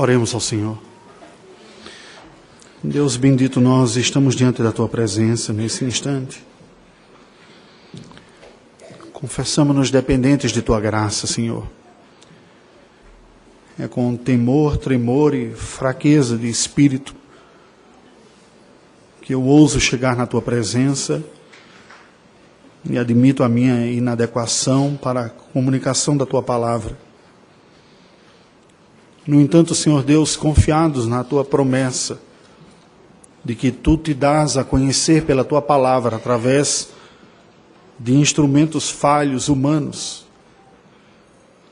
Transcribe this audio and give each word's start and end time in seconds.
Oremos 0.00 0.32
ao 0.32 0.38
Senhor. 0.40 0.78
Deus 2.80 3.16
bendito, 3.16 3.60
nós 3.60 3.96
estamos 3.96 4.36
diante 4.36 4.62
da 4.62 4.70
tua 4.70 4.88
presença 4.88 5.52
nesse 5.52 5.84
instante. 5.84 6.40
Confessamos-nos 9.12 9.90
dependentes 9.90 10.52
de 10.52 10.62
tua 10.62 10.78
graça, 10.78 11.26
Senhor. 11.26 11.66
É 13.76 13.88
com 13.88 14.16
temor, 14.16 14.76
tremor 14.76 15.34
e 15.34 15.52
fraqueza 15.52 16.38
de 16.38 16.48
espírito 16.48 17.12
que 19.20 19.34
eu 19.34 19.42
ouso 19.42 19.80
chegar 19.80 20.14
na 20.14 20.26
tua 20.26 20.40
presença 20.40 21.24
e 22.88 22.96
admito 22.96 23.42
a 23.42 23.48
minha 23.48 23.84
inadequação 23.90 24.96
para 25.02 25.22
a 25.22 25.28
comunicação 25.28 26.16
da 26.16 26.24
tua 26.24 26.40
palavra. 26.40 27.07
No 29.28 29.38
entanto, 29.38 29.74
Senhor 29.74 30.02
Deus, 30.02 30.38
confiados 30.38 31.06
na 31.06 31.22
tua 31.22 31.44
promessa 31.44 32.18
de 33.44 33.54
que 33.54 33.70
tu 33.70 33.98
te 33.98 34.14
dás 34.14 34.56
a 34.56 34.64
conhecer 34.64 35.26
pela 35.26 35.44
tua 35.44 35.60
palavra 35.60 36.16
através 36.16 36.88
de 37.98 38.14
instrumentos 38.14 38.88
falhos 38.88 39.50
humanos, 39.50 40.24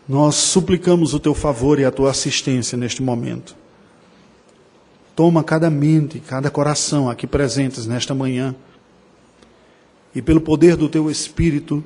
nós 0.06 0.34
suplicamos 0.34 1.14
o 1.14 1.18
teu 1.18 1.32
favor 1.32 1.80
e 1.80 1.86
a 1.86 1.90
tua 1.90 2.10
assistência 2.10 2.76
neste 2.76 3.02
momento. 3.02 3.56
Toma 5.14 5.42
cada 5.42 5.70
mente, 5.70 6.20
cada 6.20 6.50
coração 6.50 7.08
aqui 7.08 7.26
presentes 7.26 7.86
nesta 7.86 8.14
manhã 8.14 8.54
e 10.14 10.20
pelo 10.20 10.42
poder 10.42 10.76
do 10.76 10.90
teu 10.90 11.10
Espírito, 11.10 11.82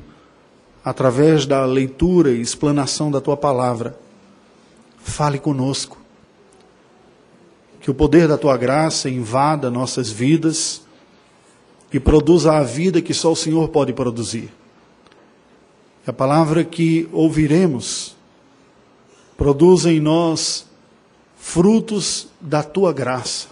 através 0.85 1.47
da 1.47 1.65
leitura 1.65 2.33
e 2.33 2.41
explanação 2.41 3.09
da 3.09 3.21
tua 3.21 3.37
palavra, 3.37 3.97
fale 5.03 5.39
conosco. 5.39 5.99
Que 7.81 7.91
o 7.91 7.95
poder 7.95 8.29
da 8.29 8.37
tua 8.37 8.57
graça 8.57 9.09
invada 9.09 9.71
nossas 9.71 10.11
vidas 10.11 10.83
e 11.93 11.99
produza 11.99 12.53
a 12.53 12.63
vida 12.63 13.01
que 13.01 13.15
só 13.15 13.33
o 13.33 13.37
Senhor 13.37 13.69
pode 13.69 13.93
produzir. 13.93 14.53
Que 16.05 16.11
a 16.11 16.13
palavra 16.13 16.63
que 16.65 17.09
ouviremos 17.13 18.17
produza 19.37 19.91
em 19.91 20.01
nós 20.01 20.67
frutos 21.37 22.29
da 22.41 22.63
tua 22.63 22.93
graça. 22.93 23.49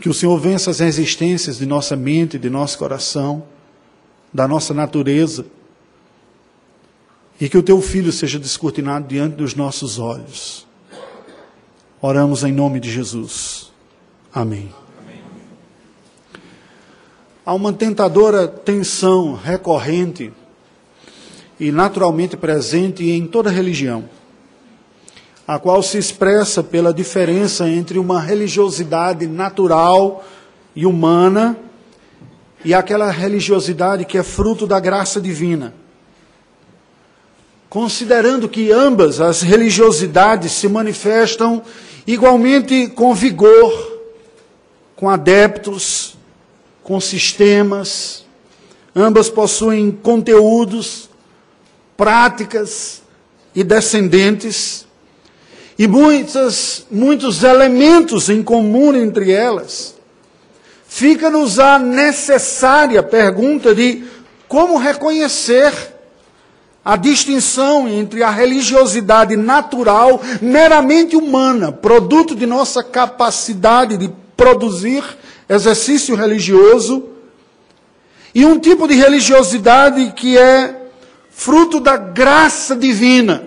Que 0.00 0.08
o 0.08 0.14
Senhor 0.14 0.38
vença 0.38 0.70
as 0.70 0.80
resistências 0.80 1.58
de 1.58 1.66
nossa 1.66 1.94
mente, 1.94 2.38
de 2.38 2.50
nosso 2.50 2.78
coração, 2.78 3.44
da 4.32 4.48
nossa 4.48 4.74
natureza 4.74 5.46
e 7.40 7.48
que 7.48 7.58
o 7.58 7.62
teu 7.62 7.80
filho 7.80 8.10
seja 8.12 8.38
descortinado 8.38 9.06
diante 9.06 9.36
dos 9.36 9.54
nossos 9.54 9.98
olhos. 9.98 10.66
Oramos 12.00 12.44
em 12.44 12.52
nome 12.52 12.80
de 12.80 12.90
Jesus. 12.90 13.72
Amém. 14.32 14.72
Amém. 15.02 15.20
Há 17.44 17.54
uma 17.54 17.72
tentadora 17.72 18.48
tensão 18.48 19.34
recorrente 19.34 20.32
e 21.58 21.70
naturalmente 21.70 22.36
presente 22.36 23.08
em 23.10 23.26
toda 23.26 23.50
religião, 23.50 24.08
a 25.46 25.58
qual 25.58 25.82
se 25.82 25.96
expressa 25.96 26.62
pela 26.62 26.92
diferença 26.92 27.68
entre 27.68 27.98
uma 27.98 28.20
religiosidade 28.20 29.26
natural 29.26 30.24
e 30.74 30.84
humana 30.84 31.56
e 32.64 32.74
aquela 32.74 33.10
religiosidade 33.10 34.04
que 34.04 34.18
é 34.18 34.22
fruto 34.22 34.66
da 34.66 34.80
graça 34.80 35.20
divina 35.20 35.85
considerando 37.76 38.48
que 38.48 38.72
ambas 38.72 39.20
as 39.20 39.42
religiosidades 39.42 40.52
se 40.52 40.66
manifestam 40.66 41.60
igualmente 42.06 42.88
com 42.88 43.14
vigor, 43.14 44.00
com 44.96 45.10
adeptos, 45.10 46.16
com 46.82 46.98
sistemas, 46.98 48.24
ambas 48.94 49.28
possuem 49.28 49.90
conteúdos, 49.90 51.10
práticas 51.98 53.02
e 53.54 53.62
descendentes, 53.62 54.86
e 55.78 55.86
muitas, 55.86 56.86
muitos 56.90 57.44
elementos 57.44 58.30
em 58.30 58.42
comum 58.42 58.94
entre 58.94 59.32
elas. 59.32 59.96
Fica-nos 60.88 61.58
a 61.58 61.78
necessária 61.78 63.02
pergunta 63.02 63.74
de 63.74 64.02
como 64.48 64.78
reconhecer 64.78 65.95
a 66.86 66.94
distinção 66.94 67.88
entre 67.88 68.22
a 68.22 68.30
religiosidade 68.30 69.36
natural, 69.36 70.22
meramente 70.40 71.16
humana, 71.16 71.72
produto 71.72 72.32
de 72.32 72.46
nossa 72.46 72.80
capacidade 72.80 73.96
de 73.96 74.08
produzir 74.36 75.02
exercício 75.48 76.14
religioso, 76.14 77.08
e 78.32 78.44
um 78.44 78.60
tipo 78.60 78.86
de 78.86 78.94
religiosidade 78.94 80.12
que 80.12 80.38
é 80.38 80.80
fruto 81.28 81.80
da 81.80 81.96
graça 81.96 82.76
divina, 82.76 83.42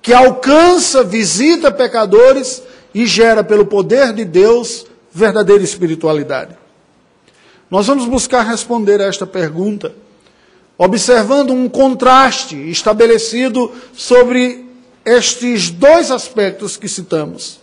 que 0.00 0.14
alcança, 0.14 1.04
visita 1.04 1.70
pecadores 1.70 2.62
e 2.94 3.04
gera, 3.04 3.44
pelo 3.44 3.66
poder 3.66 4.14
de 4.14 4.24
Deus, 4.24 4.86
verdadeira 5.12 5.62
espiritualidade. 5.62 6.56
Nós 7.70 7.86
vamos 7.86 8.06
buscar 8.06 8.40
responder 8.46 8.98
a 9.02 9.04
esta 9.04 9.26
pergunta 9.26 9.92
observando 10.82 11.52
um 11.52 11.68
contraste 11.68 12.56
estabelecido 12.70 13.70
sobre 13.92 14.64
estes 15.04 15.68
dois 15.68 16.10
aspectos 16.10 16.78
que 16.78 16.88
citamos, 16.88 17.60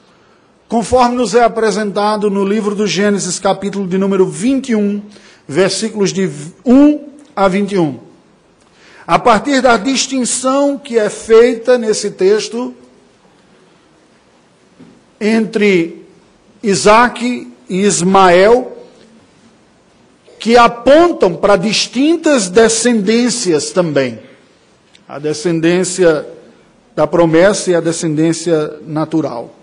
conforme 0.67 1.16
nos 1.16 1.33
é 1.33 1.44
apresentado 1.44 2.29
no 2.29 2.45
livro 2.45 2.75
do 2.75 2.85
Gênesis, 2.85 3.39
capítulo 3.39 3.88
de 3.88 3.97
número 3.97 4.28
21, 4.28 5.01
versículos 5.47 6.13
de 6.13 6.29
1 6.63 7.07
a 7.35 7.47
21. 7.47 8.00
A 9.07 9.17
partir 9.17 9.63
da 9.63 9.78
distinção 9.78 10.78
que 10.78 10.99
é 10.99 11.09
feita 11.09 11.75
nesse 11.75 12.11
texto 12.11 12.72
entre 15.19 16.05
Isaac 16.61 17.51
e 17.67 17.81
Ismael, 17.81 18.77
que 20.47 20.56
apontam 20.56 21.35
para 21.35 21.58
distintas 21.58 22.47
descendências 22.47 23.72
também. 23.72 24.18
A 25.06 25.19
descendência 25.19 26.25
da 26.96 27.06
promessa 27.06 27.72
e 27.72 27.75
a 27.75 27.81
descendência 27.81 28.78
natural. 28.84 29.53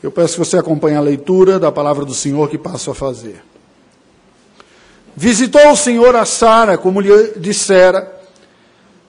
Eu 0.00 0.12
peço 0.12 0.34
que 0.34 0.38
você 0.38 0.56
acompanhe 0.56 0.96
a 0.96 1.00
leitura 1.00 1.58
da 1.58 1.72
palavra 1.72 2.04
do 2.04 2.14
Senhor 2.14 2.48
que 2.48 2.56
passo 2.56 2.92
a 2.92 2.94
fazer. 2.94 3.42
Visitou 5.16 5.72
o 5.72 5.76
Senhor 5.76 6.14
a 6.14 6.24
Sara, 6.24 6.78
como 6.78 7.00
lhe 7.00 7.32
dissera, 7.38 8.16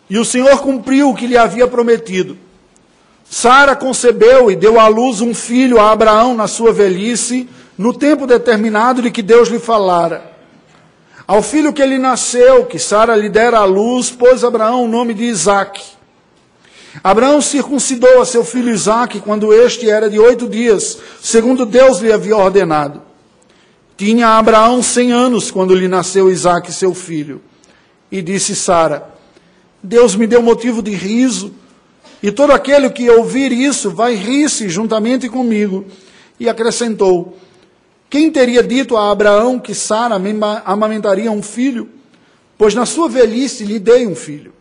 e 0.09 0.17
o 0.17 0.25
Senhor 0.25 0.57
cumpriu 0.61 1.11
o 1.11 1.15
que 1.15 1.27
lhe 1.27 1.37
havia 1.37 1.67
prometido. 1.67 2.35
Sara 3.29 3.75
concebeu 3.75 4.49
e 4.49 4.55
deu 4.55 4.79
à 4.79 4.87
luz 4.87 5.21
um 5.21 5.31
filho 5.31 5.79
a 5.79 5.91
Abraão 5.91 6.33
na 6.33 6.47
sua 6.47 6.73
velhice, 6.73 7.47
no 7.77 7.93
tempo 7.93 8.25
determinado 8.25 9.03
de 9.03 9.11
que 9.11 9.21
Deus 9.21 9.47
lhe 9.49 9.59
falara. 9.59 10.28
Ao 11.29 11.43
filho 11.43 11.71
que 11.71 11.85
lhe 11.85 11.99
nasceu, 11.99 12.65
que 12.65 12.79
Sara 12.79 13.15
lhe 13.15 13.29
dera 13.29 13.59
à 13.59 13.63
luz, 13.63 14.09
pôs 14.09 14.43
Abraão 14.43 14.85
o 14.85 14.87
nome 14.87 15.13
de 15.13 15.25
Isaque. 15.25 15.83
Abraão 17.03 17.39
circuncidou 17.39 18.19
a 18.19 18.25
seu 18.25 18.43
filho 18.43 18.73
Isaque 18.73 19.19
quando 19.19 19.53
este 19.53 19.87
era 19.87 20.09
de 20.09 20.17
oito 20.17 20.49
dias, 20.49 20.97
segundo 21.21 21.67
Deus 21.67 21.99
lhe 21.99 22.11
havia 22.11 22.35
ordenado. 22.35 23.03
Tinha 23.95 24.39
Abraão 24.39 24.81
cem 24.81 25.11
anos 25.11 25.51
quando 25.51 25.75
lhe 25.75 25.87
nasceu 25.87 26.31
Isaque, 26.31 26.73
seu 26.73 26.95
filho. 26.95 27.43
E 28.11 28.23
disse 28.23 28.55
Sara: 28.55 29.07
Deus 29.83 30.15
me 30.15 30.25
deu 30.25 30.41
motivo 30.41 30.81
de 30.81 30.95
riso, 30.95 31.53
e 32.23 32.31
todo 32.31 32.53
aquele 32.53 32.89
que 32.89 33.07
ouvir 33.07 33.51
isso 33.51 33.91
vai 33.91 34.15
rir-se 34.15 34.67
juntamente 34.67 35.29
comigo. 35.29 35.85
E 36.39 36.49
acrescentou: 36.49 37.37
quem 38.09 38.31
teria 38.31 38.63
dito 38.63 38.97
a 38.97 39.11
Abraão 39.11 39.59
que 39.59 39.75
Sara 39.75 40.19
amamentaria 40.65 41.31
um 41.31 41.43
filho? 41.43 41.89
Pois 42.57 42.73
na 42.73 42.85
sua 42.85 43.07
velhice 43.07 43.63
lhe 43.63 43.77
dei 43.77 44.07
um 44.07 44.15
filho. 44.15 44.51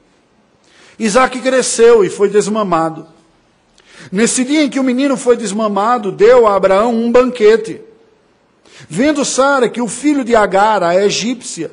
Isaac 0.98 1.40
cresceu 1.40 2.04
e 2.04 2.10
foi 2.10 2.28
desmamado. 2.28 3.06
Nesse 4.12 4.44
dia 4.44 4.62
em 4.62 4.68
que 4.68 4.78
o 4.78 4.84
menino 4.84 5.16
foi 5.16 5.36
desmamado, 5.36 6.12
deu 6.12 6.46
a 6.46 6.54
Abraão 6.54 6.94
um 6.94 7.10
banquete. 7.10 7.80
Vendo 8.88 9.24
Sara 9.24 9.68
que 9.68 9.80
o 9.80 9.88
filho 9.88 10.24
de 10.24 10.36
Agar, 10.36 10.82
a 10.82 10.94
egípcia, 11.04 11.70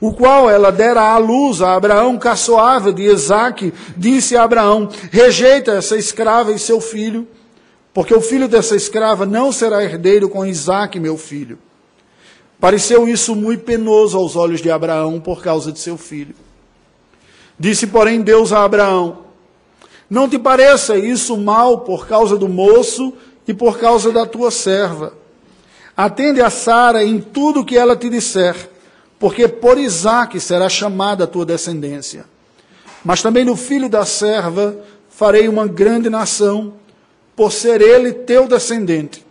o 0.00 0.12
qual 0.12 0.50
ela 0.50 0.70
dera 0.70 1.02
à 1.02 1.18
luz 1.18 1.62
a 1.62 1.74
Abraão, 1.74 2.18
caçoava 2.18 2.92
de 2.92 3.02
Isaac, 3.02 3.72
disse 3.96 4.36
a 4.36 4.42
Abraão: 4.42 4.88
Rejeita 5.10 5.72
essa 5.72 5.96
escrava 5.96 6.52
e 6.52 6.58
seu 6.58 6.80
filho 6.80 7.26
porque 7.94 8.12
o 8.12 8.20
filho 8.20 8.48
dessa 8.48 8.74
escrava 8.74 9.24
não 9.24 9.52
será 9.52 9.84
herdeiro 9.84 10.28
com 10.28 10.44
Isaac, 10.44 10.98
meu 10.98 11.16
filho. 11.16 11.60
Pareceu 12.58 13.06
isso 13.08 13.36
muito 13.36 13.62
penoso 13.62 14.18
aos 14.18 14.34
olhos 14.34 14.60
de 14.60 14.68
Abraão 14.68 15.20
por 15.20 15.40
causa 15.40 15.70
de 15.70 15.78
seu 15.78 15.96
filho. 15.96 16.34
Disse, 17.56 17.86
porém, 17.86 18.20
Deus 18.20 18.52
a 18.52 18.64
Abraão: 18.64 19.18
Não 20.10 20.28
te 20.28 20.40
pareça 20.40 20.98
isso 20.98 21.36
mal 21.36 21.82
por 21.82 22.08
causa 22.08 22.36
do 22.36 22.48
moço 22.48 23.12
e 23.46 23.54
por 23.54 23.78
causa 23.78 24.10
da 24.10 24.26
tua 24.26 24.50
serva. 24.50 25.14
Atende 25.96 26.40
a 26.40 26.50
Sara 26.50 27.04
em 27.04 27.20
tudo 27.20 27.60
o 27.60 27.64
que 27.64 27.78
ela 27.78 27.94
te 27.94 28.08
disser, 28.08 28.56
porque 29.20 29.46
por 29.46 29.78
Isaque 29.78 30.40
será 30.40 30.68
chamada 30.68 31.24
a 31.24 31.28
tua 31.28 31.46
descendência. 31.46 32.24
Mas 33.04 33.22
também 33.22 33.44
no 33.44 33.54
filho 33.54 33.88
da 33.88 34.04
serva 34.04 34.76
farei 35.08 35.46
uma 35.46 35.68
grande 35.68 36.10
nação, 36.10 36.72
por 37.36 37.52
ser 37.52 37.80
ele 37.80 38.12
teu 38.12 38.46
descendente. 38.46 39.24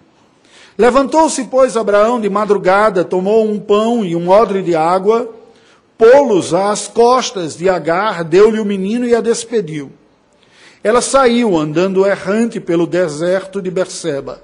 Levantou-se, 0.78 1.44
pois, 1.46 1.78
Abraão 1.78 2.20
de 2.20 2.30
madrugada, 2.30 3.04
tomou 3.04 3.46
um 3.46 3.60
pão 3.60 4.04
e 4.04 4.16
um 4.16 4.30
odre 4.30 4.62
de 4.62 4.76
água, 4.76 5.30
pô-los 5.98 6.54
às 6.54 6.88
costas 6.88 7.56
de 7.56 7.70
Agar, 7.70 8.24
deu-lhe 8.24 8.60
o 8.60 8.66
menino 8.66 9.06
e 9.06 9.14
a 9.14 9.22
despediu. 9.22 9.92
Ela 10.84 11.02
saiu 11.02 11.58
andando 11.58 12.06
errante 12.06 12.60
pelo 12.60 12.88
deserto 12.88 13.62
de 13.62 13.70
Berseba. 13.70 14.42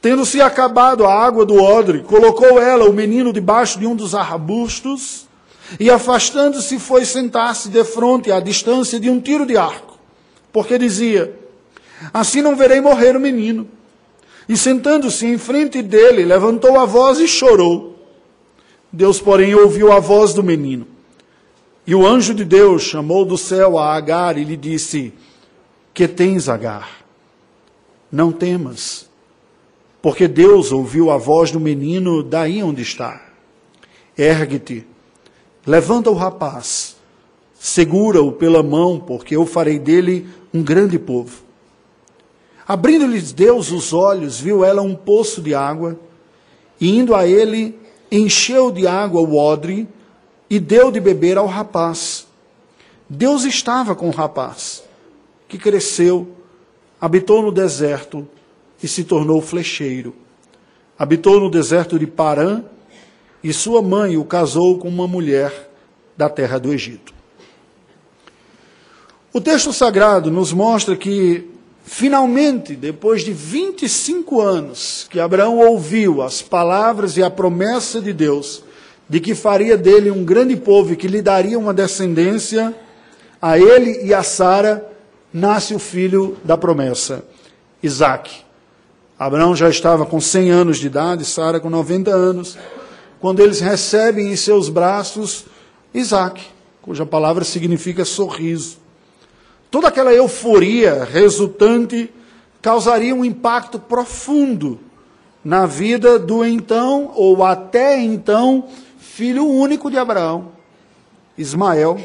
Tendo-se 0.00 0.40
acabado 0.40 1.04
a 1.04 1.12
água 1.12 1.44
do 1.44 1.60
odre, 1.60 2.04
colocou 2.04 2.60
ela 2.60 2.88
o 2.88 2.92
menino 2.92 3.32
debaixo 3.32 3.80
de 3.80 3.86
um 3.86 3.96
dos 3.96 4.14
arbustos 4.14 5.26
e, 5.80 5.90
afastando-se, 5.90 6.78
foi 6.78 7.04
sentar-se 7.04 7.68
de 7.68 7.82
frente 7.82 8.30
à 8.30 8.38
distância 8.38 9.00
de 9.00 9.10
um 9.10 9.20
tiro 9.20 9.44
de 9.44 9.56
arco, 9.56 9.98
porque 10.52 10.78
dizia: 10.78 11.36
Assim 12.12 12.42
não 12.42 12.56
verei 12.56 12.80
morrer 12.80 13.16
o 13.16 13.20
menino. 13.20 13.68
E 14.48 14.56
sentando-se 14.56 15.26
em 15.26 15.36
frente 15.36 15.82
dele, 15.82 16.24
levantou 16.24 16.78
a 16.78 16.86
voz 16.86 17.18
e 17.18 17.28
chorou. 17.28 17.98
Deus, 18.90 19.20
porém, 19.20 19.54
ouviu 19.54 19.92
a 19.92 20.00
voz 20.00 20.32
do 20.32 20.42
menino. 20.42 20.86
E 21.86 21.94
o 21.94 22.06
anjo 22.06 22.34
de 22.34 22.44
Deus 22.44 22.82
chamou 22.82 23.24
do 23.24 23.36
céu 23.36 23.78
a 23.78 23.94
Agar 23.94 24.38
e 24.38 24.44
lhe 24.44 24.56
disse: 24.56 25.12
Que 25.92 26.08
tens, 26.08 26.48
Agar? 26.48 26.98
Não 28.10 28.32
temas, 28.32 29.08
porque 30.00 30.26
Deus 30.26 30.72
ouviu 30.72 31.10
a 31.10 31.18
voz 31.18 31.50
do 31.50 31.60
menino 31.60 32.22
daí 32.22 32.62
onde 32.62 32.82
está. 32.82 33.22
Ergue-te, 34.16 34.86
levanta 35.66 36.10
o 36.10 36.14
rapaz, 36.14 36.96
segura-o 37.58 38.32
pela 38.32 38.62
mão, 38.62 38.98
porque 38.98 39.36
eu 39.36 39.44
farei 39.44 39.78
dele 39.78 40.26
um 40.52 40.62
grande 40.62 40.98
povo. 40.98 41.47
Abrindo-lhes 42.68 43.32
Deus 43.32 43.72
os 43.72 43.94
olhos, 43.94 44.38
viu 44.38 44.62
ela 44.62 44.82
um 44.82 44.94
poço 44.94 45.40
de 45.40 45.54
água, 45.54 45.98
e 46.78 46.98
indo 46.98 47.14
a 47.14 47.26
ele, 47.26 47.78
encheu 48.12 48.70
de 48.70 48.86
água 48.86 49.22
o 49.22 49.34
odre 49.34 49.88
e 50.50 50.60
deu 50.60 50.90
de 50.92 51.00
beber 51.00 51.38
ao 51.38 51.46
rapaz. 51.46 52.26
Deus 53.08 53.44
estava 53.44 53.94
com 53.94 54.08
o 54.08 54.12
rapaz, 54.12 54.84
que 55.48 55.56
cresceu, 55.56 56.28
habitou 57.00 57.40
no 57.40 57.50
deserto 57.50 58.28
e 58.82 58.86
se 58.86 59.02
tornou 59.02 59.40
flecheiro. 59.40 60.14
Habitou 60.98 61.40
no 61.40 61.50
deserto 61.50 61.98
de 61.98 62.06
Parã 62.06 62.62
e 63.42 63.50
sua 63.50 63.80
mãe 63.80 64.18
o 64.18 64.24
casou 64.26 64.78
com 64.78 64.88
uma 64.88 65.08
mulher 65.08 65.70
da 66.18 66.28
terra 66.28 66.58
do 66.58 66.70
Egito. 66.70 67.14
O 69.32 69.40
texto 69.40 69.72
sagrado 69.72 70.30
nos 70.30 70.52
mostra 70.52 70.96
que, 70.96 71.48
finalmente, 71.88 72.76
depois 72.76 73.22
de 73.22 73.32
25 73.32 74.40
anos 74.40 75.06
que 75.10 75.18
Abraão 75.18 75.58
ouviu 75.58 76.22
as 76.22 76.42
palavras 76.42 77.16
e 77.16 77.22
a 77.22 77.30
promessa 77.30 78.00
de 78.00 78.12
Deus, 78.12 78.62
de 79.08 79.18
que 79.18 79.34
faria 79.34 79.76
dele 79.76 80.10
um 80.10 80.24
grande 80.24 80.54
povo 80.54 80.92
e 80.92 80.96
que 80.96 81.08
lhe 81.08 81.22
daria 81.22 81.58
uma 81.58 81.72
descendência, 81.72 82.74
a 83.40 83.58
ele 83.58 84.04
e 84.04 84.12
a 84.12 84.22
Sara 84.22 84.86
nasce 85.32 85.74
o 85.74 85.78
filho 85.78 86.36
da 86.44 86.56
promessa, 86.56 87.24
Isaac. 87.82 88.30
Abraão 89.18 89.56
já 89.56 89.68
estava 89.68 90.04
com 90.04 90.20
100 90.20 90.50
anos 90.50 90.78
de 90.78 90.86
idade, 90.86 91.24
Sara 91.24 91.58
com 91.58 91.70
90 91.70 92.10
anos, 92.10 92.58
quando 93.18 93.40
eles 93.40 93.60
recebem 93.60 94.30
em 94.30 94.36
seus 94.36 94.68
braços 94.68 95.46
Isaac, 95.92 96.44
cuja 96.82 97.06
palavra 97.06 97.44
significa 97.44 98.04
sorriso. 98.04 98.87
Toda 99.70 99.88
aquela 99.88 100.12
euforia 100.12 101.04
resultante 101.04 102.10
causaria 102.62 103.14
um 103.14 103.24
impacto 103.24 103.78
profundo 103.78 104.80
na 105.44 105.66
vida 105.66 106.18
do 106.18 106.44
então, 106.44 107.12
ou 107.14 107.44
até 107.44 108.00
então, 108.00 108.68
filho 108.98 109.46
único 109.46 109.90
de 109.90 109.98
Abraão, 109.98 110.52
Ismael, 111.36 112.00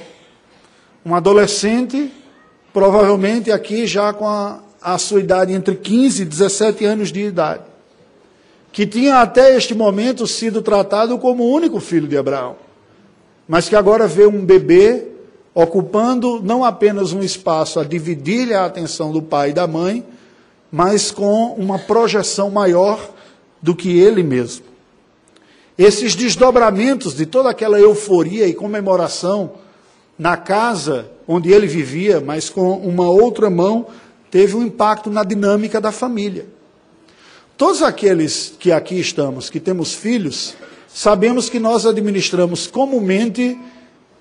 um 1.06 1.16
adolescente, 1.16 2.12
provavelmente 2.74 3.52
aqui 3.52 3.88
já 3.88 4.14
com 4.14 4.28
a, 4.28 4.60
a 4.82 4.98
sua 4.98 5.20
idade 5.20 5.54
entre 5.54 5.76
15 5.76 6.22
e 6.22 6.26
17 6.26 6.86
anos 6.86 7.12
de 7.12 7.22
idade, 7.22 7.64
que 8.72 8.86
tinha 8.86 9.22
até 9.22 9.56
este 9.56 9.74
momento 9.74 10.28
sido 10.28 10.62
tratado 10.62 11.18
como 11.18 11.44
o 11.44 11.52
único 11.52 11.80
filho 11.80 12.08
de 12.08 12.18
Abraão, 12.18 12.58
mas 13.48 13.70
que 13.70 13.76
agora 13.76 14.08
vê 14.08 14.26
um 14.26 14.46
bebê 14.46 15.13
ocupando 15.54 16.42
não 16.42 16.64
apenas 16.64 17.14
um 17.14 17.22
espaço 17.22 17.80
a 17.80 17.84
dividir-lhe 17.84 18.54
a 18.54 18.66
atenção 18.66 19.12
do 19.12 19.22
pai 19.22 19.52
e 19.52 19.54
da 19.54 19.68
mãe, 19.68 20.04
mas 20.72 21.12
com 21.12 21.54
uma 21.54 21.78
projeção 21.78 22.50
maior 22.50 23.00
do 23.62 23.76
que 23.76 24.00
ele 24.00 24.24
mesmo. 24.24 24.66
Esses 25.78 26.16
desdobramentos 26.16 27.16
de 27.16 27.26
toda 27.26 27.50
aquela 27.50 27.80
euforia 27.80 28.48
e 28.48 28.54
comemoração 28.54 29.54
na 30.18 30.38
casa 30.38 31.10
onde 31.28 31.52
ele 31.52 31.68
vivia, 31.68 32.20
mas 32.20 32.50
com 32.50 32.74
uma 32.78 33.10
outra 33.10 33.50
mão, 33.50 33.88
teve 34.30 34.56
um 34.56 34.64
impacto 34.64 35.10
na 35.10 35.24
dinâmica 35.24 35.80
da 35.80 35.92
família. 35.92 36.46
Todos 37.58 37.82
aqueles 37.82 38.54
que 38.60 38.72
aqui 38.72 39.00
estamos, 39.00 39.50
que 39.50 39.60
temos 39.60 39.94
filhos, 39.94 40.56
sabemos 40.88 41.50
que 41.50 41.60
nós 41.60 41.86
administramos 41.86 42.68
comumente 42.68 43.58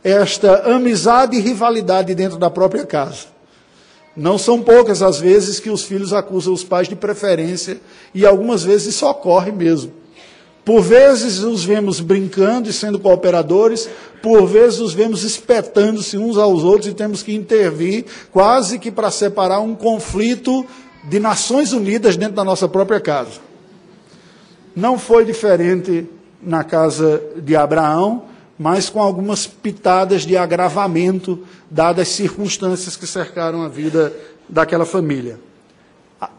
esta 0.03 0.75
amizade 0.75 1.37
e 1.37 1.41
rivalidade 1.41 2.15
dentro 2.15 2.39
da 2.39 2.51
própria 2.51 2.85
casa. 2.85 3.33
Não 4.17 4.37
são 4.37 4.61
poucas 4.61 5.03
as 5.03 5.19
vezes 5.19 5.59
que 5.59 5.71
os 5.71 5.85
filhos 5.85 6.13
acusam 6.13 6.53
os 6.53 6.63
pais 6.63 6.89
de 6.89 6.95
preferência 6.95 7.81
e 8.15 8.27
algumas 8.27 8.63
vezes 8.63 8.95
isso 8.95 9.07
ocorre 9.07 9.51
mesmo. 9.51 9.93
Por 10.65 10.81
vezes 10.81 11.41
os 11.41 11.65
vemos 11.65 11.99
brincando 11.99 12.69
e 12.69 12.73
sendo 12.73 12.99
cooperadores, 12.99 13.89
por 14.23 14.47
vezes 14.47 14.79
os 14.79 14.95
vemos 14.95 15.25
espetando-se 15.25 16.17
uns 16.17 16.37
aos 16.37 16.63
outros 16.63 16.89
e 16.89 16.95
temos 16.95 17.23
que 17.23 17.35
intervir, 17.35 18.05
quase 18.31 18.79
que 18.79 18.91
para 18.91 19.11
separar 19.11 19.61
um 19.61 19.75
conflito 19.75 20.65
de 21.05 21.19
Nações 21.19 21.73
Unidas 21.73 22.17
dentro 22.17 22.37
da 22.37 22.45
nossa 22.45 22.69
própria 22.69 23.01
casa. 23.01 23.41
Não 24.77 24.99
foi 24.99 25.25
diferente 25.25 26.07
na 26.41 26.63
casa 26.63 27.21
de 27.43 27.57
Abraão, 27.57 28.23
mas 28.63 28.89
com 28.89 29.03
algumas 29.03 29.47
pitadas 29.47 30.23
de 30.23 30.37
agravamento, 30.37 31.45
dadas 31.69 32.09
as 32.09 32.15
circunstâncias 32.15 32.97
que 32.97 33.07
cercaram 33.07 33.63
a 33.63 33.69
vida 33.69 34.15
daquela 34.49 34.87
família 34.87 35.39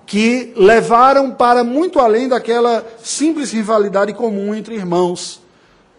que 0.05 0.53
levaram 0.55 1.31
para 1.31 1.63
muito 1.63 1.99
além 1.99 2.27
daquela 2.27 2.85
simples 3.01 3.51
rivalidade 3.51 4.13
comum 4.13 4.53
entre 4.53 4.75
irmãos, 4.75 5.41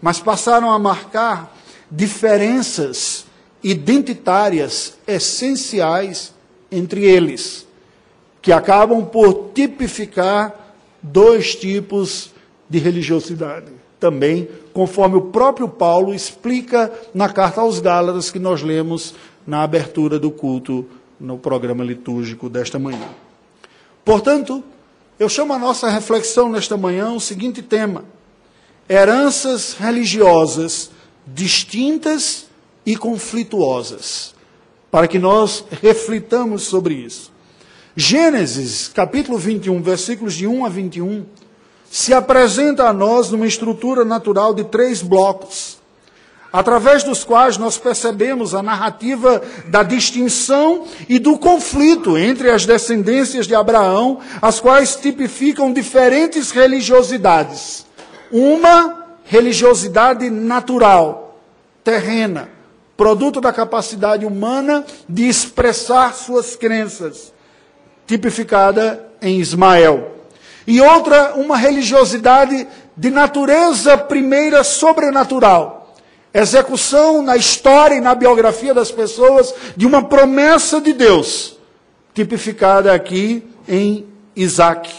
mas 0.00 0.21
passaram 0.21 0.71
a 0.71 0.78
marcar 0.78 1.54
diferenças 1.90 3.26
identitárias 3.62 4.95
essenciais 5.07 6.33
entre 6.71 7.04
eles, 7.04 7.66
que 8.40 8.52
acabam 8.52 9.04
por 9.04 9.50
tipificar 9.54 10.75
dois 11.02 11.54
tipos 11.54 12.31
de 12.69 12.78
religiosidade. 12.78 13.73
Também, 13.99 14.49
conforme 14.75 15.16
o 15.16 15.23
próprio 15.23 15.69
Paulo 15.69 16.12
explica 16.12 16.93
na 17.14 17.28
carta 17.28 17.61
aos 17.61 17.78
Gálatas 17.78 18.31
que 18.31 18.40
nós 18.40 18.61
lemos 18.61 19.14
na 19.47 19.62
abertura 19.62 20.19
do 20.19 20.33
culto 20.33 20.85
no 21.19 21.38
programa 21.38 21.85
litúrgico 21.85 22.50
desta 22.50 22.76
manhã. 22.78 23.09
Portanto, 24.04 24.62
eu 25.19 25.28
chamo 25.28 25.52
a 25.52 25.59
nossa 25.59 25.88
reflexão 25.88 26.50
nesta 26.50 26.76
manhã 26.76 27.12
o 27.12 27.21
seguinte 27.21 27.62
tema: 27.62 28.04
heranças 28.88 29.75
religiosas 29.75 30.90
distintas 31.26 32.47
e 32.85 32.97
conflituosas, 32.97 34.35
para 34.90 35.07
que 35.07 35.19
nós 35.19 35.64
reflitamos 35.81 36.64
sobre 36.64 36.95
isso. 36.95 37.33
Gênesis, 37.97 38.88
capítulo 38.88 39.38
21, 39.38 39.81
versículos 39.81 40.35
de 40.35 40.49
1 40.49 40.64
a 40.64 40.69
21, 40.69 41.25
se 41.94 42.12
apresenta 42.12 42.88
a 42.88 42.92
nós 42.92 43.30
numa 43.30 43.46
estrutura 43.46 44.04
natural 44.04 44.52
de 44.52 44.64
três 44.64 45.00
blocos 45.00 45.78
através 46.52 47.04
dos 47.04 47.22
quais 47.22 47.56
nós 47.56 47.78
percebemos 47.78 48.52
a 48.52 48.60
narrativa 48.60 49.40
da 49.68 49.84
distinção 49.84 50.86
e 51.08 51.20
do 51.20 51.38
conflito 51.38 52.18
entre 52.18 52.50
as 52.50 52.66
descendências 52.66 53.46
de 53.46 53.54
Abraão, 53.54 54.18
as 54.42 54.58
quais 54.58 54.96
tipificam 54.96 55.72
diferentes 55.72 56.50
religiosidades. 56.50 57.86
Uma 58.28 59.04
religiosidade 59.22 60.28
natural, 60.30 61.38
terrena, 61.84 62.48
produto 62.96 63.40
da 63.40 63.52
capacidade 63.52 64.26
humana 64.26 64.84
de 65.08 65.28
expressar 65.28 66.12
suas 66.12 66.56
crenças, 66.56 67.32
tipificada 68.04 69.08
em 69.22 69.38
Ismael. 69.38 70.13
E 70.66 70.80
outra, 70.80 71.35
uma 71.35 71.56
religiosidade 71.56 72.66
de 72.97 73.11
natureza 73.11 73.99
primeira 73.99 74.64
sobrenatural. 74.64 75.94
Execução 76.33 77.23
na 77.23 77.37
história 77.37 77.94
e 77.94 78.00
na 78.00 78.14
biografia 78.14 78.75
das 78.75 78.90
pessoas 78.90 79.54
de 79.76 79.87
uma 79.87 80.02
promessa 80.02 80.80
de 80.80 80.92
Deus, 80.92 81.56
tipificada 82.12 82.92
aqui 82.92 83.44
em 83.68 84.06
Isaac. 84.35 84.90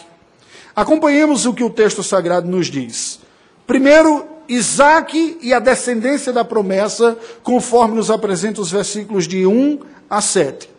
Acompanhemos 0.76 1.46
o 1.46 1.54
que 1.54 1.64
o 1.64 1.70
texto 1.70 2.04
sagrado 2.04 2.48
nos 2.48 2.68
diz. 2.68 3.20
Primeiro, 3.66 4.28
Isaac 4.48 5.38
e 5.42 5.54
a 5.54 5.60
descendência 5.60 6.32
da 6.32 6.46
promessa, 6.46 7.18
conforme 7.44 7.96
nos 7.96 8.12
apresenta 8.12 8.62
os 8.62 8.72
versículos 8.72 9.28
de 9.28 9.46
1 9.46 9.80
a 10.10 10.22
7. 10.22 10.75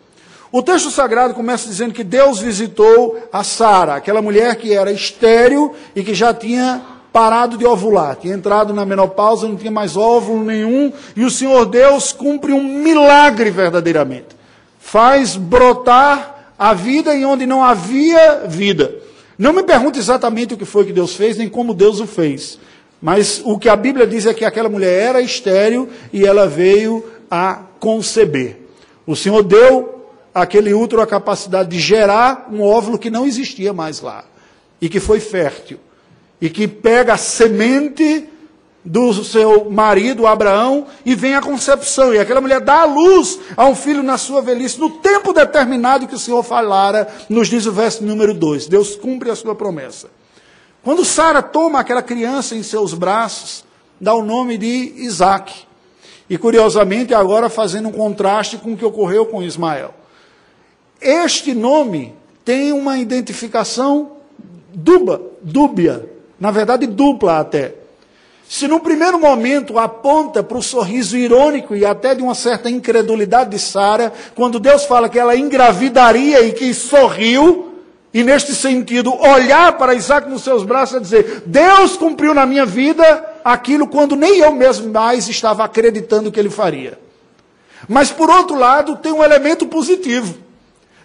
O 0.52 0.62
texto 0.62 0.90
sagrado 0.90 1.34
começa 1.34 1.68
dizendo 1.68 1.92
que 1.92 2.04
Deus 2.04 2.40
visitou 2.40 3.18
a 3.32 3.42
Sara, 3.42 3.96
aquela 3.96 4.22
mulher 4.22 4.56
que 4.56 4.72
era 4.72 4.92
estéril 4.92 5.74
e 5.94 6.02
que 6.02 6.14
já 6.14 6.32
tinha 6.32 6.82
parado 7.12 7.56
de 7.56 7.64
ovular, 7.64 8.16
tinha 8.16 8.34
entrado 8.34 8.74
na 8.74 8.84
menopausa, 8.84 9.48
não 9.48 9.56
tinha 9.56 9.70
mais 9.70 9.96
óvulo 9.96 10.44
nenhum, 10.44 10.92
e 11.16 11.24
o 11.24 11.30
Senhor 11.30 11.64
Deus 11.64 12.12
cumpre 12.12 12.52
um 12.52 12.62
milagre 12.62 13.50
verdadeiramente. 13.50 14.36
Faz 14.78 15.34
brotar 15.34 16.52
a 16.58 16.74
vida 16.74 17.14
em 17.14 17.24
onde 17.24 17.46
não 17.46 17.64
havia 17.64 18.42
vida. 18.46 18.94
Não 19.38 19.52
me 19.52 19.62
pergunte 19.62 19.98
exatamente 19.98 20.54
o 20.54 20.56
que 20.58 20.64
foi 20.66 20.84
que 20.84 20.92
Deus 20.92 21.14
fez, 21.14 21.38
nem 21.38 21.48
como 21.48 21.72
Deus 21.72 22.00
o 22.00 22.06
fez. 22.06 22.58
Mas 23.00 23.40
o 23.44 23.58
que 23.58 23.68
a 23.68 23.76
Bíblia 23.76 24.06
diz 24.06 24.26
é 24.26 24.34
que 24.34 24.44
aquela 24.44 24.68
mulher 24.68 25.08
era 25.08 25.20
estéril 25.20 25.88
e 26.12 26.24
ela 26.24 26.46
veio 26.46 27.04
a 27.30 27.62
conceber. 27.80 28.60
O 29.06 29.16
Senhor 29.16 29.42
deu 29.42 29.95
àquele 30.36 30.74
útero 30.74 31.00
a 31.00 31.06
capacidade 31.06 31.70
de 31.70 31.80
gerar 31.80 32.46
um 32.52 32.60
óvulo 32.60 32.98
que 32.98 33.08
não 33.08 33.26
existia 33.26 33.72
mais 33.72 34.02
lá 34.02 34.22
e 34.78 34.86
que 34.86 35.00
foi 35.00 35.18
fértil 35.18 35.80
e 36.38 36.50
que 36.50 36.68
pega 36.68 37.14
a 37.14 37.16
semente 37.16 38.28
do 38.84 39.24
seu 39.24 39.70
marido 39.70 40.26
Abraão 40.26 40.86
e 41.06 41.14
vem 41.14 41.34
a 41.34 41.40
concepção. 41.40 42.12
E 42.12 42.18
aquela 42.18 42.42
mulher 42.42 42.60
dá 42.60 42.82
a 42.82 42.84
luz 42.84 43.40
a 43.56 43.64
um 43.64 43.74
filho 43.74 44.02
na 44.02 44.18
sua 44.18 44.42
velhice, 44.42 44.78
no 44.78 44.90
tempo 44.98 45.32
determinado 45.32 46.06
que 46.06 46.14
o 46.14 46.18
Senhor 46.18 46.42
falara, 46.42 47.08
nos 47.30 47.48
diz 47.48 47.64
o 47.64 47.72
verso 47.72 48.04
número 48.04 48.34
2. 48.34 48.66
Deus 48.66 48.94
cumpre 48.94 49.30
a 49.30 49.34
sua 49.34 49.54
promessa. 49.54 50.10
Quando 50.84 51.02
Sara 51.02 51.42
toma 51.42 51.80
aquela 51.80 52.02
criança 52.02 52.54
em 52.54 52.62
seus 52.62 52.92
braços, 52.92 53.64
dá 53.98 54.14
o 54.14 54.22
nome 54.22 54.58
de 54.58 54.92
Isaac. 54.98 55.64
E 56.28 56.36
curiosamente, 56.36 57.14
agora 57.14 57.48
fazendo 57.48 57.88
um 57.88 57.92
contraste 57.92 58.58
com 58.58 58.74
o 58.74 58.76
que 58.76 58.84
ocorreu 58.84 59.24
com 59.24 59.42
Ismael. 59.42 59.94
Este 61.00 61.54
nome 61.54 62.14
tem 62.44 62.72
uma 62.72 62.98
identificação 62.98 64.12
dúbia, 64.72 65.20
dúbia, 65.42 66.10
na 66.38 66.50
verdade 66.50 66.86
dupla 66.86 67.40
até. 67.40 67.74
Se 68.48 68.68
no 68.68 68.78
primeiro 68.78 69.18
momento 69.18 69.78
aponta 69.78 70.42
para 70.42 70.56
o 70.56 70.62
sorriso 70.62 71.16
irônico 71.16 71.74
e 71.74 71.84
até 71.84 72.14
de 72.14 72.22
uma 72.22 72.34
certa 72.34 72.70
incredulidade 72.70 73.50
de 73.50 73.58
Sara, 73.58 74.12
quando 74.34 74.60
Deus 74.60 74.84
fala 74.84 75.08
que 75.08 75.18
ela 75.18 75.36
engravidaria 75.36 76.42
e 76.42 76.52
que 76.52 76.72
sorriu, 76.72 77.72
e 78.14 78.22
neste 78.22 78.54
sentido, 78.54 79.12
olhar 79.14 79.76
para 79.76 79.94
Isaac 79.94 80.30
nos 80.30 80.42
seus 80.42 80.62
braços 80.62 80.96
e 80.96 81.00
dizer: 81.00 81.42
Deus 81.44 81.96
cumpriu 81.96 82.32
na 82.32 82.46
minha 82.46 82.64
vida 82.64 83.02
aquilo 83.44 83.88
quando 83.88 84.14
nem 84.14 84.38
eu 84.38 84.52
mesmo 84.52 84.90
mais 84.92 85.28
estava 85.28 85.64
acreditando 85.64 86.30
que 86.30 86.38
ele 86.38 86.48
faria. 86.48 86.98
Mas 87.88 88.10
por 88.10 88.30
outro 88.30 88.56
lado, 88.56 88.96
tem 88.96 89.12
um 89.12 89.22
elemento 89.22 89.66
positivo. 89.66 90.45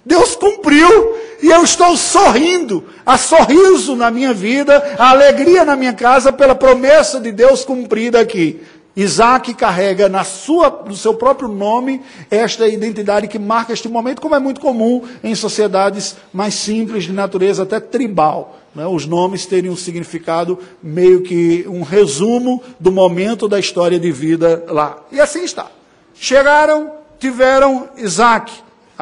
Deus 0.05 0.35
cumpriu 0.35 1.15
e 1.41 1.47
eu 1.47 1.63
estou 1.63 1.95
sorrindo. 1.95 2.83
Há 3.05 3.17
sorriso 3.17 3.95
na 3.95 4.09
minha 4.11 4.33
vida, 4.33 4.95
a 4.97 5.09
alegria 5.09 5.63
na 5.63 5.75
minha 5.75 5.93
casa 5.93 6.31
pela 6.31 6.55
promessa 6.55 7.19
de 7.19 7.31
Deus 7.31 7.63
cumprida 7.63 8.19
aqui. 8.19 8.61
Isaac 8.95 9.53
carrega 9.53 10.09
na 10.09 10.23
sua, 10.23 10.83
no 10.85 10.95
seu 10.95 11.13
próprio 11.13 11.47
nome 11.47 12.01
esta 12.29 12.67
identidade 12.67 13.27
que 13.27 13.39
marca 13.39 13.71
este 13.71 13.87
momento, 13.87 14.21
como 14.21 14.35
é 14.35 14.39
muito 14.39 14.59
comum 14.59 15.03
em 15.23 15.33
sociedades 15.33 16.15
mais 16.33 16.55
simples, 16.55 17.05
de 17.05 17.13
natureza 17.13 17.63
até 17.63 17.79
tribal. 17.79 18.57
Né? 18.75 18.85
Os 18.85 19.05
nomes 19.05 19.45
terem 19.45 19.71
um 19.71 19.77
significado 19.77 20.59
meio 20.83 21.21
que 21.21 21.65
um 21.69 21.83
resumo 21.83 22.61
do 22.79 22.91
momento 22.91 23.47
da 23.47 23.59
história 23.59 23.99
de 23.99 24.11
vida 24.11 24.65
lá. 24.67 24.97
E 25.11 25.21
assim 25.21 25.43
está. 25.43 25.67
Chegaram, 26.13 26.91
tiveram 27.17 27.89
Isaac. 27.97 28.51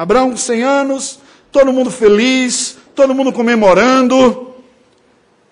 Abraão, 0.00 0.34
100 0.34 0.62
anos, 0.62 1.18
todo 1.52 1.72
mundo 1.72 1.90
feliz, 1.90 2.78
todo 2.94 3.14
mundo 3.14 3.32
comemorando. 3.32 4.54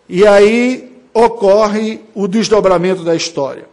E 0.08 0.26
aí 0.26 1.02
ocorre 1.12 2.00
o 2.14 2.26
desdobramento 2.26 3.04
da 3.04 3.14
história. 3.14 3.68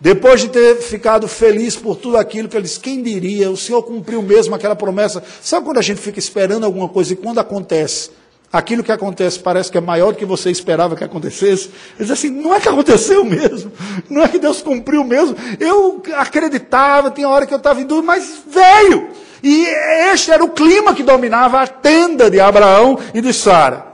Depois 0.00 0.40
de 0.40 0.48
ter 0.48 0.76
ficado 0.76 1.28
feliz 1.28 1.76
por 1.76 1.94
tudo 1.94 2.16
aquilo 2.16 2.48
que 2.48 2.56
ele 2.56 2.64
disse, 2.64 2.80
quem 2.80 3.02
diria, 3.02 3.50
o 3.50 3.56
Senhor 3.56 3.82
cumpriu 3.82 4.20
mesmo 4.20 4.54
aquela 4.54 4.74
promessa. 4.74 5.22
Sabe 5.40 5.64
quando 5.64 5.78
a 5.78 5.82
gente 5.82 6.00
fica 6.00 6.18
esperando 6.18 6.64
alguma 6.64 6.88
coisa 6.88 7.12
e 7.12 7.16
quando 7.16 7.38
acontece, 7.38 8.10
aquilo 8.52 8.82
que 8.82 8.90
acontece 8.90 9.38
parece 9.38 9.70
que 9.70 9.78
é 9.78 9.80
maior 9.80 10.12
do 10.12 10.18
que 10.18 10.24
você 10.24 10.50
esperava 10.50 10.96
que 10.96 11.04
acontecesse? 11.04 11.70
Ele 11.96 12.04
diz 12.04 12.10
assim, 12.10 12.30
não 12.30 12.54
é 12.54 12.60
que 12.60 12.68
aconteceu 12.68 13.24
mesmo, 13.24 13.70
não 14.10 14.22
é 14.22 14.28
que 14.28 14.38
Deus 14.38 14.60
cumpriu 14.60 15.04
mesmo. 15.04 15.36
Eu 15.60 16.02
acreditava, 16.16 17.10
tinha 17.10 17.28
hora 17.28 17.46
que 17.46 17.54
eu 17.54 17.58
estava 17.58 17.80
em 17.80 17.84
dúvida, 17.84 18.06
mas 18.06 18.42
veio. 18.46 19.07
E 19.42 19.66
este 20.12 20.30
era 20.30 20.44
o 20.44 20.50
clima 20.50 20.94
que 20.94 21.02
dominava 21.02 21.60
a 21.60 21.66
tenda 21.66 22.30
de 22.30 22.40
Abraão 22.40 22.98
e 23.14 23.20
de 23.20 23.32
Sara. 23.32 23.86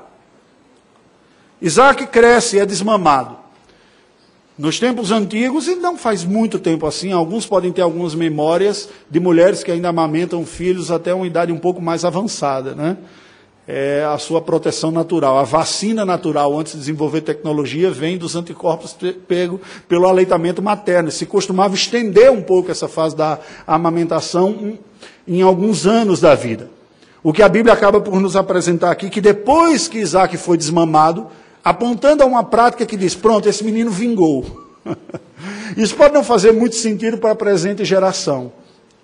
Isaac 1.60 2.06
cresce 2.06 2.56
e 2.56 2.60
é 2.60 2.66
desmamado. 2.66 3.44
Nos 4.56 4.78
tempos 4.78 5.10
antigos, 5.10 5.66
e 5.66 5.74
não 5.74 5.96
faz 5.96 6.24
muito 6.24 6.60
tempo 6.60 6.86
assim, 6.86 7.10
alguns 7.10 7.44
podem 7.44 7.72
ter 7.72 7.82
algumas 7.82 8.14
memórias 8.14 8.88
de 9.10 9.18
mulheres 9.18 9.64
que 9.64 9.72
ainda 9.72 9.88
amamentam 9.88 10.46
filhos 10.46 10.92
até 10.92 11.12
uma 11.12 11.26
idade 11.26 11.50
um 11.50 11.58
pouco 11.58 11.82
mais 11.82 12.04
avançada, 12.04 12.72
né? 12.72 12.96
É 13.66 14.04
a 14.04 14.18
sua 14.18 14.42
proteção 14.42 14.90
natural. 14.90 15.38
A 15.38 15.42
vacina 15.42 16.04
natural, 16.04 16.56
antes 16.56 16.74
de 16.74 16.78
desenvolver 16.80 17.22
tecnologia, 17.22 17.90
vem 17.90 18.18
dos 18.18 18.36
anticorpos 18.36 18.94
pego 19.26 19.60
pelo 19.88 20.06
aleitamento 20.06 20.62
materno. 20.62 21.10
Se 21.10 21.24
costumava 21.24 21.74
estender 21.74 22.30
um 22.30 22.42
pouco 22.42 22.70
essa 22.70 22.86
fase 22.86 23.16
da 23.16 23.40
amamentação 23.66 24.78
em 25.26 25.42
alguns 25.42 25.86
anos 25.86 26.20
da 26.20 26.34
vida. 26.34 26.70
O 27.22 27.32
que 27.32 27.42
a 27.42 27.48
Bíblia 27.48 27.72
acaba 27.72 28.00
por 28.00 28.20
nos 28.20 28.36
apresentar 28.36 28.90
aqui, 28.90 29.08
que 29.08 29.20
depois 29.20 29.88
que 29.88 29.98
Isaac 29.98 30.36
foi 30.36 30.58
desmamado, 30.58 31.26
apontando 31.64 32.22
a 32.22 32.26
uma 32.26 32.44
prática 32.44 32.84
que 32.84 32.96
diz: 32.96 33.14
pronto, 33.14 33.48
esse 33.48 33.64
menino 33.64 33.90
vingou. 33.90 34.62
Isso 35.76 35.96
pode 35.96 36.12
não 36.12 36.22
fazer 36.22 36.52
muito 36.52 36.76
sentido 36.76 37.16
para 37.18 37.30
a 37.30 37.34
presente 37.34 37.84
geração, 37.84 38.52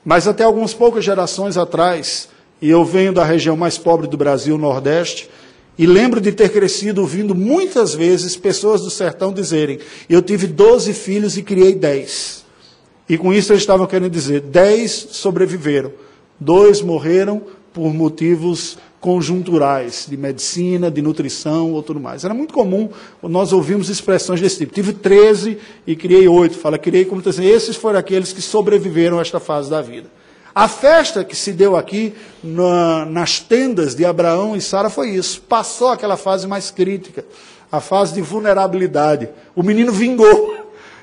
mas 0.04 0.28
até 0.28 0.44
algumas 0.44 0.74
poucas 0.74 1.04
gerações 1.04 1.56
atrás, 1.56 2.28
e 2.60 2.68
eu 2.68 2.84
venho 2.84 3.12
da 3.12 3.24
região 3.24 3.56
mais 3.56 3.78
pobre 3.78 4.06
do 4.06 4.16
Brasil, 4.16 4.58
Nordeste, 4.58 5.30
e 5.78 5.86
lembro 5.86 6.20
de 6.20 6.30
ter 6.30 6.50
crescido 6.50 7.00
ouvindo 7.00 7.34
muitas 7.34 7.94
vezes 7.94 8.36
pessoas 8.36 8.82
do 8.82 8.90
sertão 8.90 9.32
dizerem: 9.32 9.78
Eu 10.10 10.20
tive 10.20 10.46
12 10.46 10.92
filhos 10.92 11.38
e 11.38 11.42
criei 11.42 11.74
10. 11.74 12.44
E 13.08 13.16
com 13.16 13.32
isso 13.32 13.52
eles 13.52 13.62
estavam 13.62 13.86
querendo 13.86 14.10
dizer: 14.10 14.42
10 14.42 14.92
sobreviveram, 15.12 15.90
dois 16.40 16.80
morreram 16.80 17.42
por 17.72 17.92
motivos 17.92 18.78
conjunturais, 19.00 20.06
de 20.08 20.16
medicina, 20.16 20.90
de 20.90 21.00
nutrição 21.00 21.72
ou 21.72 21.82
tudo 21.82 21.98
mais. 21.98 22.24
Era 22.24 22.34
muito 22.34 22.52
comum 22.52 22.90
nós 23.22 23.52
ouvirmos 23.52 23.88
expressões 23.88 24.40
desse 24.40 24.58
tipo. 24.58 24.74
Tive 24.74 24.92
13 24.92 25.58
e 25.86 25.96
criei 25.96 26.28
oito. 26.28 26.58
Fala, 26.58 26.78
criei 26.78 27.04
como 27.04 27.22
assim, 27.26 27.46
esses 27.46 27.76
foram 27.76 27.98
aqueles 27.98 28.32
que 28.32 28.42
sobreviveram 28.42 29.18
a 29.18 29.22
esta 29.22 29.40
fase 29.40 29.70
da 29.70 29.80
vida. 29.80 30.08
A 30.54 30.68
festa 30.68 31.24
que 31.24 31.36
se 31.36 31.52
deu 31.52 31.76
aqui 31.76 32.12
na, 32.42 33.06
nas 33.06 33.38
tendas 33.38 33.94
de 33.94 34.04
Abraão 34.04 34.56
e 34.56 34.60
Sara 34.60 34.90
foi 34.90 35.10
isso. 35.10 35.40
Passou 35.42 35.88
aquela 35.88 36.16
fase 36.16 36.46
mais 36.46 36.70
crítica, 36.70 37.24
a 37.70 37.80
fase 37.80 38.14
de 38.14 38.20
vulnerabilidade. 38.20 39.28
O 39.54 39.62
menino 39.62 39.92
vingou. 39.92 40.59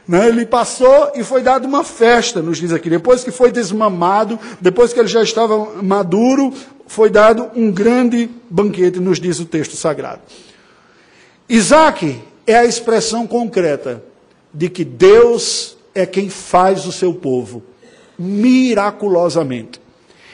Né? 0.08 0.28
Ele 0.28 0.46
passou 0.46 1.12
e 1.16 1.24
foi 1.24 1.42
dado 1.42 1.66
uma 1.66 1.84
festa, 1.84 2.42
nos 2.42 2.58
diz 2.58 2.72
aqui. 2.72 2.90
Depois 2.90 3.24
que 3.24 3.32
foi 3.32 3.52
desmamado, 3.52 4.40
depois 4.62 4.94
que 4.94 5.00
ele 5.00 5.08
já 5.08 5.22
estava 5.22 5.82
maduro, 5.84 6.54
foi 6.88 7.10
dado 7.10 7.52
um 7.56 7.72
grande 7.72 8.30
banquete, 8.50 9.00
nos 9.00 9.20
diz 9.20 9.40
o 9.40 9.46
texto 9.46 9.76
sagrado. 9.76 10.22
Isaac 11.50 12.22
é 12.46 12.56
a 12.56 12.66
expressão 12.66 13.28
concreta 13.28 14.02
de 14.54 14.70
que 14.70 14.86
Deus 14.86 15.78
é 15.94 16.06
quem 16.06 16.30
faz 16.30 16.86
o 16.86 16.92
seu 16.92 17.14
povo 17.14 17.64
miraculosamente. 18.18 19.80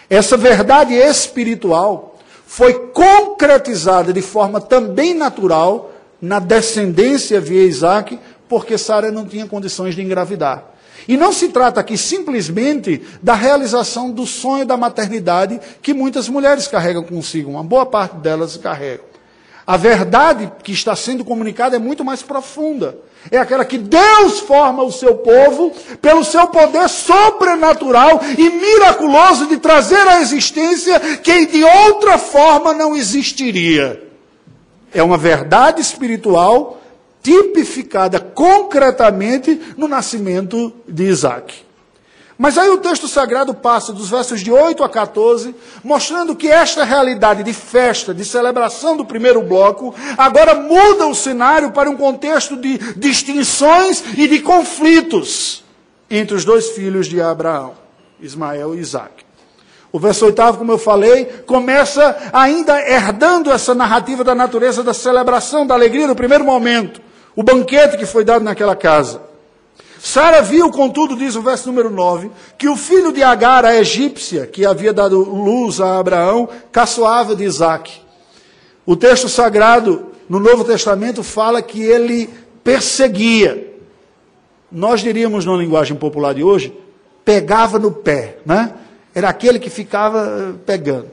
Essa 0.09 0.37
verdade 0.37 0.93
espiritual 0.93 2.19
foi 2.45 2.73
concretizada 2.73 4.13
de 4.13 4.21
forma 4.21 4.61
também 4.61 5.13
natural 5.13 5.91
na 6.21 6.39
descendência 6.39 7.41
via 7.41 7.63
Isaac, 7.63 8.17
porque 8.53 8.77
Sara 8.77 9.11
não 9.11 9.25
tinha 9.25 9.47
condições 9.47 9.95
de 9.95 10.03
engravidar. 10.03 10.63
E 11.07 11.17
não 11.17 11.33
se 11.33 11.49
trata 11.49 11.79
aqui 11.79 11.97
simplesmente 11.97 13.01
da 13.19 13.33
realização 13.33 14.11
do 14.11 14.27
sonho 14.27 14.63
da 14.63 14.77
maternidade 14.77 15.59
que 15.81 15.91
muitas 15.91 16.29
mulheres 16.29 16.67
carregam 16.67 17.01
consigo, 17.01 17.49
uma 17.49 17.63
boa 17.63 17.83
parte 17.83 18.17
delas 18.17 18.55
carregam. 18.55 19.05
A 19.65 19.75
verdade 19.75 20.51
que 20.63 20.71
está 20.71 20.95
sendo 20.95 21.25
comunicada 21.25 21.77
é 21.77 21.79
muito 21.79 22.05
mais 22.05 22.21
profunda. 22.21 22.95
É 23.31 23.39
aquela 23.39 23.65
que 23.65 23.79
Deus 23.79 24.41
forma 24.41 24.83
o 24.83 24.91
seu 24.91 25.15
povo 25.15 25.71
pelo 25.99 26.23
seu 26.23 26.45
poder 26.45 26.87
sobrenatural 26.87 28.21
e 28.37 28.49
miraculoso 28.51 29.47
de 29.47 29.57
trazer 29.57 30.07
à 30.07 30.21
existência 30.21 30.99
quem 31.23 31.47
de 31.47 31.63
outra 31.63 32.19
forma 32.19 32.71
não 32.71 32.95
existiria. 32.95 33.99
É 34.93 35.01
uma 35.01 35.17
verdade 35.17 35.81
espiritual 35.81 36.82
tipificada 37.23 38.19
concretamente 38.19 39.59
no 39.77 39.87
nascimento 39.87 40.73
de 40.87 41.05
Isaac. 41.05 41.63
Mas 42.37 42.57
aí 42.57 42.69
o 42.69 42.79
texto 42.79 43.07
sagrado 43.07 43.53
passa 43.53 43.93
dos 43.93 44.09
versos 44.09 44.41
de 44.41 44.51
8 44.51 44.83
a 44.83 44.89
14, 44.89 45.55
mostrando 45.83 46.35
que 46.35 46.49
esta 46.49 46.83
realidade 46.83 47.43
de 47.43 47.53
festa, 47.53 48.13
de 48.13 48.25
celebração 48.25 48.97
do 48.97 49.05
primeiro 49.05 49.41
bloco, 49.41 49.95
agora 50.17 50.55
muda 50.55 51.07
o 51.07 51.15
cenário 51.15 51.71
para 51.71 51.89
um 51.89 51.95
contexto 51.95 52.57
de 52.57 52.77
distinções 52.97 54.03
e 54.17 54.27
de 54.27 54.39
conflitos 54.39 55.63
entre 56.09 56.35
os 56.35 56.43
dois 56.43 56.71
filhos 56.71 57.07
de 57.07 57.21
Abraão, 57.21 57.75
Ismael 58.19 58.75
e 58.75 58.79
Isaac. 58.79 59.23
O 59.91 59.99
verso 59.99 60.25
oitavo, 60.25 60.57
como 60.57 60.71
eu 60.71 60.79
falei, 60.79 61.25
começa 61.45 62.17
ainda 62.33 62.81
herdando 62.81 63.51
essa 63.51 63.75
narrativa 63.75 64.23
da 64.23 64.33
natureza 64.33 64.81
da 64.81 64.93
celebração, 64.93 65.67
da 65.67 65.75
alegria 65.75 66.07
do 66.07 66.15
primeiro 66.15 66.43
momento, 66.43 66.99
o 67.35 67.43
banquete 67.43 67.97
que 67.97 68.05
foi 68.05 68.23
dado 68.23 68.43
naquela 68.43 68.75
casa. 68.75 69.21
Sara 69.99 70.41
viu, 70.41 70.69
contudo, 70.69 71.15
diz 71.15 71.35
o 71.37 71.41
verso 71.41 71.67
número 71.67 71.89
9, 71.89 72.29
que 72.57 72.67
o 72.67 72.75
filho 72.75 73.13
de 73.13 73.23
Agar, 73.23 73.63
a 73.63 73.75
egípcia, 73.75 74.45
que 74.45 74.65
havia 74.65 74.91
dado 74.91 75.17
luz 75.17 75.79
a 75.79 75.97
Abraão, 75.97 76.49
caçoava 76.73 77.33
de 77.33 77.45
Isaac. 77.45 78.01
O 78.85 78.97
texto 78.97 79.29
sagrado 79.29 80.07
no 80.27 80.41
Novo 80.41 80.65
Testamento 80.65 81.23
fala 81.23 81.61
que 81.61 81.81
ele 81.81 82.29
perseguia. 82.63 83.71
Nós 84.69 84.99
diríamos 84.99 85.45
na 85.45 85.55
linguagem 85.55 85.95
popular 85.95 86.33
de 86.33 86.43
hoje, 86.43 86.77
pegava 87.23 87.79
no 87.79 87.91
pé, 87.91 88.39
né? 88.45 88.73
Era 89.15 89.29
aquele 89.29 89.57
que 89.57 89.69
ficava 89.69 90.49
eh, 90.49 90.53
pegando. 90.65 91.07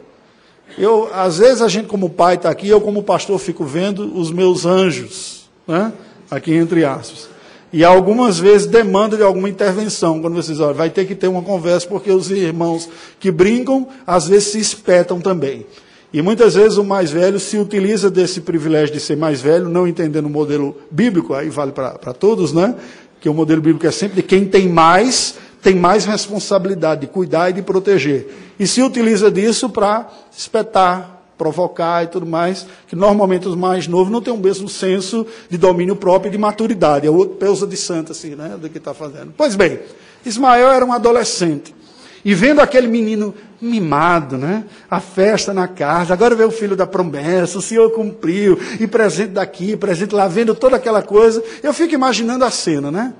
Eu, 0.76 1.08
às 1.12 1.38
vezes 1.38 1.62
a 1.62 1.68
gente 1.68 1.86
como 1.86 2.10
pai 2.10 2.34
está 2.34 2.50
aqui, 2.50 2.68
eu 2.68 2.80
como 2.80 3.04
pastor 3.04 3.38
fico 3.38 3.64
vendo 3.64 4.18
os 4.18 4.32
meus 4.32 4.64
anjos, 4.66 5.48
né? 5.66 5.92
Aqui 6.30 6.54
entre 6.54 6.84
aspas. 6.84 7.28
E 7.72 7.84
algumas 7.84 8.38
vezes 8.38 8.66
demanda 8.66 9.16
de 9.16 9.22
alguma 9.22 9.48
intervenção, 9.48 10.20
quando 10.20 10.34
vocês 10.34 10.58
olham, 10.58 10.74
vai 10.74 10.90
ter 10.90 11.06
que 11.06 11.14
ter 11.14 11.28
uma 11.28 11.42
conversa, 11.42 11.86
porque 11.86 12.10
os 12.10 12.30
irmãos 12.30 12.88
que 13.20 13.30
brincam, 13.30 13.86
às 14.04 14.26
vezes 14.26 14.48
se 14.48 14.60
espetam 14.60 15.20
também. 15.20 15.64
E 16.12 16.20
muitas 16.20 16.54
vezes 16.54 16.76
o 16.76 16.82
mais 16.82 17.12
velho 17.12 17.38
se 17.38 17.56
utiliza 17.56 18.10
desse 18.10 18.40
privilégio 18.40 18.92
de 18.92 19.00
ser 19.00 19.16
mais 19.16 19.40
velho, 19.40 19.68
não 19.68 19.86
entendendo 19.86 20.26
o 20.26 20.30
modelo 20.30 20.76
bíblico, 20.90 21.32
aí 21.32 21.48
vale 21.48 21.70
para 21.70 22.12
todos, 22.12 22.52
né? 22.52 22.74
Que 23.20 23.28
o 23.28 23.34
modelo 23.34 23.62
bíblico 23.62 23.86
é 23.86 23.92
sempre 23.92 24.16
de 24.16 24.22
quem 24.24 24.44
tem 24.44 24.68
mais, 24.68 25.36
tem 25.62 25.76
mais 25.76 26.04
responsabilidade 26.04 27.02
de 27.02 27.06
cuidar 27.06 27.50
e 27.50 27.52
de 27.52 27.62
proteger. 27.62 28.26
E 28.58 28.66
se 28.66 28.82
utiliza 28.82 29.30
disso 29.30 29.70
para 29.70 30.10
espetar, 30.36 31.19
provocar 31.40 32.04
e 32.04 32.08
tudo 32.08 32.26
mais, 32.26 32.66
que 32.86 32.94
normalmente 32.94 33.48
os 33.48 33.54
mais 33.54 33.86
novos 33.86 34.12
não 34.12 34.20
têm 34.20 34.30
o 34.30 34.36
mesmo 34.36 34.68
senso 34.68 35.26
de 35.48 35.56
domínio 35.56 35.96
próprio 35.96 36.28
e 36.28 36.32
de 36.32 36.36
maturidade. 36.36 37.06
É 37.06 37.10
outro 37.10 37.36
peusa 37.36 37.66
de 37.66 37.78
santo, 37.78 38.12
assim, 38.12 38.34
né, 38.34 38.58
do 38.60 38.68
que 38.68 38.76
está 38.76 38.92
fazendo. 38.92 39.32
Pois 39.34 39.56
bem, 39.56 39.78
Ismael 40.26 40.68
era 40.68 40.84
um 40.84 40.92
adolescente. 40.92 41.74
E 42.22 42.34
vendo 42.34 42.60
aquele 42.60 42.86
menino 42.86 43.34
mimado, 43.58 44.36
né? 44.36 44.64
A 44.90 45.00
festa 45.00 45.54
na 45.54 45.66
casa, 45.66 46.12
agora 46.12 46.34
vê 46.34 46.44
o 46.44 46.50
filho 46.50 46.76
da 46.76 46.86
promessa, 46.86 47.56
o 47.56 47.62
Senhor 47.62 47.88
cumpriu, 47.90 48.58
e 48.78 48.86
presente 48.86 49.30
daqui, 49.30 49.74
presente 49.78 50.14
lá, 50.14 50.28
vendo 50.28 50.54
toda 50.54 50.76
aquela 50.76 51.00
coisa, 51.00 51.42
eu 51.62 51.72
fico 51.72 51.94
imaginando 51.94 52.44
a 52.44 52.50
cena, 52.50 52.90
né? 52.90 53.14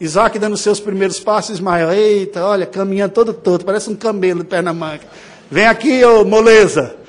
Isaac 0.00 0.38
dando 0.38 0.56
seus 0.56 0.80
primeiros 0.80 1.20
passos, 1.20 1.56
Ismael, 1.56 1.92
eita, 1.92 2.42
olha, 2.42 2.64
caminhando 2.64 3.12
todo 3.12 3.34
todo, 3.34 3.62
parece 3.66 3.90
um 3.90 3.94
camelo 3.94 4.40
de 4.40 4.46
perna 4.46 4.72
manca. 4.72 5.06
Vem 5.50 5.66
aqui, 5.66 6.02
ô 6.02 6.24
moleza. 6.24 7.01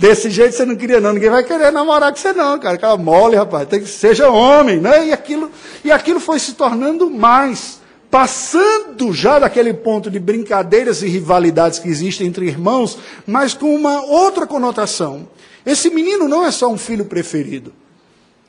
Desse 0.00 0.30
jeito 0.30 0.56
você 0.56 0.64
não 0.64 0.76
queria, 0.76 0.98
não. 0.98 1.12
Ninguém 1.12 1.28
vai 1.28 1.44
querer 1.44 1.70
namorar 1.70 2.10
com 2.10 2.16
você, 2.16 2.32
não, 2.32 2.58
cara. 2.58 2.76
Aquela 2.76 2.96
mole, 2.96 3.36
rapaz. 3.36 3.68
Tem 3.68 3.80
que 3.80 3.86
seja 3.86 4.30
homem, 4.30 4.80
né? 4.80 5.08
E 5.08 5.12
aquilo, 5.12 5.50
e 5.84 5.92
aquilo 5.92 6.18
foi 6.18 6.38
se 6.38 6.54
tornando 6.54 7.10
mais. 7.10 7.80
Passando 8.10 9.12
já 9.12 9.38
daquele 9.38 9.74
ponto 9.74 10.10
de 10.10 10.18
brincadeiras 10.18 11.02
e 11.02 11.06
rivalidades 11.06 11.78
que 11.78 11.88
existem 11.88 12.26
entre 12.26 12.46
irmãos, 12.46 12.96
mas 13.26 13.52
com 13.52 13.74
uma 13.74 14.02
outra 14.02 14.46
conotação. 14.46 15.28
Esse 15.66 15.90
menino 15.90 16.26
não 16.26 16.46
é 16.46 16.50
só 16.50 16.68
um 16.68 16.78
filho 16.78 17.04
preferido. 17.04 17.70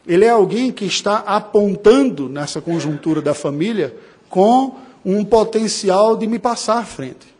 Ele 0.08 0.24
é 0.24 0.30
alguém 0.30 0.72
que 0.72 0.86
está 0.86 1.18
apontando 1.18 2.30
nessa 2.30 2.62
conjuntura 2.62 3.22
da 3.22 3.34
família 3.34 3.94
com 4.30 4.76
um 5.04 5.26
potencial 5.26 6.16
de 6.16 6.28
me 6.28 6.40
passar 6.40 6.78
à 6.78 6.86
frente. 6.86 7.31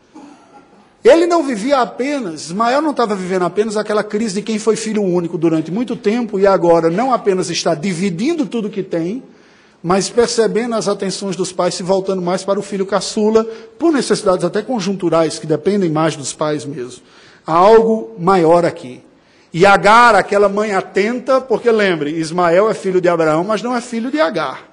Ele 1.04 1.26
não 1.26 1.42
vivia 1.42 1.78
apenas, 1.78 2.42
Ismael 2.44 2.80
não 2.80 2.92
estava 2.92 3.16
vivendo 3.16 3.44
apenas 3.44 3.76
aquela 3.76 4.04
crise 4.04 4.36
de 4.36 4.42
quem 4.42 4.58
foi 4.58 4.76
filho 4.76 5.02
único 5.02 5.36
durante 5.36 5.68
muito 5.68 5.96
tempo 5.96 6.38
e 6.38 6.46
agora 6.46 6.88
não 6.88 7.12
apenas 7.12 7.50
está 7.50 7.74
dividindo 7.74 8.46
tudo 8.46 8.70
que 8.70 8.84
tem, 8.84 9.20
mas 9.82 10.08
percebendo 10.08 10.76
as 10.76 10.86
atenções 10.86 11.34
dos 11.34 11.52
pais 11.52 11.74
se 11.74 11.82
voltando 11.82 12.22
mais 12.22 12.44
para 12.44 12.58
o 12.58 12.62
filho 12.62 12.86
caçula, 12.86 13.44
por 13.76 13.92
necessidades 13.92 14.44
até 14.44 14.62
conjunturais, 14.62 15.40
que 15.40 15.46
dependem 15.46 15.90
mais 15.90 16.14
dos 16.14 16.32
pais 16.32 16.64
mesmo. 16.64 17.02
Há 17.44 17.52
algo 17.52 18.14
maior 18.16 18.64
aqui. 18.64 19.02
E 19.52 19.66
Agar, 19.66 20.14
aquela 20.14 20.48
mãe 20.48 20.72
atenta, 20.72 21.40
porque 21.40 21.70
lembre, 21.70 22.10
Ismael 22.10 22.70
é 22.70 22.74
filho 22.74 23.00
de 23.00 23.08
Abraão, 23.08 23.42
mas 23.42 23.60
não 23.60 23.74
é 23.76 23.80
filho 23.80 24.08
de 24.08 24.20
Agar. 24.20 24.70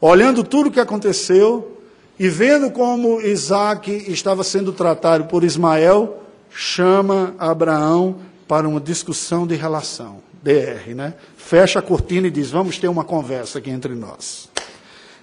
Olhando 0.00 0.42
tudo 0.42 0.68
o 0.68 0.72
que 0.72 0.80
aconteceu, 0.80 1.77
e 2.18 2.28
vendo 2.28 2.70
como 2.70 3.20
Isaac 3.20 3.90
estava 4.10 4.42
sendo 4.42 4.72
tratado 4.72 5.24
por 5.26 5.44
Ismael, 5.44 6.22
chama 6.50 7.34
Abraão 7.38 8.16
para 8.46 8.68
uma 8.68 8.80
discussão 8.80 9.46
de 9.46 9.54
relação. 9.54 10.26
DR, 10.42 10.94
né? 10.94 11.14
Fecha 11.36 11.78
a 11.80 11.82
cortina 11.82 12.28
e 12.28 12.30
diz: 12.30 12.50
Vamos 12.50 12.78
ter 12.78 12.88
uma 12.88 13.04
conversa 13.04 13.58
aqui 13.58 13.70
entre 13.70 13.94
nós. 13.94 14.48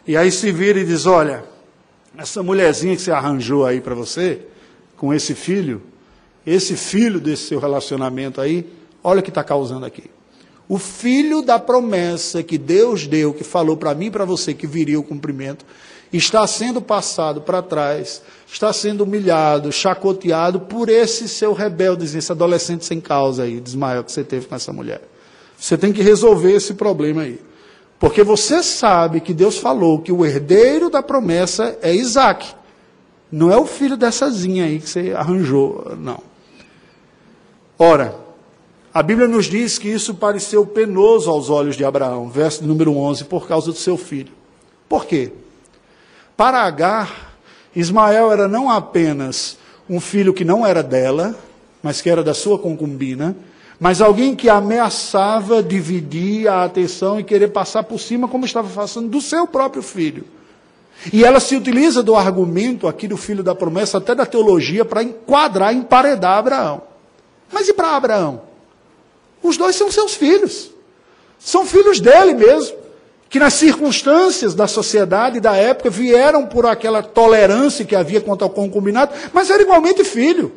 E 0.08 0.15
aí 0.15 0.31
se 0.31 0.51
vira 0.51 0.79
e 0.79 0.86
diz: 0.86 1.05
Olha, 1.05 1.43
essa 2.17 2.43
mulherzinha 2.43 2.95
que 2.95 3.01
você 3.01 3.12
arranjou 3.12 3.65
aí 3.65 3.81
para 3.81 3.95
você, 3.95 4.41
com 4.95 5.13
esse 5.13 5.34
filho, 5.34 5.81
esse 6.45 6.75
filho 6.75 7.19
desse 7.19 7.47
seu 7.47 7.60
relacionamento 7.60 8.39
aí, 8.39 8.69
olha 9.03 9.19
o 9.19 9.23
que 9.23 9.29
está 9.29 9.43
causando 9.43 9.86
aqui. 9.86 10.03
O 10.67 10.77
filho 10.77 11.41
da 11.41 11.60
promessa 11.60 12.41
que 12.41 12.58
Deus 12.58 13.05
deu, 13.05 13.34
que 13.34 13.43
falou 13.43 13.77
para 13.77 13.93
mim 13.93 14.08
e 14.08 14.12
para 14.12 14.25
você 14.25 14.53
que 14.53 14.65
viria 14.65 14.99
o 14.99 15.03
cumprimento, 15.03 15.65
está 16.17 16.45
sendo 16.45 16.82
passado 16.82 17.41
para 17.41 17.62
trás, 17.62 18.21
está 18.47 18.71
sendo 18.71 19.04
humilhado, 19.04 19.71
chacoteado 19.71 20.60
por 20.60 20.89
esse 20.89 21.28
seu 21.28 21.54
rebelde, 21.54 22.06
esse 22.06 22.32
adolescente 22.32 22.86
sem 22.86 23.01
causa 23.01 23.43
aí, 23.43 23.60
de 23.60 23.69
Ismael, 23.69 24.04
que 24.04 24.12
você 24.12 24.23
teve 24.23 24.45
com 24.45 24.56
essa 24.56 24.71
mulher. 24.71 25.01
Você 25.58 25.78
tem 25.78 25.91
que 25.91 26.01
resolver 26.01 26.54
esse 26.54 26.73
problema 26.73 27.23
aí. 27.23 27.39
Porque 27.99 28.23
você 28.23 28.62
sabe 28.62 29.21
que 29.21 29.34
Deus 29.34 29.58
falou 29.58 29.99
que 29.99 30.12
o 30.12 30.25
herdeiro 30.25 30.89
da 30.89 31.01
promessa 31.01 31.78
é 31.82 31.93
Isaac. 31.93 32.54
Não 33.32 33.51
é 33.51 33.58
o 33.58 33.65
filho 33.65 33.97
dessazinha 33.97 34.65
aí 34.65 34.80
que 34.80 34.89
você 34.89 35.13
arranjou, 35.15 35.95
não. 35.97 36.21
Ora, 37.80 38.15
a 38.93 39.04
Bíblia 39.04 39.28
nos 39.28 39.45
diz 39.45 39.78
que 39.78 39.89
isso 39.89 40.13
pareceu 40.13 40.65
penoso 40.65 41.30
aos 41.30 41.49
olhos 41.49 41.75
de 41.75 41.84
Abraão, 41.84 42.30
verso 42.30 42.63
número 42.63 42.95
11, 42.95 43.25
por 43.25 43.47
causa 43.47 43.71
do 43.71 43.78
seu 43.78 43.97
filho. 43.97 44.32
Por 44.88 45.06
quê? 45.06 45.32
Para 46.37 46.63
Agar, 46.63 47.37
Ismael 47.73 48.31
era 48.31 48.47
não 48.47 48.69
apenas 48.69 49.57
um 49.89 49.99
filho 50.01 50.33
que 50.33 50.43
não 50.43 50.65
era 50.65 50.83
dela, 50.83 51.35
mas 51.81 52.01
que 52.01 52.09
era 52.09 52.23
da 52.23 52.33
sua 52.33 52.59
concubina, 52.59 53.35
mas 53.79 54.01
alguém 54.01 54.35
que 54.35 54.49
ameaçava 54.49 55.63
dividir 55.63 56.47
a 56.47 56.63
atenção 56.63 57.19
e 57.19 57.23
querer 57.23 57.49
passar 57.49 57.83
por 57.83 57.99
cima, 57.99 58.27
como 58.27 58.45
estava 58.45 58.67
fazendo 58.67 59.07
do 59.07 59.21
seu 59.21 59.47
próprio 59.47 59.81
filho. 59.81 60.25
E 61.11 61.23
ela 61.23 61.39
se 61.39 61.55
utiliza 61.55 62.01
do 62.01 62.15
argumento 62.15 62.87
aqui 62.87 63.07
do 63.07 63.17
filho 63.17 63.43
da 63.43 63.53
promessa, 63.53 63.97
até 63.97 64.15
da 64.15 64.25
teologia, 64.25 64.83
para 64.83 65.03
enquadrar, 65.03 65.73
emparedar 65.73 66.37
Abraão. 66.37 66.81
Mas 67.51 67.67
e 67.67 67.73
para 67.73 67.95
Abraão? 67.95 68.41
Os 69.43 69.57
dois 69.57 69.75
são 69.75 69.91
seus 69.91 70.15
filhos. 70.15 70.71
São 71.37 71.65
filhos 71.65 71.99
dele 71.99 72.33
mesmo 72.33 72.84
que 73.29 73.39
nas 73.39 73.53
circunstâncias 73.53 74.53
da 74.53 74.67
sociedade 74.67 75.39
da 75.39 75.55
época 75.55 75.89
vieram 75.89 76.45
por 76.45 76.65
aquela 76.65 77.01
tolerância 77.01 77.85
que 77.85 77.95
havia 77.95 78.21
quanto 78.21 78.43
ao 78.43 78.49
concubinato, 78.49 79.13
mas 79.33 79.49
era 79.49 79.61
igualmente 79.61 80.03
filho. 80.03 80.51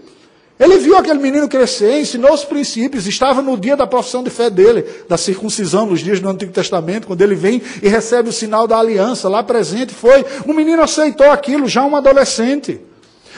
Ele 0.59 0.77
viu 0.79 0.97
aquele 0.97 1.21
menino 1.21 1.49
crescer, 1.49 2.01
ensinou 2.01 2.33
os 2.33 2.45
princípios, 2.45 3.07
estava 3.07 3.41
no 3.41 3.57
dia 3.57 3.77
da 3.77 3.87
profissão 3.87 4.25
de 4.25 4.31
fé 4.31 4.51
dele, 4.51 4.85
da 5.09 5.17
circuncisão, 5.17 5.87
nos 5.87 6.01
dias 6.01 6.19
do 6.19 6.29
Antigo 6.29 6.53
Testamento, 6.53 7.07
quando 7.07 7.23
ele 7.23 7.37
vem 7.37 7.63
e 7.81 7.89
recebe 7.89 8.29
o 8.29 8.33
sinal 8.33 8.67
da 8.67 8.77
aliança, 8.77 9.29
lá 9.29 9.43
presente 9.43 9.95
foi. 9.95 10.25
O 10.45 10.53
menino 10.53 10.83
aceitou 10.83 11.31
aquilo, 11.31 11.69
já 11.69 11.85
um 11.85 11.95
adolescente. 11.95 12.81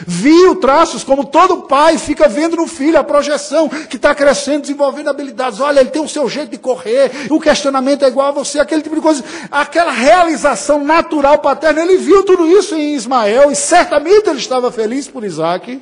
Viu 0.06 0.56
traços, 0.56 1.04
como 1.04 1.24
todo 1.24 1.62
pai 1.62 1.98
fica 1.98 2.28
vendo 2.28 2.56
no 2.56 2.66
filho 2.66 2.98
a 2.98 3.04
projeção 3.04 3.68
que 3.68 3.96
está 3.96 4.14
crescendo, 4.14 4.62
desenvolvendo 4.62 5.08
habilidades. 5.08 5.60
Olha, 5.60 5.80
ele 5.80 5.90
tem 5.90 6.02
o 6.02 6.08
seu 6.08 6.28
jeito 6.28 6.50
de 6.50 6.58
correr, 6.58 7.10
o 7.30 7.40
questionamento 7.40 8.04
é 8.04 8.08
igual 8.08 8.28
a 8.28 8.32
você, 8.32 8.58
aquele 8.58 8.82
tipo 8.82 8.96
de 8.96 9.02
coisa. 9.02 9.24
Aquela 9.50 9.92
realização 9.92 10.84
natural 10.84 11.38
paterna, 11.38 11.82
ele 11.82 11.96
viu 11.96 12.22
tudo 12.24 12.46
isso 12.46 12.74
em 12.74 12.94
Ismael 12.94 13.50
e 13.50 13.56
certamente 13.56 14.28
ele 14.28 14.38
estava 14.38 14.70
feliz 14.72 15.08
por 15.08 15.24
Isaac 15.24 15.80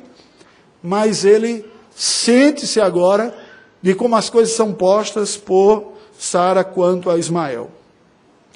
mas 0.81 1.25
ele 1.25 1.65
sente-se 1.95 2.79
agora 2.79 3.35
de 3.81 3.93
como 3.93 4.15
as 4.15 4.29
coisas 4.29 4.53
são 4.55 4.73
postas 4.73 5.37
por 5.37 5.93
Sara 6.17 6.63
quanto 6.63 7.09
a 7.09 7.17
Ismael. 7.17 7.69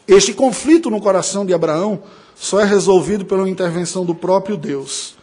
Este 0.07 0.33
conflito 0.33 0.89
no 0.89 1.01
coração 1.01 1.45
de 1.45 1.53
Abraão 1.53 2.01
só 2.35 2.59
é 2.59 2.65
resolvido 2.65 3.25
pela 3.25 3.47
intervenção 3.47 4.03
do 4.03 4.13
próprio 4.13 4.57
Deus. 4.57 5.15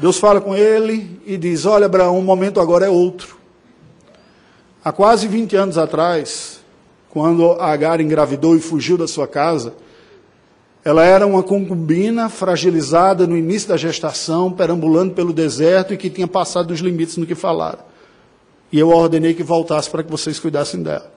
Deus 0.00 0.18
fala 0.18 0.40
com 0.40 0.56
ele 0.56 1.20
e 1.26 1.36
diz: 1.36 1.66
Olha, 1.66 1.84
Abraão, 1.84 2.18
o 2.18 2.22
momento 2.22 2.58
agora 2.58 2.86
é 2.86 2.88
outro. 2.88 3.36
Há 4.82 4.90
quase 4.90 5.28
20 5.28 5.54
anos 5.56 5.76
atrás, 5.76 6.60
quando 7.10 7.52
Agar 7.60 8.00
engravidou 8.00 8.56
e 8.56 8.60
fugiu 8.60 8.96
da 8.96 9.06
sua 9.06 9.28
casa, 9.28 9.74
ela 10.82 11.04
era 11.04 11.26
uma 11.26 11.42
concubina 11.42 12.30
fragilizada 12.30 13.26
no 13.26 13.36
início 13.36 13.68
da 13.68 13.76
gestação, 13.76 14.50
perambulando 14.50 15.12
pelo 15.12 15.34
deserto 15.34 15.92
e 15.92 15.98
que 15.98 16.08
tinha 16.08 16.26
passado 16.26 16.68
dos 16.68 16.80
limites 16.80 17.18
no 17.18 17.26
que 17.26 17.34
falaram. 17.34 17.80
E 18.72 18.78
eu 18.78 18.88
ordenei 18.88 19.34
que 19.34 19.42
voltasse 19.42 19.90
para 19.90 20.02
que 20.02 20.10
vocês 20.10 20.40
cuidassem 20.40 20.82
dela 20.82 21.12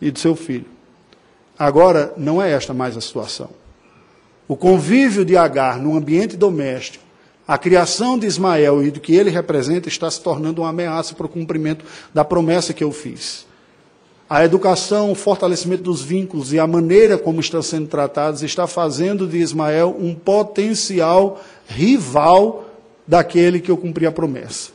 e 0.00 0.10
do 0.10 0.18
seu 0.18 0.34
filho. 0.34 0.66
Agora, 1.56 2.12
não 2.16 2.42
é 2.42 2.50
esta 2.50 2.74
mais 2.74 2.96
a 2.96 3.00
situação. 3.00 3.50
O 4.48 4.56
convívio 4.56 5.24
de 5.24 5.36
Agar 5.36 5.78
no 5.78 5.96
ambiente 5.96 6.36
doméstico, 6.36 7.03
a 7.46 7.58
criação 7.58 8.18
de 8.18 8.26
Ismael 8.26 8.82
e 8.82 8.90
do 8.90 9.00
que 9.00 9.14
ele 9.14 9.30
representa 9.30 9.88
está 9.88 10.10
se 10.10 10.20
tornando 10.20 10.62
uma 10.62 10.70
ameaça 10.70 11.14
para 11.14 11.26
o 11.26 11.28
cumprimento 11.28 11.84
da 12.12 12.24
promessa 12.24 12.72
que 12.72 12.82
eu 12.82 12.92
fiz 12.92 13.46
a 14.28 14.44
educação, 14.44 15.12
o 15.12 15.14
fortalecimento 15.14 15.82
dos 15.82 16.02
vínculos 16.02 16.52
e 16.52 16.58
a 16.58 16.66
maneira 16.66 17.18
como 17.18 17.40
estão 17.40 17.60
sendo 17.60 17.86
tratados 17.86 18.42
está 18.42 18.66
fazendo 18.66 19.26
de 19.26 19.38
Ismael 19.38 19.94
um 19.98 20.14
potencial 20.14 21.40
rival 21.66 22.64
daquele 23.06 23.60
que 23.60 23.70
eu 23.70 23.76
cumpri 23.76 24.06
a 24.06 24.12
promessa. 24.12 24.72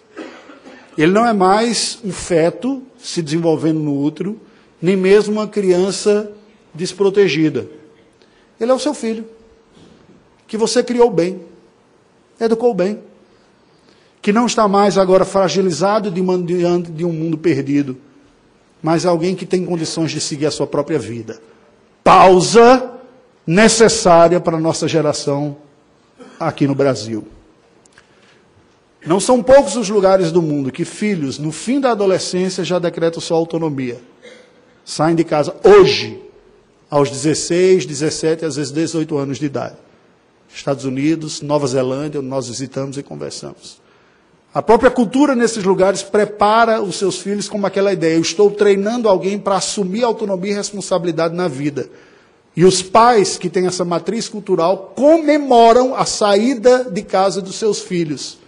Ele 0.97 1.11
não 1.11 1.25
é 1.25 1.33
mais 1.33 1.99
um 2.03 2.11
feto 2.11 2.83
se 2.99 3.21
desenvolvendo 3.21 3.79
no 3.79 3.99
útero, 4.01 4.39
nem 4.81 4.95
mesmo 4.95 5.33
uma 5.33 5.47
criança 5.47 6.31
desprotegida. 6.73 7.67
Ele 8.59 8.71
é 8.71 8.73
o 8.73 8.79
seu 8.79 8.93
filho, 8.93 9.25
que 10.47 10.57
você 10.57 10.83
criou 10.83 11.09
bem, 11.09 11.41
educou 12.39 12.73
bem, 12.73 12.99
que 14.21 14.33
não 14.33 14.45
está 14.45 14.67
mais 14.67 14.97
agora 14.97 15.25
fragilizado 15.25 16.11
diante 16.11 16.91
de 16.91 17.05
um 17.05 17.11
mundo 17.11 17.37
perdido 17.37 17.97
mas 18.81 19.05
alguém 19.05 19.35
que 19.35 19.45
tem 19.45 19.65
condições 19.65 20.11
de 20.11 20.21
seguir 20.21 20.45
a 20.45 20.51
sua 20.51 20.65
própria 20.65 20.97
vida. 20.97 21.39
Pausa 22.03 22.91
necessária 23.45 24.39
para 24.39 24.57
a 24.57 24.59
nossa 24.59 24.87
geração 24.87 25.57
aqui 26.39 26.65
no 26.65 26.75
Brasil. 26.75 27.27
Não 29.05 29.19
são 29.19 29.41
poucos 29.41 29.75
os 29.75 29.89
lugares 29.89 30.31
do 30.31 30.41
mundo 30.41 30.71
que 30.71 30.85
filhos, 30.85 31.39
no 31.39 31.51
fim 31.51 31.79
da 31.79 31.91
adolescência, 31.91 32.63
já 32.63 32.79
decretam 32.79 33.21
sua 33.21 33.37
autonomia. 33.37 33.99
Saem 34.83 35.15
de 35.15 35.23
casa 35.23 35.55
hoje, 35.63 36.21
aos 36.89 37.09
16, 37.09 37.85
17, 37.85 38.45
às 38.45 38.55
vezes 38.55 38.71
18 38.71 39.17
anos 39.17 39.37
de 39.37 39.45
idade. 39.45 39.75
Estados 40.53 40.85
Unidos, 40.85 41.41
Nova 41.41 41.67
Zelândia, 41.67 42.19
onde 42.19 42.29
nós 42.29 42.47
visitamos 42.47 42.97
e 42.97 43.03
conversamos. 43.03 43.79
A 44.53 44.61
própria 44.63 44.89
cultura 44.89 45.35
nesses 45.35 45.63
lugares 45.63 46.01
prepara 46.01 46.81
os 46.81 46.95
seus 46.95 47.19
filhos 47.19 47.47
com 47.47 47.63
aquela 47.65 47.93
ideia: 47.93 48.15
eu 48.15 48.21
estou 48.21 48.49
treinando 48.49 49.07
alguém 49.07 49.37
para 49.37 49.57
assumir 49.57 50.03
autonomia 50.03 50.53
e 50.53 50.55
responsabilidade 50.55 51.35
na 51.35 51.47
vida. 51.47 51.89
E 52.55 52.65
os 52.65 52.81
pais 52.81 53.37
que 53.37 53.49
têm 53.49 53.67
essa 53.67 53.85
matriz 53.85 54.27
cultural 54.27 54.93
comemoram 54.95 55.95
a 55.95 56.03
saída 56.03 56.85
de 56.85 57.03
casa 57.03 57.41
dos 57.41 57.55
seus 57.55 57.79
filhos. 57.79 58.39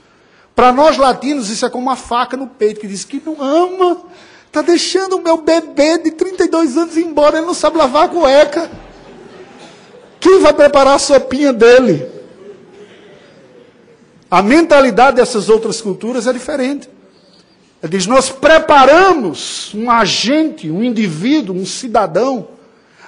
Para 0.56 0.72
nós 0.72 0.98
latinos, 0.98 1.50
isso 1.50 1.66
é 1.66 1.70
como 1.70 1.84
uma 1.84 1.96
faca 1.96 2.36
no 2.36 2.48
peito 2.48 2.82
que 2.82 2.88
diz 2.88 3.06
que 3.06 3.22
não 3.24 3.42
ama, 3.42 4.02
está 4.48 4.62
deixando 4.62 5.18
o 5.18 5.24
meu 5.24 5.38
bebê 5.38 5.98
de 6.00 6.12
32 6.12 6.78
anos 6.78 6.98
embora, 6.98 7.38
ele 7.38 7.48
não 7.48 7.54
sabe 7.54 7.78
lavar 7.78 8.06
a 8.06 8.10
cueca. 8.10 8.70
Quem 10.22 10.40
vai 10.40 10.54
preparar 10.54 10.96
a 10.96 11.00
sopinha 11.00 11.52
dele? 11.52 12.08
A 14.30 14.42
mentalidade 14.44 15.18
dessas 15.18 15.50
outras 15.50 15.82
culturas 15.82 16.28
é 16.28 16.32
diferente. 16.32 16.88
Ele 17.82 17.98
diz: 17.98 18.06
nós 18.06 18.30
preparamos 18.30 19.74
um 19.74 19.90
agente, 19.90 20.70
um 20.70 20.84
indivíduo, 20.84 21.56
um 21.56 21.66
cidadão, 21.66 22.50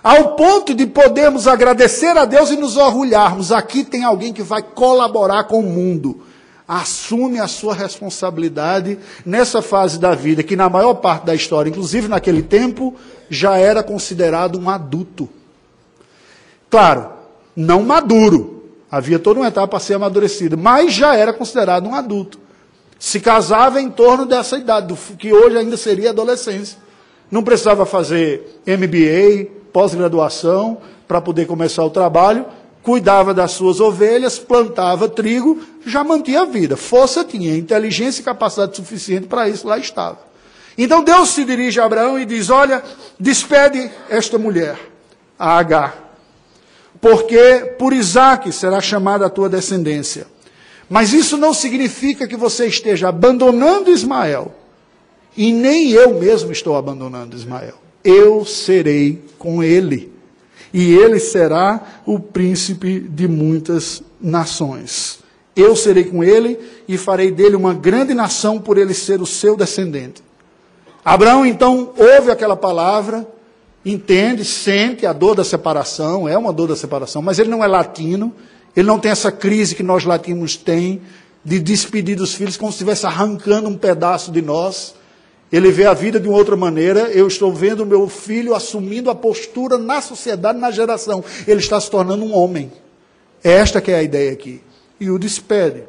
ao 0.04 0.36
ponto 0.36 0.73
de 0.73 0.88
podermos 0.88 1.47
agradecer 1.47 2.17
a 2.17 2.26
Deus 2.26 2.49
e 2.49 2.58
nos 2.58 2.78
orgulharmos. 2.78 3.52
Aqui 3.52 3.84
tem 3.84 4.04
alguém 4.04 4.34
que 4.34 4.41
vai 4.41 4.63
colaborar 4.63 5.43
com 5.43 5.60
o 5.60 5.63
mundo. 5.63 6.23
Assume 6.67 7.39
a 7.39 7.47
sua 7.47 7.76
responsabilidade 7.76 8.97
nessa 9.23 9.62
fase 9.62 9.99
da 9.99 10.15
vida, 10.15 10.41
que 10.41 10.56
na 10.56 10.67
maior 10.67 10.95
parte 10.95 11.28
da 11.28 11.36
história, 11.36 11.69
inclusive 11.69 12.08
naquele 12.08 12.41
tempo, 12.41 12.95
já 13.30 13.58
era 13.58 13.84
considerado 13.84 14.60
um 14.60 14.67
adulto. 14.67 15.30
Claro, 16.73 17.09
não 17.55 17.83
maduro, 17.83 18.53
Havia 18.93 19.17
toda 19.17 19.39
uma 19.39 19.47
etapa 19.47 19.77
a 19.77 19.79
ser 19.79 19.95
amadurecida, 19.95 20.55
mas 20.55 20.93
já 20.93 21.15
era 21.15 21.33
considerado 21.33 21.88
um 21.88 21.95
adulto. 21.95 22.39
Se 22.99 23.19
casava 23.19 23.81
em 23.81 23.89
torno 23.89 24.23
dessa 24.23 24.55
idade, 24.55 24.93
que 25.17 25.33
hoje 25.33 25.57
ainda 25.57 25.75
seria 25.75 26.12
adolescência. 26.12 26.77
Não 27.31 27.41
precisava 27.41 27.88
fazer 27.88 28.62
MBA, 28.67 29.49
pós-graduação, 29.71 30.77
para 31.07 31.19
poder 31.19 31.47
começar 31.47 31.83
o 31.83 31.89
trabalho. 31.89 32.45
Cuidava 32.83 33.33
das 33.33 33.53
suas 33.53 33.79
ovelhas, 33.79 34.38
plantava 34.38 35.09
trigo, 35.09 35.59
já 35.83 36.03
mantinha 36.03 36.41
a 36.41 36.45
vida. 36.45 36.77
Força 36.77 37.23
tinha, 37.23 37.57
inteligência 37.57 38.21
e 38.21 38.23
capacidade 38.23 38.75
suficiente 38.75 39.25
para 39.25 39.49
isso, 39.49 39.67
lá 39.67 39.79
estava. 39.79 40.19
Então 40.77 41.03
Deus 41.03 41.29
se 41.29 41.43
dirige 41.43 41.79
a 41.79 41.86
Abraão 41.86 42.19
e 42.19 42.25
diz: 42.25 42.51
Olha, 42.51 42.83
despede 43.19 43.89
esta 44.07 44.38
mulher, 44.38 44.77
a 45.39 45.57
Agar 45.57 46.03
porque 47.04 47.74
por 47.78 47.92
Isaac 47.92 48.50
será 48.54 48.80
chamada 48.80 49.26
a 49.26 49.30
tua 49.30 49.50
descendência. 49.50 50.26
Mas 50.89 51.12
isso 51.12 51.36
não 51.36 51.54
significa 51.54 52.26
que 52.26 52.38
você 52.38 52.66
esteja 52.66 53.10
abandonando 53.10 53.92
Ismael. 53.92 54.54
E 55.36 55.52
nem 55.52 55.92
eu 55.92 56.13
mesmo 56.13 56.54
estou 56.54 56.78
abandonando 56.78 57.36
Ismael. 57.36 57.74
Eu 58.06 58.46
serei 58.46 59.22
com 59.38 59.62
ele. 59.62 60.13
E 60.74 60.94
ele 60.94 61.20
será 61.20 62.02
o 62.06 62.18
príncipe 62.22 63.02
de 63.02 63.28
muitas 63.28 64.02
nações. 64.22 65.20
Eu 65.58 65.76
serei 65.76 66.06
com 66.06 66.24
ele 66.24 66.58
e 66.88 66.98
farei 66.98 67.32
dele 67.32 67.58
uma 67.58 67.74
grande 67.74 68.13
nação 68.13 68.62
por 68.62 68.78
ele 68.78 68.94
ser 68.94 69.22
o 69.22 69.26
seu 69.26 69.58
descendente. 69.58 70.24
Abraão 71.04 71.46
então 71.46 71.92
ouve 71.98 72.32
aquela 72.32 72.56
palavra 72.56 73.28
entende, 73.86 74.46
sente 74.46 75.06
a 75.06 75.13
dor 75.13 75.36
da 75.36 75.43
separação, 75.43 76.28
é 76.28 76.38
uma 76.38 76.54
dor 76.54 76.67
da 76.67 76.76
separação, 76.76 77.22
mas 77.22 77.39
ele 77.39 77.50
não 77.50 77.63
é 77.63 77.67
latino, 77.67 78.34
ele 78.76 78.88
não 78.88 79.00
tem 79.00 79.12
essa 79.12 79.32
crise 79.32 79.76
que 79.76 79.84
nós 79.84 80.04
latinos 80.04 80.56
tem 80.56 81.02
de 81.43 81.60
despedir 81.60 82.15
dos 82.15 82.34
filhos 82.34 82.58
como 82.58 82.72
se 82.72 82.78
estivesse 82.78 83.06
arrancando 83.06 83.67
um 83.69 83.78
pedaço 83.78 84.32
de 84.32 84.41
nós. 84.41 84.96
Ele 85.52 85.72
vê 85.72 85.86
a 85.86 85.93
vida 85.93 86.19
de 86.19 86.28
uma 86.28 86.38
outra 86.38 86.56
maneira. 86.56 87.02
Eu 87.12 87.28
estou 87.28 87.54
vendo 87.54 87.86
meu 87.86 88.08
filho 88.08 88.56
assumindo 88.56 89.10
a 89.10 89.15
postura 89.15 89.78
na 89.78 90.02
sociedade, 90.02 90.58
na 90.58 90.72
geração. 90.72 91.24
Ele 91.46 91.60
está 91.60 91.80
se 91.80 91.91
tornando 91.91 92.24
um 92.24 92.34
homem. 92.34 92.72
Esta 93.43 93.82
que 93.82 93.91
é 93.91 93.96
a 93.96 94.04
ideia 94.04 94.32
aqui. 94.32 94.62
E 95.00 95.12
o 95.12 95.19
despede. 95.19 95.84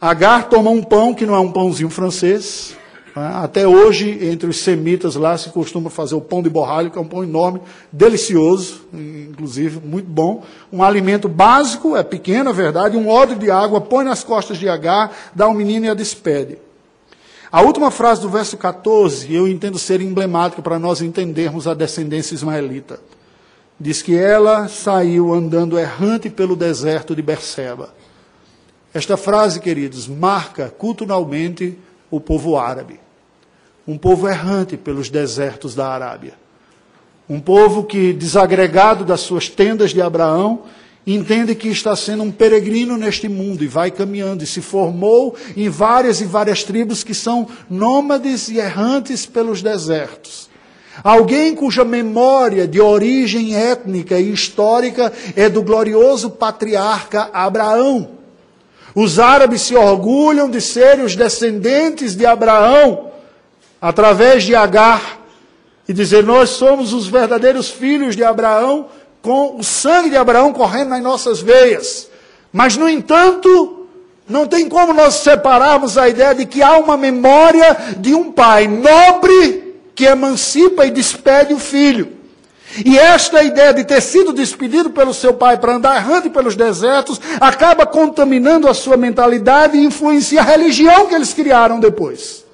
Agar 0.00 0.48
toma 0.48 0.68
um 0.70 0.82
pão 0.82 1.14
que 1.14 1.24
não 1.24 1.34
é 1.34 1.38
um 1.38 1.52
pãozinho 1.52 1.88
francês, 1.88 2.76
até 3.14 3.68
hoje, 3.68 4.18
entre 4.22 4.48
os 4.48 4.58
semitas 4.58 5.16
lá, 5.16 5.36
se 5.36 5.50
costuma 5.50 5.90
fazer 5.90 6.14
o 6.14 6.20
pão 6.20 6.42
de 6.42 6.48
borralho, 6.48 6.90
que 6.90 6.96
é 6.96 7.00
um 7.00 7.06
pão 7.06 7.22
enorme, 7.22 7.60
delicioso, 7.92 8.86
inclusive, 8.92 9.80
muito 9.84 10.08
bom. 10.08 10.42
Um 10.72 10.82
alimento 10.82 11.28
básico, 11.28 11.94
é 11.94 12.02
pequeno, 12.02 12.48
é 12.48 12.52
verdade, 12.54 12.96
um 12.96 13.08
odre 13.10 13.36
de 13.36 13.50
água, 13.50 13.82
põe 13.82 14.04
nas 14.04 14.24
costas 14.24 14.56
de 14.56 14.66
Agar, 14.66 15.12
dá 15.34 15.44
ao 15.44 15.52
menino 15.52 15.84
e 15.86 15.88
a 15.90 15.94
despede. 15.94 16.56
A 17.50 17.60
última 17.60 17.90
frase 17.90 18.22
do 18.22 18.30
verso 18.30 18.56
14, 18.56 19.30
eu 19.34 19.46
entendo 19.46 19.78
ser 19.78 20.00
emblemática 20.00 20.62
para 20.62 20.78
nós 20.78 21.02
entendermos 21.02 21.68
a 21.68 21.74
descendência 21.74 22.34
ismaelita. 22.34 22.98
Diz 23.78 24.00
que 24.00 24.16
ela 24.16 24.68
saiu 24.68 25.34
andando 25.34 25.78
errante 25.78 26.30
pelo 26.30 26.56
deserto 26.56 27.14
de 27.14 27.20
Berseba. 27.20 27.92
Esta 28.94 29.18
frase, 29.18 29.60
queridos, 29.60 30.08
marca 30.08 30.72
culturalmente 30.78 31.78
o 32.12 32.20
povo 32.20 32.58
árabe. 32.58 33.00
Um 33.88 33.96
povo 33.96 34.28
errante 34.28 34.76
pelos 34.76 35.08
desertos 35.08 35.74
da 35.74 35.88
Arábia. 35.88 36.34
Um 37.28 37.40
povo 37.40 37.84
que, 37.84 38.12
desagregado 38.12 39.04
das 39.04 39.20
suas 39.20 39.48
tendas 39.48 39.92
de 39.92 40.02
Abraão, 40.02 40.64
entende 41.06 41.54
que 41.54 41.68
está 41.68 41.96
sendo 41.96 42.22
um 42.22 42.30
peregrino 42.30 42.98
neste 42.98 43.28
mundo 43.28 43.64
e 43.64 43.66
vai 43.66 43.90
caminhando 43.90 44.44
e 44.44 44.46
se 44.46 44.60
formou 44.60 45.34
em 45.56 45.70
várias 45.70 46.20
e 46.20 46.26
várias 46.26 46.62
tribos 46.62 47.02
que 47.02 47.14
são 47.14 47.48
nômades 47.68 48.48
e 48.48 48.58
errantes 48.58 49.24
pelos 49.24 49.62
desertos. 49.62 50.50
Alguém 51.02 51.54
cuja 51.54 51.82
memória 51.82 52.68
de 52.68 52.78
origem 52.78 53.56
étnica 53.56 54.20
e 54.20 54.30
histórica 54.30 55.10
é 55.34 55.48
do 55.48 55.62
glorioso 55.62 56.28
patriarca 56.28 57.30
Abraão. 57.32 58.21
Os 58.94 59.18
árabes 59.18 59.62
se 59.62 59.74
orgulham 59.74 60.50
de 60.50 60.60
serem 60.60 61.04
os 61.04 61.16
descendentes 61.16 62.14
de 62.14 62.26
Abraão 62.26 63.10
através 63.80 64.44
de 64.44 64.54
Agar 64.54 65.20
e 65.88 65.92
dizer: 65.92 66.22
Nós 66.22 66.50
somos 66.50 66.92
os 66.92 67.06
verdadeiros 67.06 67.70
filhos 67.70 68.14
de 68.14 68.22
Abraão 68.22 68.86
com 69.22 69.56
o 69.56 69.62
sangue 69.62 70.10
de 70.10 70.16
Abraão 70.16 70.52
correndo 70.52 70.90
nas 70.90 71.02
nossas 71.02 71.40
veias. 71.40 72.08
Mas, 72.52 72.76
no 72.76 72.88
entanto, 72.88 73.86
não 74.28 74.46
tem 74.46 74.68
como 74.68 74.92
nós 74.92 75.14
separarmos 75.14 75.96
a 75.96 76.08
ideia 76.08 76.34
de 76.34 76.44
que 76.44 76.62
há 76.62 76.76
uma 76.78 76.96
memória 76.96 77.76
de 77.98 78.14
um 78.14 78.30
pai 78.30 78.68
nobre 78.68 79.74
que 79.94 80.04
emancipa 80.04 80.86
e 80.86 80.90
despede 80.90 81.54
o 81.54 81.58
filho. 81.58 82.21
E 82.84 82.98
esta 82.98 83.42
ideia 83.42 83.74
de 83.74 83.84
ter 83.84 84.00
sido 84.00 84.32
despedido 84.32 84.90
pelo 84.90 85.12
seu 85.12 85.34
pai 85.34 85.58
para 85.58 85.74
andar 85.74 85.96
errante 85.96 86.30
pelos 86.30 86.56
desertos 86.56 87.20
acaba 87.40 87.84
contaminando 87.84 88.66
a 88.66 88.74
sua 88.74 88.96
mentalidade 88.96 89.76
e 89.76 89.84
influencia 89.84 90.40
a 90.40 90.44
religião 90.44 91.06
que 91.06 91.14
eles 91.14 91.34
criaram 91.34 91.78
depois. 91.78 92.44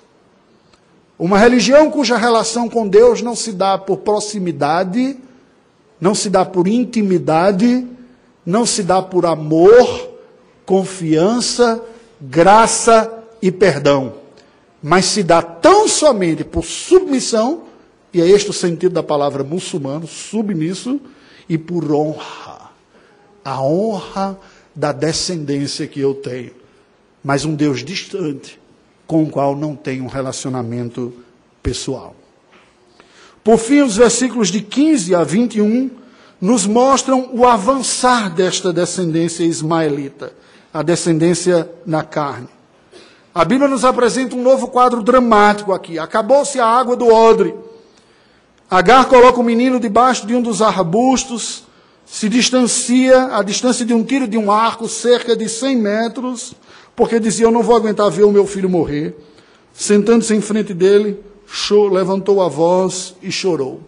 Uma 1.18 1.38
religião 1.38 1.90
cuja 1.90 2.16
relação 2.16 2.68
com 2.68 2.86
Deus 2.86 3.22
não 3.22 3.34
se 3.34 3.52
dá 3.52 3.78
por 3.78 3.98
proximidade, 3.98 5.16
não 6.00 6.14
se 6.14 6.30
dá 6.30 6.44
por 6.44 6.66
intimidade, 6.66 7.86
não 8.44 8.64
se 8.64 8.82
dá 8.82 9.02
por 9.02 9.26
amor, 9.26 10.10
confiança, 10.64 11.82
graça 12.20 13.12
e 13.40 13.50
perdão, 13.50 14.14
mas 14.82 15.06
se 15.06 15.22
dá 15.22 15.42
tão 15.42 15.88
somente 15.88 16.44
por 16.44 16.64
submissão, 16.64 17.67
e 18.12 18.20
é 18.20 18.28
este 18.28 18.50
o 18.50 18.52
sentido 18.52 18.92
da 18.92 19.02
palavra 19.02 19.44
muçulmano, 19.44 20.06
submisso, 20.06 21.00
e 21.48 21.56
por 21.56 21.90
honra. 21.92 22.70
A 23.44 23.62
honra 23.62 24.38
da 24.74 24.92
descendência 24.92 25.86
que 25.86 26.00
eu 26.00 26.14
tenho, 26.14 26.52
mas 27.24 27.44
um 27.44 27.54
Deus 27.54 27.84
distante, 27.84 28.60
com 29.06 29.22
o 29.22 29.30
qual 29.30 29.56
não 29.56 29.74
tenho 29.74 30.04
um 30.04 30.08
relacionamento 30.08 31.12
pessoal. 31.62 32.14
Por 33.42 33.58
fim, 33.58 33.80
os 33.80 33.96
versículos 33.96 34.48
de 34.48 34.60
15 34.60 35.14
a 35.14 35.24
21 35.24 35.90
nos 36.40 36.66
mostram 36.66 37.30
o 37.32 37.46
avançar 37.46 38.32
desta 38.32 38.72
descendência 38.72 39.42
ismaelita, 39.42 40.32
a 40.72 40.82
descendência 40.82 41.68
na 41.84 42.02
carne. 42.02 42.48
A 43.34 43.44
Bíblia 43.44 43.68
nos 43.68 43.84
apresenta 43.84 44.36
um 44.36 44.42
novo 44.42 44.68
quadro 44.68 45.02
dramático 45.02 45.72
aqui. 45.72 45.98
Acabou-se 45.98 46.58
a 46.60 46.66
água 46.66 46.96
do 46.96 47.06
odre. 47.06 47.54
Agar 48.70 49.06
coloca 49.06 49.40
o 49.40 49.44
menino 49.44 49.80
debaixo 49.80 50.26
de 50.26 50.34
um 50.34 50.42
dos 50.42 50.60
arbustos, 50.60 51.64
se 52.04 52.28
distancia 52.28 53.36
a 53.36 53.42
distância 53.42 53.84
de 53.84 53.94
um 53.94 54.04
tiro 54.04 54.28
de 54.28 54.36
um 54.36 54.52
arco, 54.52 54.86
cerca 54.88 55.34
de 55.34 55.48
100 55.48 55.76
metros, 55.76 56.54
porque 56.94 57.18
dizia: 57.18 57.46
Eu 57.46 57.50
não 57.50 57.62
vou 57.62 57.76
aguentar 57.76 58.10
ver 58.10 58.24
o 58.24 58.32
meu 58.32 58.46
filho 58.46 58.68
morrer. 58.68 59.16
Sentando-se 59.72 60.34
em 60.34 60.40
frente 60.40 60.74
dele, 60.74 61.18
levantou 61.90 62.42
a 62.42 62.48
voz 62.48 63.14
e 63.22 63.30
chorou. 63.30 63.80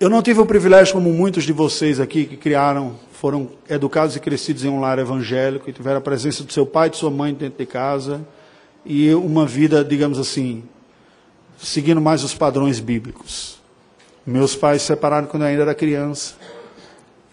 Eu 0.00 0.10
não 0.10 0.22
tive 0.22 0.40
o 0.40 0.46
privilégio, 0.46 0.94
como 0.94 1.12
muitos 1.12 1.44
de 1.44 1.52
vocês 1.52 2.00
aqui 2.00 2.24
que 2.24 2.36
criaram, 2.36 2.96
foram 3.12 3.50
educados 3.68 4.16
e 4.16 4.20
crescidos 4.20 4.64
em 4.64 4.68
um 4.68 4.80
lar 4.80 4.98
evangélico, 4.98 5.70
e 5.70 5.72
tiveram 5.72 5.98
a 5.98 6.00
presença 6.00 6.42
do 6.42 6.52
seu 6.52 6.66
pai 6.66 6.88
e 6.88 6.90
de 6.90 6.96
sua 6.96 7.10
mãe 7.10 7.32
dentro 7.32 7.58
de 7.58 7.66
casa, 7.66 8.26
e 8.84 9.14
uma 9.14 9.46
vida, 9.46 9.84
digamos 9.84 10.18
assim, 10.18 10.64
seguindo 11.58 12.00
mais 12.00 12.22
os 12.22 12.34
padrões 12.34 12.80
bíblicos. 12.80 13.58
Meus 14.26 14.56
pais 14.56 14.82
se 14.82 14.88
separaram 14.88 15.26
quando 15.26 15.42
eu 15.42 15.48
ainda 15.48 15.62
era 15.62 15.74
criança, 15.74 16.34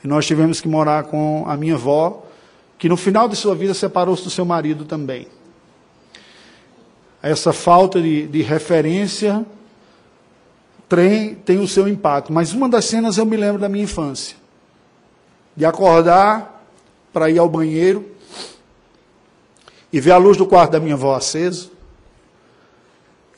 e 0.03 0.07
nós 0.07 0.25
tivemos 0.25 0.61
que 0.61 0.67
morar 0.67 1.05
com 1.05 1.43
a 1.47 1.57
minha 1.57 1.75
avó, 1.75 2.25
que 2.77 2.89
no 2.89 2.97
final 2.97 3.27
de 3.27 3.35
sua 3.35 3.55
vida 3.55 3.73
separou-se 3.73 4.23
do 4.23 4.29
seu 4.29 4.45
marido 4.45 4.85
também 4.85 5.27
essa 7.23 7.53
falta 7.53 8.01
de, 8.01 8.27
de 8.27 8.41
referência 8.41 9.45
tem, 10.89 11.35
tem 11.35 11.57
o 11.59 11.67
seu 11.67 11.87
impacto. 11.87 12.33
Mas 12.33 12.51
uma 12.51 12.67
das 12.67 12.83
cenas 12.83 13.17
eu 13.17 13.25
me 13.25 13.37
lembro 13.37 13.61
da 13.61 13.69
minha 13.69 13.85
infância. 13.85 14.35
De 15.55 15.63
acordar 15.63 16.61
para 17.13 17.29
ir 17.29 17.39
ao 17.39 17.47
banheiro 17.47 18.05
e 19.91 20.01
ver 20.01 20.11
a 20.11 20.17
luz 20.17 20.35
do 20.35 20.45
quarto 20.45 20.71
da 20.71 20.81
minha 20.81 20.95
avó 20.95 21.15
acesa 21.15 21.69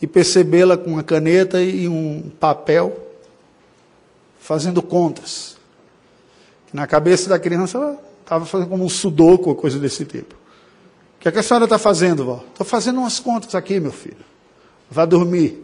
e 0.01 0.08
percebê-la 0.08 0.77
com 0.77 0.91
uma 0.91 1.03
caneta 1.03 1.62
e 1.62 1.88
um 1.88 2.29
papel 2.39 2.97
fazendo 4.39 4.81
contas. 4.81 5.58
Na 6.73 6.86
cabeça 6.86 7.29
da 7.29 7.39
criança 7.39 7.77
ela 7.77 7.99
estava 8.21 8.45
fazendo 8.45 8.69
como 8.69 8.84
um 8.84 8.89
sudoku 8.89 9.49
ou 9.49 9.55
coisa 9.55 9.79
desse 9.79 10.05
tipo 10.05 10.36
que, 11.25 11.29
é 11.29 11.31
que 11.31 11.39
a 11.39 11.43
senhora 11.43 11.63
está 11.63 11.79
fazendo, 11.79 12.23
vó? 12.23 12.43
Estou 12.51 12.63
fazendo 12.63 12.99
umas 12.99 13.19
contas 13.19 13.55
aqui, 13.55 13.79
meu 13.79 13.91
filho. 13.91 14.23
Vá 14.91 15.05
dormir. 15.05 15.60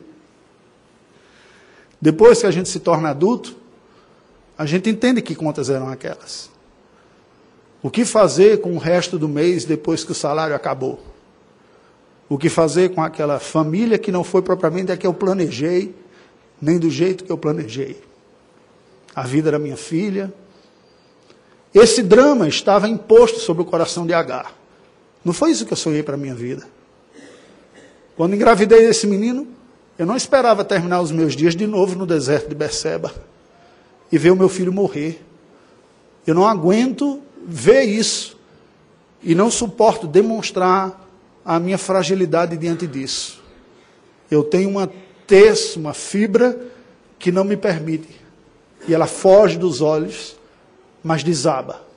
Depois 2.02 2.41
que 2.41 2.48
a 2.48 2.52
gente 2.52 2.67
se 2.67 2.80
torna 2.80 3.10
adulto, 3.10 3.56
a 4.58 4.65
gente 4.65 4.89
entende 4.89 5.22
que 5.22 5.36
contas 5.36 5.70
eram 5.70 5.88
aquelas. 5.88 6.50
O 7.84 7.91
que 7.91 8.04
fazer 8.04 8.60
com 8.60 8.74
o 8.74 8.80
resto 8.80 9.20
do 9.20 9.30
mês 9.30 9.63
depois 9.63 10.04
que 10.04 10.12
o 10.12 10.15
salário 10.15 10.56
acabou? 10.56 11.00
O 12.32 12.38
que 12.38 12.48
fazer 12.48 12.91
com 12.96 13.04
aquela 13.04 13.41
família 13.41 13.98
que 13.98 14.10
não 14.10 14.24
foi 14.24 14.41
propriamente 14.41 14.89
a 14.89 14.96
que 14.96 15.06
eu 15.06 15.13
planejei, 15.13 15.94
nem 16.62 16.80
do 16.80 16.89
jeito 16.89 17.26
que 17.26 17.30
eu 17.30 17.38
planejei? 17.38 18.02
A 19.13 19.24
vida 19.24 19.52
da 19.52 19.60
minha 19.60 19.76
filha. 19.76 20.34
Esse 21.76 22.02
drama 22.02 22.48
estava 22.48 22.88
imposto 22.88 23.38
sobre 23.39 23.63
o 23.63 23.65
coração 23.65 24.08
de 24.08 24.13
Agar. 24.13 24.56
Não 25.26 25.34
foi 25.34 25.52
isso 25.52 25.65
que 25.65 25.74
eu 25.74 25.78
sonhei 25.78 26.04
para 26.04 26.13
a 26.13 26.17
minha 26.17 26.34
vida. 26.34 26.65
Quando 28.15 28.34
engravidei 28.34 28.80
desse 28.88 29.06
menino, 29.08 29.46
eu 30.00 30.06
não 30.06 30.15
esperava 30.15 30.63
terminar 30.63 31.02
os 31.02 31.12
meus 31.12 31.36
dias 31.36 31.54
de 31.54 31.67
novo 31.67 31.98
no 31.98 32.06
deserto 32.06 32.48
de 32.48 32.56
Beceba 32.56 33.13
e 34.10 34.17
ver 34.17 34.32
o 34.32 34.38
meu 34.38 34.48
filho 34.48 34.72
morrer. 34.72 35.22
Eu 36.26 36.34
não 36.34 36.48
aguento 36.48 37.22
ver 37.46 37.84
isso 37.84 38.39
e 39.22 39.36
não 39.36 39.52
suporto 39.52 40.08
demonstrar 40.08 41.01
a 41.43 41.60
minha 41.60 41.77
fragilidade 41.77 42.58
diante 42.58 42.88
disso. 42.88 43.41
Eu 44.30 44.43
tenho 44.43 44.69
uma 44.69 44.91
terça, 45.27 45.80
uma 45.80 45.93
fibra 45.93 46.58
que 47.19 47.32
não 47.32 47.43
me 47.43 47.58
permite. 47.58 48.19
E 48.88 48.93
ela 48.93 49.08
foge 49.08 49.58
dos 49.58 49.82
olhos, 49.82 50.36
mas 51.04 51.23
desaba 51.23 51.91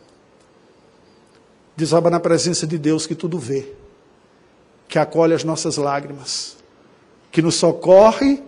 desaba 1.76 2.10
na 2.10 2.20
presença 2.20 2.66
de 2.66 2.78
Deus 2.78 3.06
que 3.06 3.14
tudo 3.14 3.38
vê, 3.38 3.66
que 4.88 4.98
acolhe 4.98 5.34
as 5.34 5.44
nossas 5.44 5.76
lágrimas, 5.76 6.56
que 7.32 7.42
nos 7.42 7.56
socorre 7.56 8.42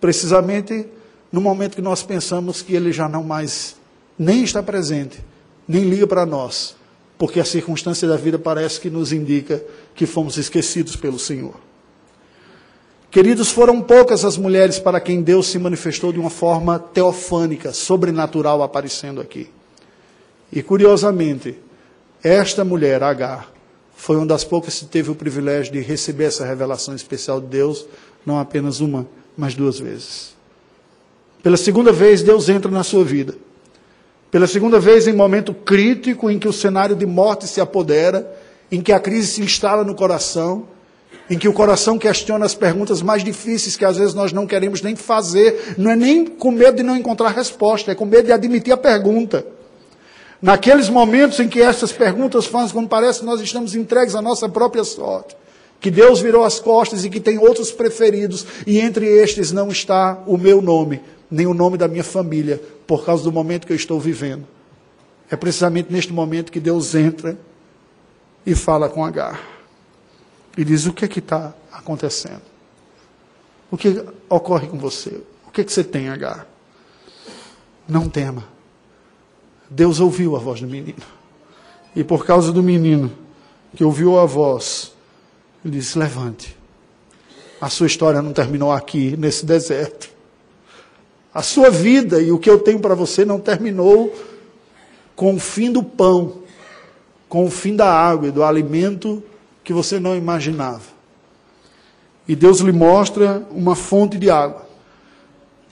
precisamente 0.00 0.86
no 1.30 1.40
momento 1.40 1.76
que 1.76 1.82
nós 1.82 2.02
pensamos 2.02 2.62
que 2.62 2.74
Ele 2.74 2.92
já 2.92 3.08
não 3.08 3.22
mais 3.22 3.76
nem 4.18 4.42
está 4.42 4.62
presente, 4.62 5.22
nem 5.66 5.84
liga 5.84 6.06
para 6.06 6.26
nós, 6.26 6.74
porque 7.18 7.40
a 7.40 7.44
circunstância 7.44 8.08
da 8.08 8.16
vida 8.16 8.38
parece 8.38 8.80
que 8.80 8.90
nos 8.90 9.12
indica 9.12 9.62
que 9.94 10.06
fomos 10.06 10.36
esquecidos 10.36 10.96
pelo 10.96 11.18
Senhor. 11.18 11.54
Queridos, 13.10 13.50
foram 13.50 13.82
poucas 13.82 14.24
as 14.24 14.38
mulheres 14.38 14.78
para 14.78 14.98
quem 14.98 15.20
Deus 15.20 15.46
se 15.46 15.58
manifestou 15.58 16.12
de 16.12 16.18
uma 16.18 16.30
forma 16.30 16.78
teofânica, 16.78 17.72
sobrenatural, 17.72 18.62
aparecendo 18.62 19.20
aqui. 19.20 19.50
E 20.50 20.62
curiosamente, 20.62 21.58
esta 22.22 22.64
mulher, 22.64 23.02
Agar, 23.02 23.52
foi 23.94 24.16
uma 24.16 24.26
das 24.26 24.44
poucas 24.44 24.78
que 24.78 24.86
teve 24.86 25.10
o 25.10 25.14
privilégio 25.14 25.72
de 25.72 25.80
receber 25.80 26.24
essa 26.24 26.46
revelação 26.46 26.94
especial 26.94 27.40
de 27.40 27.48
Deus, 27.48 27.86
não 28.24 28.38
apenas 28.38 28.80
uma, 28.80 29.06
mas 29.36 29.54
duas 29.54 29.78
vezes. 29.78 30.34
Pela 31.42 31.56
segunda 31.56 31.92
vez, 31.92 32.22
Deus 32.22 32.48
entra 32.48 32.70
na 32.70 32.82
sua 32.82 33.04
vida. 33.04 33.34
Pela 34.30 34.46
segunda 34.46 34.80
vez, 34.80 35.06
em 35.06 35.12
momento 35.12 35.52
crítico 35.52 36.30
em 36.30 36.38
que 36.38 36.48
o 36.48 36.52
cenário 36.52 36.96
de 36.96 37.04
morte 37.04 37.46
se 37.46 37.60
apodera, 37.60 38.26
em 38.72 38.80
que 38.80 38.90
a 38.90 38.98
crise 38.98 39.26
se 39.26 39.42
instala 39.42 39.84
no 39.84 39.94
coração, 39.94 40.66
em 41.28 41.38
que 41.38 41.46
o 41.46 41.52
coração 41.52 41.98
questiona 41.98 42.46
as 42.46 42.54
perguntas 42.54 43.02
mais 43.02 43.22
difíceis 43.22 43.76
que 43.76 43.84
às 43.84 43.98
vezes 43.98 44.14
nós 44.14 44.32
não 44.32 44.46
queremos 44.46 44.80
nem 44.80 44.96
fazer, 44.96 45.74
não 45.76 45.90
é 45.90 45.96
nem 45.96 46.24
com 46.24 46.50
medo 46.50 46.78
de 46.78 46.82
não 46.82 46.96
encontrar 46.96 47.28
resposta, 47.28 47.92
é 47.92 47.94
com 47.94 48.06
medo 48.06 48.26
de 48.26 48.32
admitir 48.32 48.72
a 48.72 48.76
pergunta. 48.78 49.46
Naqueles 50.40 50.88
momentos 50.88 51.38
em 51.38 51.48
que 51.48 51.60
essas 51.60 51.92
perguntas 51.92 52.46
fazem, 52.46 52.72
como 52.72 52.88
parece 52.88 53.20
que 53.20 53.26
nós 53.26 53.42
estamos 53.42 53.74
entregues 53.74 54.14
à 54.14 54.22
nossa 54.22 54.48
própria 54.48 54.84
sorte, 54.84 55.36
que 55.78 55.90
Deus 55.90 56.20
virou 56.20 56.42
as 56.42 56.58
costas 56.58 57.04
e 57.04 57.10
que 57.10 57.20
tem 57.20 57.38
outros 57.38 57.70
preferidos, 57.70 58.46
e 58.66 58.80
entre 58.80 59.06
estes 59.06 59.52
não 59.52 59.68
está 59.68 60.22
o 60.26 60.38
meu 60.38 60.62
nome, 60.62 61.00
nem 61.30 61.46
o 61.46 61.52
nome 61.52 61.76
da 61.76 61.86
minha 61.86 62.04
família, 62.04 62.60
por 62.86 63.04
causa 63.04 63.22
do 63.22 63.30
momento 63.30 63.66
que 63.66 63.72
eu 63.72 63.76
estou 63.76 64.00
vivendo. 64.00 64.46
É 65.30 65.36
precisamente 65.36 65.92
neste 65.92 66.12
momento 66.12 66.50
que 66.50 66.60
Deus 66.60 66.94
entra 66.94 67.36
e 68.44 68.54
fala 68.54 68.88
com 68.88 69.04
Agar. 69.04 69.40
E 70.56 70.64
diz: 70.64 70.86
O 70.86 70.92
que 70.92 71.04
é 71.04 71.08
que 71.08 71.18
está 71.18 71.54
acontecendo? 71.72 72.42
O 73.70 73.76
que 73.76 74.04
ocorre 74.28 74.68
com 74.68 74.78
você? 74.78 75.22
O 75.46 75.50
que 75.50 75.60
é 75.60 75.64
que 75.64 75.72
você 75.72 75.84
tem, 75.84 76.08
Agar? 76.08 76.46
Não 77.88 78.08
tema. 78.08 78.44
Deus 79.68 80.00
ouviu 80.00 80.36
a 80.36 80.38
voz 80.38 80.60
do 80.60 80.66
menino. 80.66 81.02
E 81.94 82.04
por 82.04 82.24
causa 82.24 82.52
do 82.52 82.62
menino 82.62 83.12
que 83.74 83.84
ouviu 83.84 84.18
a 84.18 84.26
voz, 84.26 84.92
ele 85.64 85.78
disse: 85.78 85.98
Levante. 85.98 86.56
A 87.60 87.70
sua 87.70 87.86
história 87.86 88.20
não 88.20 88.32
terminou 88.32 88.72
aqui, 88.72 89.16
nesse 89.16 89.46
deserto. 89.46 90.10
A 91.32 91.42
sua 91.42 91.70
vida 91.70 92.20
e 92.20 92.32
o 92.32 92.38
que 92.38 92.50
eu 92.50 92.58
tenho 92.58 92.80
para 92.80 92.94
você 92.94 93.24
não 93.24 93.38
terminou 93.38 94.12
com 95.14 95.34
o 95.34 95.38
fim 95.38 95.70
do 95.70 95.82
pão, 95.82 96.41
com 97.32 97.46
o 97.46 97.50
fim 97.50 97.74
da 97.74 97.90
água 97.90 98.28
e 98.28 98.30
do 98.30 98.44
alimento 98.44 99.22
que 99.64 99.72
você 99.72 99.98
não 99.98 100.14
imaginava. 100.14 100.82
E 102.28 102.36
Deus 102.36 102.60
lhe 102.60 102.72
mostra 102.72 103.42
uma 103.50 103.74
fonte 103.74 104.18
de 104.18 104.28
água. 104.28 104.66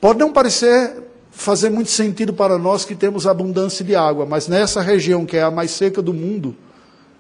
Pode 0.01 0.19
não 0.19 0.33
parecer 0.33 1.03
fazer 1.31 1.69
muito 1.69 1.91
sentido 1.91 2.33
para 2.33 2.57
nós 2.57 2.87
que 2.87 2.95
temos 2.95 3.27
abundância 3.27 3.85
de 3.85 3.95
água, 3.95 4.25
mas 4.25 4.49
nessa 4.49 4.81
região 4.81 5.27
que 5.27 5.37
é 5.37 5.43
a 5.43 5.51
mais 5.51 5.73
seca 5.73 6.01
do 6.01 6.15
mundo, 6.15 6.57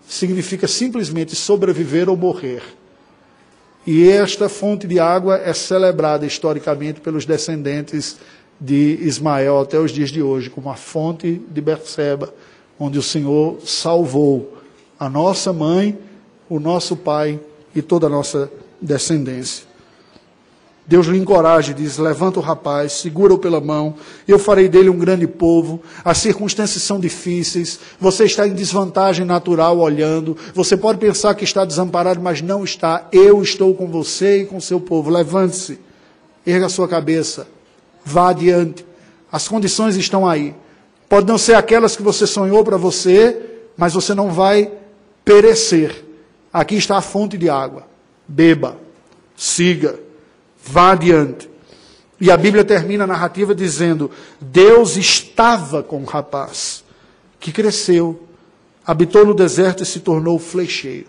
significa 0.09 0.67
simplesmente 0.67 1.37
sobreviver 1.37 2.09
ou 2.09 2.17
morrer. 2.17 2.63
E 3.87 4.09
esta 4.09 4.49
fonte 4.49 4.87
de 4.87 4.99
água 4.99 5.37
é 5.37 5.53
celebrada 5.53 6.25
historicamente 6.25 7.03
pelos 7.03 7.27
descendentes 7.27 8.17
de 8.59 9.01
Ismael 9.03 9.61
até 9.61 9.79
os 9.79 9.91
dias 9.91 10.09
de 10.09 10.23
hoje, 10.23 10.49
como 10.49 10.71
a 10.71 10.77
fonte 10.77 11.43
de 11.47 11.61
Berseba, 11.61 12.33
onde 12.81 12.99
o 12.99 13.03
Senhor 13.03 13.59
salvou 13.63 14.55
a 14.99 15.09
nossa 15.09 15.53
mãe, 15.53 15.99
o 16.49 16.59
nosso 16.59 16.97
pai 16.97 17.39
e 17.75 17.83
toda 17.83 18.07
a 18.07 18.11
nossa 18.11 18.51
descendência. 18.81 19.69
Deus 20.87 21.07
lhe 21.07 21.19
encoraja 21.19 21.71
e 21.71 21.75
diz: 21.75 21.99
levanta 21.99 22.41
o 22.41 22.43
rapaz, 22.43 22.95
segura-o 22.95 23.39
pela 23.39 23.61
mão, 23.61 23.95
eu 24.27 24.39
farei 24.39 24.69
dele 24.69 24.89
um 24.89 24.99
grande 24.99 25.27
povo. 25.27 25.81
As 26.05 26.19
circunstâncias 26.19 26.83
são 26.83 26.99
difíceis, 26.99 27.79
você 28.01 28.25
está 28.25 28.49
em 28.49 28.55
desvantagem 28.55 29.25
natural 29.25 29.79
olhando, 29.79 30.37
você 30.53 30.77
pode 30.77 30.99
pensar 30.99 31.35
que 31.35 31.45
está 31.45 31.65
desamparado, 31.65 32.21
mas 32.21 32.41
não 32.41 32.65
está. 32.65 33.07
Eu 33.13 33.43
estou 33.43 33.73
com 33.75 33.87
você 33.87 34.43
e 34.43 34.47
com 34.47 34.59
seu 34.59 34.81
povo. 34.81 35.11
Levante-se, 35.11 35.79
erga 36.45 36.67
a 36.67 36.71
sua 36.71 36.89
cabeça, 36.89 37.47
vá 38.05 38.31
adiante. 38.31 38.85
As 39.31 39.47
condições 39.47 39.97
estão 39.97 40.27
aí. 40.27 40.57
Pode 41.11 41.27
não 41.27 41.37
ser 41.37 41.55
aquelas 41.55 41.95
que 41.95 42.03
você 42.03 42.27
sonhou 42.27 42.65
para 42.65 42.79
você, 42.79 43.37
mas 43.77 43.93
você 43.93 44.15
não 44.15 44.33
vai 44.33 44.73
perecer. 45.23 46.05
Aqui 46.51 46.77
está 46.77 46.97
a 46.97 47.03
fonte 47.03 47.37
de 47.37 47.51
água. 47.51 47.87
Beba, 48.27 48.79
siga 49.37 49.99
Vá 50.65 50.93
adiante. 50.93 51.49
E 52.21 52.31
a 52.31 52.37
Bíblia 52.37 52.65
termina 52.65 53.05
a 53.05 53.07
narrativa 53.07 53.55
dizendo: 53.55 54.11
Deus 54.41 54.97
estava 54.97 55.83
com 55.83 56.03
o 56.03 56.05
rapaz, 56.05 56.85
que 57.39 57.51
cresceu, 57.51 58.29
habitou 58.87 59.25
no 59.25 59.35
deserto 59.35 59.83
e 59.83 59.87
se 59.87 60.01
tornou 60.01 60.39
flecheiro. 60.39 61.07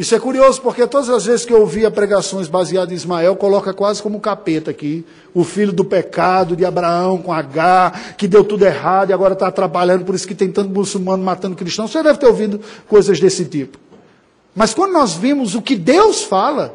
Isso 0.00 0.14
é 0.14 0.18
curioso 0.18 0.62
porque 0.62 0.86
todas 0.86 1.10
as 1.10 1.26
vezes 1.26 1.44
que 1.44 1.52
eu 1.52 1.60
ouvia 1.60 1.90
pregações 1.90 2.48
baseadas 2.48 2.90
em 2.90 2.94
Ismael, 2.94 3.36
coloca 3.36 3.74
quase 3.74 4.02
como 4.02 4.18
capeta 4.18 4.70
aqui, 4.70 5.04
o 5.34 5.44
filho 5.44 5.74
do 5.74 5.84
pecado 5.84 6.56
de 6.56 6.64
Abraão 6.64 7.18
com 7.18 7.30
H, 7.30 8.14
que 8.16 8.26
deu 8.26 8.42
tudo 8.42 8.64
errado 8.64 9.10
e 9.10 9.12
agora 9.12 9.34
está 9.34 9.48
atrapalhando, 9.48 10.06
por 10.06 10.14
isso 10.14 10.26
que 10.26 10.34
tem 10.34 10.50
tanto 10.50 10.70
muçulmano 10.70 11.22
matando 11.22 11.54
cristãos. 11.54 11.90
Você 11.90 12.02
deve 12.02 12.18
ter 12.18 12.24
ouvido 12.24 12.62
coisas 12.88 13.20
desse 13.20 13.44
tipo. 13.44 13.76
Mas 14.54 14.72
quando 14.72 14.92
nós 14.92 15.12
vimos 15.12 15.54
o 15.54 15.60
que 15.60 15.76
Deus 15.76 16.22
fala, 16.22 16.74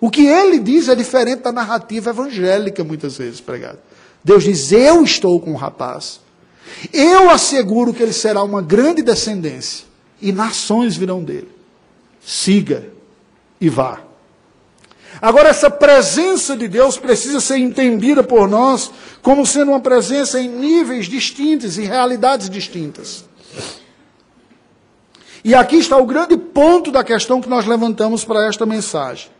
o 0.00 0.10
que 0.10 0.26
ele 0.26 0.58
diz 0.58 0.88
é 0.88 0.96
diferente 0.96 1.42
da 1.42 1.52
narrativa 1.52 2.10
evangélica, 2.10 2.82
muitas 2.82 3.16
vezes 3.16 3.40
pregada. 3.40 3.78
Deus 4.24 4.42
diz: 4.42 4.72
Eu 4.72 5.04
estou 5.04 5.40
com 5.40 5.52
o 5.52 5.56
rapaz. 5.56 6.18
Eu 6.92 7.30
asseguro 7.30 7.94
que 7.94 8.02
ele 8.02 8.12
será 8.12 8.42
uma 8.42 8.60
grande 8.60 9.00
descendência. 9.00 9.86
E 10.20 10.32
nações 10.32 10.96
virão 10.96 11.22
dele. 11.22 11.57
Siga 12.28 12.90
e 13.58 13.70
vá. 13.70 14.00
Agora, 15.18 15.48
essa 15.48 15.70
presença 15.70 16.54
de 16.54 16.68
Deus 16.68 16.98
precisa 16.98 17.40
ser 17.40 17.56
entendida 17.56 18.22
por 18.22 18.46
nós 18.46 18.90
como 19.22 19.46
sendo 19.46 19.70
uma 19.70 19.80
presença 19.80 20.38
em 20.38 20.46
níveis 20.46 21.06
distintos 21.06 21.78
e 21.78 21.84
realidades 21.84 22.50
distintas. 22.50 23.24
E 25.42 25.54
aqui 25.54 25.76
está 25.76 25.96
o 25.96 26.04
grande 26.04 26.36
ponto 26.36 26.92
da 26.92 27.02
questão 27.02 27.40
que 27.40 27.48
nós 27.48 27.64
levantamos 27.64 28.26
para 28.26 28.46
esta 28.46 28.66
mensagem. 28.66 29.30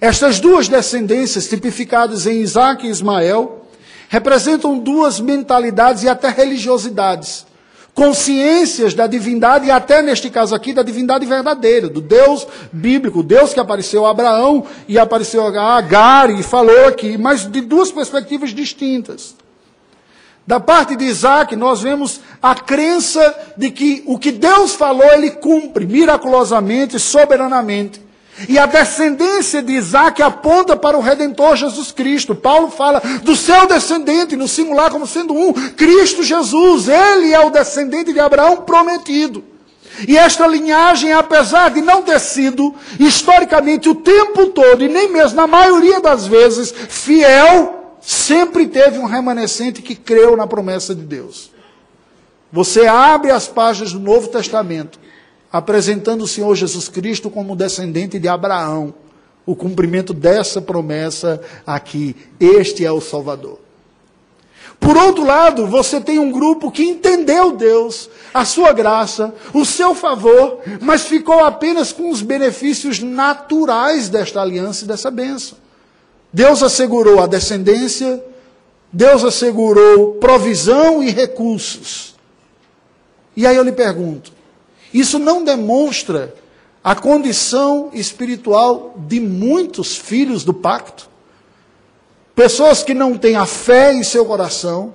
Estas 0.00 0.38
duas 0.38 0.68
descendências, 0.68 1.48
tipificadas 1.48 2.28
em 2.28 2.42
Isaac 2.42 2.86
e 2.86 2.90
Ismael, 2.90 3.66
representam 4.08 4.78
duas 4.78 5.18
mentalidades 5.18 6.04
e 6.04 6.08
até 6.08 6.28
religiosidades. 6.28 7.44
Consciências 7.96 8.92
da 8.92 9.06
divindade 9.06 9.66
e 9.66 9.70
até 9.70 10.02
neste 10.02 10.28
caso 10.28 10.54
aqui 10.54 10.74
da 10.74 10.82
divindade 10.82 11.24
verdadeira, 11.24 11.88
do 11.88 12.02
Deus 12.02 12.46
bíblico, 12.70 13.22
Deus 13.22 13.54
que 13.54 13.58
apareceu 13.58 14.04
a 14.04 14.10
Abraão 14.10 14.66
e 14.86 14.98
apareceu 14.98 15.46
a 15.46 15.78
Agar 15.78 16.28
e 16.28 16.42
falou 16.42 16.88
aqui, 16.88 17.16
mas 17.16 17.50
de 17.50 17.62
duas 17.62 17.90
perspectivas 17.90 18.50
distintas. 18.50 19.34
Da 20.46 20.60
parte 20.60 20.94
de 20.94 21.06
Isaac, 21.06 21.56
nós 21.56 21.80
vemos 21.80 22.20
a 22.40 22.54
crença 22.54 23.34
de 23.56 23.70
que 23.70 24.04
o 24.06 24.18
que 24.18 24.30
Deus 24.30 24.74
falou, 24.74 25.10
ele 25.14 25.30
cumpre 25.30 25.86
miraculosamente, 25.86 27.00
soberanamente. 27.00 28.05
E 28.48 28.58
a 28.58 28.66
descendência 28.66 29.62
de 29.62 29.72
Isaac 29.72 30.22
aponta 30.22 30.76
para 30.76 30.96
o 30.96 31.00
Redentor 31.00 31.56
Jesus 31.56 31.90
Cristo. 31.90 32.34
Paulo 32.34 32.70
fala 32.70 33.00
do 33.22 33.34
seu 33.34 33.66
descendente, 33.66 34.36
no 34.36 34.46
singular, 34.46 34.90
como 34.90 35.06
sendo 35.06 35.32
um, 35.32 35.52
Cristo 35.52 36.22
Jesus. 36.22 36.88
Ele 36.88 37.32
é 37.32 37.40
o 37.40 37.50
descendente 37.50 38.12
de 38.12 38.20
Abraão 38.20 38.58
prometido. 38.58 39.42
E 40.06 40.18
esta 40.18 40.46
linhagem, 40.46 41.14
apesar 41.14 41.70
de 41.70 41.80
não 41.80 42.02
ter 42.02 42.20
sido 42.20 42.74
historicamente 43.00 43.88
o 43.88 43.94
tempo 43.94 44.48
todo, 44.48 44.84
e 44.84 44.88
nem 44.88 45.10
mesmo 45.10 45.36
na 45.36 45.46
maioria 45.46 46.00
das 46.00 46.26
vezes, 46.26 46.74
fiel, 46.88 47.96
sempre 48.02 48.66
teve 48.66 48.98
um 48.98 49.06
remanescente 49.06 49.80
que 49.80 49.94
creu 49.94 50.36
na 50.36 50.46
promessa 50.46 50.94
de 50.94 51.00
Deus. 51.00 51.50
Você 52.52 52.86
abre 52.86 53.30
as 53.30 53.48
páginas 53.48 53.92
do 53.92 53.98
Novo 53.98 54.28
Testamento 54.28 55.05
apresentando 55.52 56.22
o 56.22 56.28
Senhor 56.28 56.54
Jesus 56.54 56.88
Cristo 56.88 57.30
como 57.30 57.56
descendente 57.56 58.18
de 58.18 58.28
Abraão. 58.28 58.94
O 59.44 59.54
cumprimento 59.54 60.12
dessa 60.12 60.60
promessa 60.60 61.40
aqui. 61.66 62.16
Este 62.40 62.84
é 62.84 62.90
o 62.90 63.00
Salvador. 63.00 63.60
Por 64.78 64.96
outro 64.96 65.24
lado, 65.24 65.66
você 65.66 66.00
tem 66.00 66.18
um 66.18 66.30
grupo 66.30 66.70
que 66.70 66.82
entendeu 66.82 67.52
Deus, 67.52 68.10
a 68.32 68.44
sua 68.44 68.72
graça, 68.72 69.34
o 69.54 69.64
seu 69.64 69.94
favor, 69.94 70.60
mas 70.80 71.06
ficou 71.06 71.44
apenas 71.44 71.92
com 71.92 72.10
os 72.10 72.22
benefícios 72.22 73.00
naturais 73.00 74.08
desta 74.08 74.40
aliança 74.40 74.84
e 74.84 74.88
dessa 74.88 75.10
bênção. 75.10 75.58
Deus 76.32 76.62
assegurou 76.62 77.20
a 77.20 77.26
descendência, 77.26 78.22
Deus 78.92 79.24
assegurou 79.24 80.14
provisão 80.14 81.02
e 81.02 81.10
recursos. 81.10 82.14
E 83.34 83.46
aí 83.46 83.56
eu 83.56 83.62
lhe 83.62 83.72
pergunto: 83.72 84.32
isso 85.00 85.18
não 85.18 85.44
demonstra 85.44 86.34
a 86.82 86.94
condição 86.94 87.90
espiritual 87.92 88.94
de 88.96 89.18
muitos 89.18 89.96
filhos 89.96 90.44
do 90.44 90.54
pacto. 90.54 91.08
Pessoas 92.34 92.82
que 92.82 92.94
não 92.94 93.18
têm 93.18 93.34
a 93.34 93.46
fé 93.46 93.92
em 93.92 94.04
seu 94.04 94.24
coração, 94.24 94.94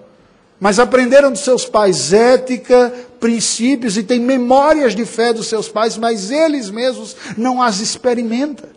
mas 0.59 0.79
aprenderam 0.79 1.31
dos 1.31 1.41
seus 1.41 1.65
pais 1.65 2.13
ética, 2.13 2.93
princípios 3.19 3.97
e 3.97 4.03
têm 4.03 4.19
memórias 4.19 4.95
de 4.95 5.05
fé 5.05 5.33
dos 5.33 5.47
seus 5.47 5.67
pais, 5.67 5.97
mas 5.97 6.31
eles 6.31 6.69
mesmos 6.69 7.15
não 7.35 7.61
as 7.61 7.79
experimentam. 7.79 8.69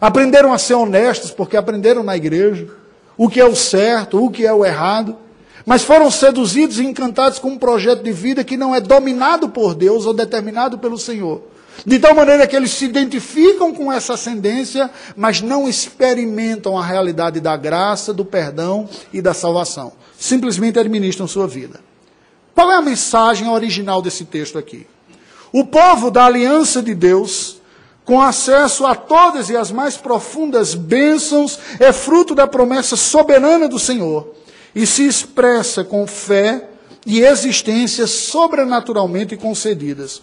Aprenderam 0.00 0.52
a 0.52 0.58
ser 0.58 0.74
honestos 0.74 1.30
porque 1.30 1.56
aprenderam 1.56 2.02
na 2.02 2.16
igreja 2.16 2.68
o 3.16 3.28
que 3.28 3.40
é 3.40 3.44
o 3.44 3.56
certo, 3.56 4.22
o 4.22 4.30
que 4.30 4.46
é 4.46 4.52
o 4.52 4.64
errado. 4.64 5.16
Mas 5.64 5.82
foram 5.82 6.10
seduzidos 6.10 6.78
e 6.78 6.84
encantados 6.84 7.38
com 7.38 7.50
um 7.50 7.58
projeto 7.58 8.02
de 8.02 8.12
vida 8.12 8.42
que 8.42 8.56
não 8.56 8.74
é 8.74 8.80
dominado 8.80 9.48
por 9.48 9.74
Deus 9.74 10.06
ou 10.06 10.12
determinado 10.12 10.78
pelo 10.78 10.98
Senhor. 10.98 11.42
De 11.86 11.98
tal 11.98 12.14
maneira 12.14 12.46
que 12.46 12.54
eles 12.54 12.70
se 12.72 12.84
identificam 12.84 13.72
com 13.72 13.92
essa 13.92 14.14
ascendência, 14.14 14.90
mas 15.16 15.40
não 15.40 15.68
experimentam 15.68 16.76
a 16.76 16.84
realidade 16.84 17.40
da 17.40 17.56
graça, 17.56 18.12
do 18.12 18.24
perdão 18.24 18.88
e 19.12 19.22
da 19.22 19.32
salvação. 19.32 19.92
Simplesmente 20.18 20.78
administram 20.78 21.26
sua 21.26 21.46
vida. 21.46 21.80
Qual 22.54 22.70
é 22.70 22.76
a 22.76 22.82
mensagem 22.82 23.48
original 23.48 24.02
desse 24.02 24.24
texto 24.24 24.58
aqui? 24.58 24.86
O 25.52 25.64
povo 25.64 26.10
da 26.10 26.26
aliança 26.26 26.82
de 26.82 26.94
Deus, 26.94 27.60
com 28.04 28.20
acesso 28.20 28.84
a 28.84 28.94
todas 28.94 29.48
e 29.48 29.56
as 29.56 29.72
mais 29.72 29.96
profundas 29.96 30.74
bênçãos, 30.74 31.58
é 31.80 31.92
fruto 31.92 32.34
da 32.34 32.46
promessa 32.46 32.96
soberana 32.96 33.66
do 33.66 33.78
Senhor 33.78 34.34
e 34.74 34.86
se 34.86 35.06
expressa 35.06 35.84
com 35.84 36.06
fé 36.06 36.68
e 37.04 37.20
existências 37.20 38.10
sobrenaturalmente 38.10 39.36
concedidas, 39.36 40.22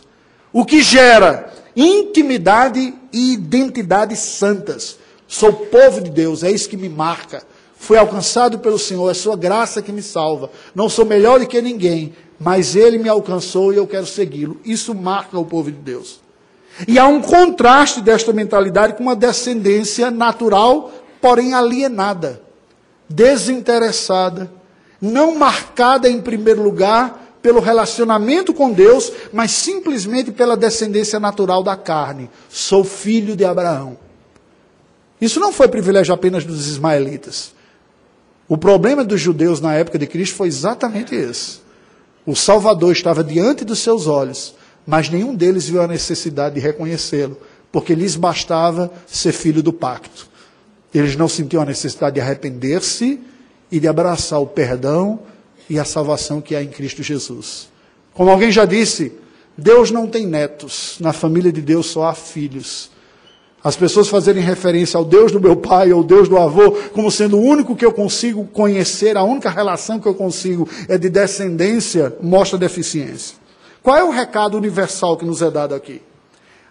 o 0.52 0.66
que 0.66 0.82
gera 0.82 1.54
intimidade 1.76 2.94
e 3.14 3.34
identidade 3.34 4.16
santas. 4.16 4.98
Sou 5.28 5.54
povo 5.54 6.02
de 6.02 6.10
Deus, 6.10 6.44
é 6.44 6.52
isso 6.52 6.70
que 6.70 6.78
me 6.78 6.90
marca. 6.90 7.44
Fui 7.78 7.98
alcançado 7.98 8.60
pelo 8.60 8.80
Senhor, 8.80 9.10
é 9.10 9.14
Sua 9.14 9.38
graça 9.38 9.82
que 9.82 9.92
me 9.92 10.02
salva. 10.02 10.50
Não 10.74 10.90
sou 10.90 11.06
melhor 11.06 11.40
do 11.40 11.48
que 11.48 11.62
ninguém, 11.62 12.14
mas 12.40 12.76
Ele 12.76 12.98
me 12.98 13.08
alcançou 13.08 13.72
e 13.72 13.78
eu 13.78 13.88
quero 13.88 14.06
segui-lo. 14.06 14.60
Isso 14.66 14.94
marca 14.96 15.38
o 15.38 15.46
povo 15.46 15.72
de 15.72 15.78
Deus. 15.78 16.20
E 16.88 16.98
há 16.98 17.08
um 17.08 17.22
contraste 17.22 18.02
desta 18.02 18.34
mentalidade 18.34 18.94
com 18.94 19.04
uma 19.04 19.16
descendência 19.16 20.10
natural, 20.10 20.92
porém 21.22 21.54
alienada, 21.54 22.42
desinteressada, 23.10 24.52
não 25.02 25.36
marcada 25.36 26.10
em 26.10 26.22
primeiro 26.22 26.62
lugar 26.62 27.38
pelo 27.42 27.60
relacionamento 27.60 28.54
com 28.54 28.72
Deus, 28.72 29.12
mas 29.32 29.52
simplesmente 29.52 30.32
pela 30.32 30.58
descendência 30.58 31.20
natural 31.20 31.64
da 31.64 31.76
carne. 31.76 32.30
Sou 32.50 32.84
filho 32.84 33.36
de 33.36 33.46
Abraão. 33.46 33.98
Isso 35.20 35.40
não 35.40 35.52
foi 35.52 35.68
privilégio 35.68 36.14
apenas 36.14 36.46
dos 36.46 36.68
ismaelitas. 36.68 37.54
O 38.48 38.58
problema 38.58 39.04
dos 39.04 39.20
judeus 39.20 39.62
na 39.62 39.74
época 39.76 39.98
de 39.98 40.08
Cristo 40.08 40.36
foi 40.36 40.48
exatamente 40.48 41.16
esse. 41.16 41.60
O 42.26 42.36
Salvador 42.36 42.92
estava 42.92 43.24
diante 43.24 43.66
dos 43.66 43.80
seus 43.80 44.08
olhos, 44.08 44.56
mas 44.86 45.10
nenhum 45.10 45.36
deles 45.36 45.68
viu 45.68 45.82
a 45.82 45.88
necessidade 45.88 46.56
de 46.56 46.62
reconhecê-lo, 46.62 47.38
porque 47.72 47.96
lhes 47.96 48.16
bastava 48.16 48.92
ser 49.06 49.32
filho 49.32 49.62
do 49.62 49.72
pacto. 49.72 50.29
Eles 50.94 51.16
não 51.16 51.28
sentiam 51.28 51.62
a 51.62 51.66
necessidade 51.66 52.16
de 52.16 52.22
arrepender-se 52.22 53.20
e 53.72 53.80
de 53.80 53.88
abraçar 53.88 54.42
o 54.42 54.48
perdão 54.48 55.20
e 55.70 55.80
a 55.80 55.86
salvação 55.86 56.42
que 56.42 56.56
há 56.56 56.64
em 56.64 56.68
Cristo 56.68 57.04
Jesus. 57.04 57.70
Como 58.14 58.30
alguém 58.30 58.52
já 58.52 58.66
disse, 58.66 59.14
Deus 59.58 59.92
não 59.92 60.08
tem 60.08 60.26
netos, 60.26 60.98
na 61.00 61.14
família 61.14 61.52
de 61.52 61.62
Deus 61.62 61.88
só 61.88 62.08
há 62.08 62.14
filhos. 62.14 62.90
As 63.64 63.76
pessoas 63.76 64.08
fazerem 64.08 64.42
referência 64.42 64.98
ao 64.98 65.04
Deus 65.04 65.32
do 65.32 65.40
meu 65.40 65.56
pai 65.56 65.92
ou 65.92 66.02
Deus 66.02 66.30
do 66.30 66.38
avô 66.38 66.72
como 66.94 67.12
sendo 67.12 67.38
o 67.38 67.42
único 67.42 67.76
que 67.76 67.86
eu 67.86 67.92
consigo 67.92 68.46
conhecer, 68.46 69.18
a 69.18 69.24
única 69.24 69.50
relação 69.50 70.00
que 70.00 70.08
eu 70.08 70.16
consigo 70.16 70.68
é 70.88 70.98
de 70.98 71.10
descendência, 71.10 72.16
mostra 72.22 72.58
deficiência. 72.58 73.36
Qual 73.84 73.98
é 73.98 74.04
o 74.04 74.12
recado 74.12 74.58
universal 74.58 75.18
que 75.18 75.26
nos 75.26 75.42
é 75.42 75.52
dado 75.52 75.76
aqui? 75.76 76.02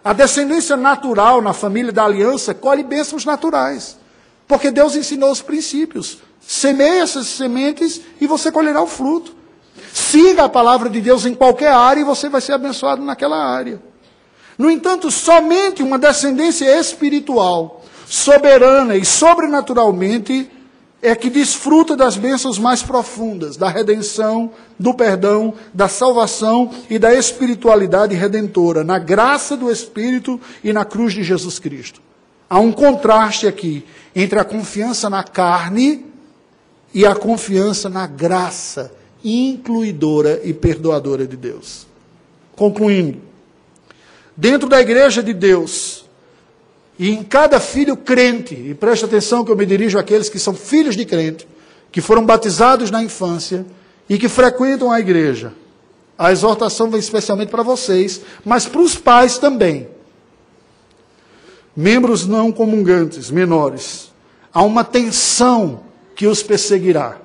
A 0.03 0.14
descendência 0.14 0.77
natural 0.77 1.43
na 1.43 1.53
família 1.53 1.93
da 1.93 2.05
aliança 2.05 2.55
colhe 2.55 2.83
bênçãos 2.83 3.25
naturais, 3.27 3.99
porque 4.49 4.71
Deus 4.71 4.97
ensinou 4.97 5.31
os 5.31 5.43
princípios. 5.43 6.19
Semeie 6.41 7.01
essas 7.01 7.27
sementes 7.27 8.01
e 8.19 8.27
você 8.27 8.51
colherá 8.51 8.83
o 8.83 8.87
fruto. 8.87 9.37
Siga 9.93 10.45
a 10.45 10.49
palavra 10.49 10.89
de 10.89 11.01
Deus 11.01 11.27
em 11.27 11.35
qualquer 11.35 11.71
área 11.71 12.01
e 12.01 12.05
você 12.05 12.31
vai 12.31 12.41
ser 12.41 12.55
abençoado 12.55 13.05
naquela 13.05 13.37
área. 13.37 13.81
No 14.57 14.71
entanto, 14.71 15.11
somente 15.11 15.83
uma 15.83 15.99
descendência 15.99 16.65
espiritual, 16.81 17.85
soberana 18.07 18.97
e 18.97 19.05
sobrenaturalmente 19.05 20.51
é 21.01 21.15
que 21.15 21.31
desfruta 21.31 21.95
das 21.95 22.17
bênçãos 22.17 22.59
mais 22.59 22.83
profundas, 22.83 23.57
da 23.57 23.69
redenção, 23.69 24.51
do 24.79 24.93
perdão, 24.95 25.55
da 25.73 25.87
salvação 25.87 26.71
e 26.91 26.99
da 26.99 27.15
espiritualidade 27.15 28.17
redentora, 28.17 28.83
na 28.83 28.99
graça 28.99 29.57
do 29.57 29.71
Espírito 29.71 30.41
e 30.65 30.73
na 30.73 30.85
cruz 30.85 31.13
de 31.13 31.23
Jesus 31.23 31.61
Cristo. 31.61 32.08
Há 32.49 32.59
um 32.59 32.73
contraste 32.73 33.47
aqui 33.47 33.85
entre 34.15 34.39
a 34.39 34.45
confiança 34.45 35.11
na 35.11 35.23
carne 35.23 36.07
e 36.95 37.05
a 37.05 37.15
confiança 37.15 37.89
na 37.89 38.07
graça 38.07 38.93
incluidora 39.25 40.41
e 40.45 40.55
perdoadora 40.55 41.27
de 41.27 41.37
Deus. 41.37 41.87
Concluindo, 42.57 43.21
dentro 44.37 44.69
da 44.69 44.81
igreja 44.81 45.23
de 45.23 45.35
Deus, 45.35 46.05
e 46.99 47.11
em 47.11 47.23
cada 47.23 47.61
filho 47.61 47.97
crente, 47.97 48.55
e 48.55 48.75
preste 48.75 49.05
atenção 49.05 49.45
que 49.45 49.53
eu 49.53 49.57
me 49.57 49.67
dirijo 49.67 49.99
àqueles 49.99 50.29
que 50.29 50.39
são 50.39 50.55
filhos 50.55 50.97
de 50.97 51.05
crente, 51.05 51.47
que 51.93 52.01
foram 52.01 52.25
batizados 52.27 52.91
na 52.91 53.03
infância 53.03 53.65
e 54.09 54.19
que 54.19 54.29
frequentam 54.29 54.91
a 54.91 54.99
igreja. 54.99 55.53
A 56.19 56.33
exortação 56.33 56.91
vem 56.91 56.99
especialmente 56.99 57.51
para 57.51 57.63
vocês, 57.63 58.21
mas 58.45 58.67
para 58.67 58.81
os 58.81 58.97
pais 58.97 59.39
também. 59.39 59.89
Membros 61.79 62.26
não 62.26 62.51
comungantes, 62.51 63.31
menores. 63.31 64.11
Há 64.53 64.64
uma 64.64 64.83
tensão 64.83 65.83
que 66.16 66.26
os 66.26 66.43
perseguirá. 66.43 67.18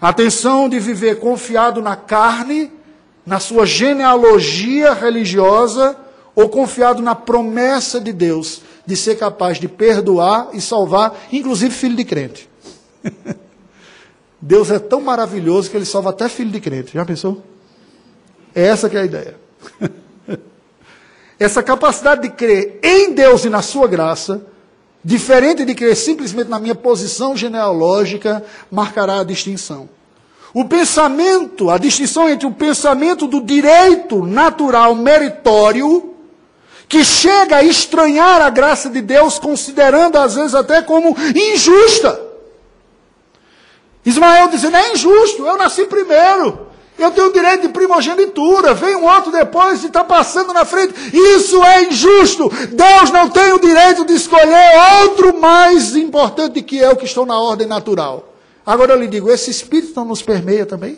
A 0.00 0.12
tensão 0.12 0.68
de 0.68 0.78
viver 0.78 1.18
confiado 1.18 1.82
na 1.82 1.96
carne, 1.96 2.70
na 3.26 3.40
sua 3.40 3.66
genealogia 3.66 4.92
religiosa, 4.92 5.96
ou 6.36 6.48
confiado 6.48 7.02
na 7.02 7.16
promessa 7.16 8.00
de 8.00 8.12
Deus 8.12 8.62
de 8.86 8.96
ser 8.96 9.16
capaz 9.16 9.58
de 9.58 9.66
perdoar 9.66 10.50
e 10.52 10.60
salvar, 10.60 11.26
inclusive 11.32 11.74
filho 11.74 11.96
de 11.96 12.04
crente. 12.04 12.48
Deus 14.40 14.70
é 14.70 14.78
tão 14.78 15.00
maravilhoso 15.00 15.68
que 15.68 15.76
ele 15.76 15.84
salva 15.84 16.10
até 16.10 16.28
filho 16.28 16.52
de 16.52 16.60
crente. 16.60 16.94
Já 16.94 17.04
pensou? 17.04 17.42
É 18.54 18.62
essa 18.66 18.88
que 18.88 18.96
é 18.96 19.00
a 19.00 19.04
ideia. 19.04 19.41
Essa 21.42 21.62
capacidade 21.62 22.22
de 22.22 22.30
crer 22.30 22.78
em 22.82 23.12
Deus 23.12 23.44
e 23.44 23.50
na 23.50 23.62
sua 23.62 23.86
graça 23.86 24.46
diferente 25.04 25.64
de 25.64 25.74
crer 25.74 25.96
simplesmente 25.96 26.48
na 26.48 26.58
minha 26.58 26.74
posição 26.74 27.36
genealógica, 27.36 28.44
marcará 28.70 29.20
a 29.20 29.24
distinção. 29.24 29.88
O 30.54 30.64
pensamento, 30.66 31.70
a 31.70 31.78
distinção 31.78 32.28
entre 32.28 32.46
o 32.46 32.52
pensamento 32.52 33.26
do 33.26 33.40
direito 33.40 34.24
natural 34.24 34.94
meritório, 34.94 36.14
que 36.88 37.04
chega 37.04 37.56
a 37.56 37.64
estranhar 37.64 38.42
a 38.42 38.50
graça 38.50 38.90
de 38.90 39.00
Deus, 39.00 39.38
considerando 39.38 40.18
às 40.18 40.34
vezes 40.34 40.54
até 40.54 40.82
como 40.82 41.16
injusta. 41.34 42.20
Ismael 44.04 44.48
dizendo: 44.48 44.76
é 44.76 44.92
injusto, 44.92 45.46
eu 45.46 45.56
nasci 45.56 45.86
primeiro. 45.86 46.71
Eu 47.02 47.10
tenho 47.10 47.32
direito 47.32 47.62
de 47.62 47.68
primogenitura, 47.68 48.74
vem 48.74 48.94
um 48.94 49.04
outro 49.04 49.32
depois 49.32 49.82
e 49.82 49.86
está 49.86 50.04
passando 50.04 50.52
na 50.52 50.64
frente. 50.64 50.94
Isso 51.12 51.62
é 51.62 51.84
injusto. 51.84 52.48
Deus 52.48 53.10
não 53.10 53.28
tem 53.28 53.52
o 53.52 53.58
direito 53.58 54.04
de 54.04 54.14
escolher 54.14 55.02
outro 55.02 55.40
mais 55.40 55.96
importante 55.96 56.62
que 56.62 56.76
eu, 56.76 56.94
que 56.96 57.04
estou 57.04 57.26
na 57.26 57.38
ordem 57.40 57.66
natural. 57.66 58.32
Agora 58.64 58.92
eu 58.92 59.00
lhe 59.00 59.08
digo: 59.08 59.30
esse 59.30 59.50
espírito 59.50 59.94
não 59.96 60.04
nos 60.04 60.22
permeia 60.22 60.64
também? 60.64 60.96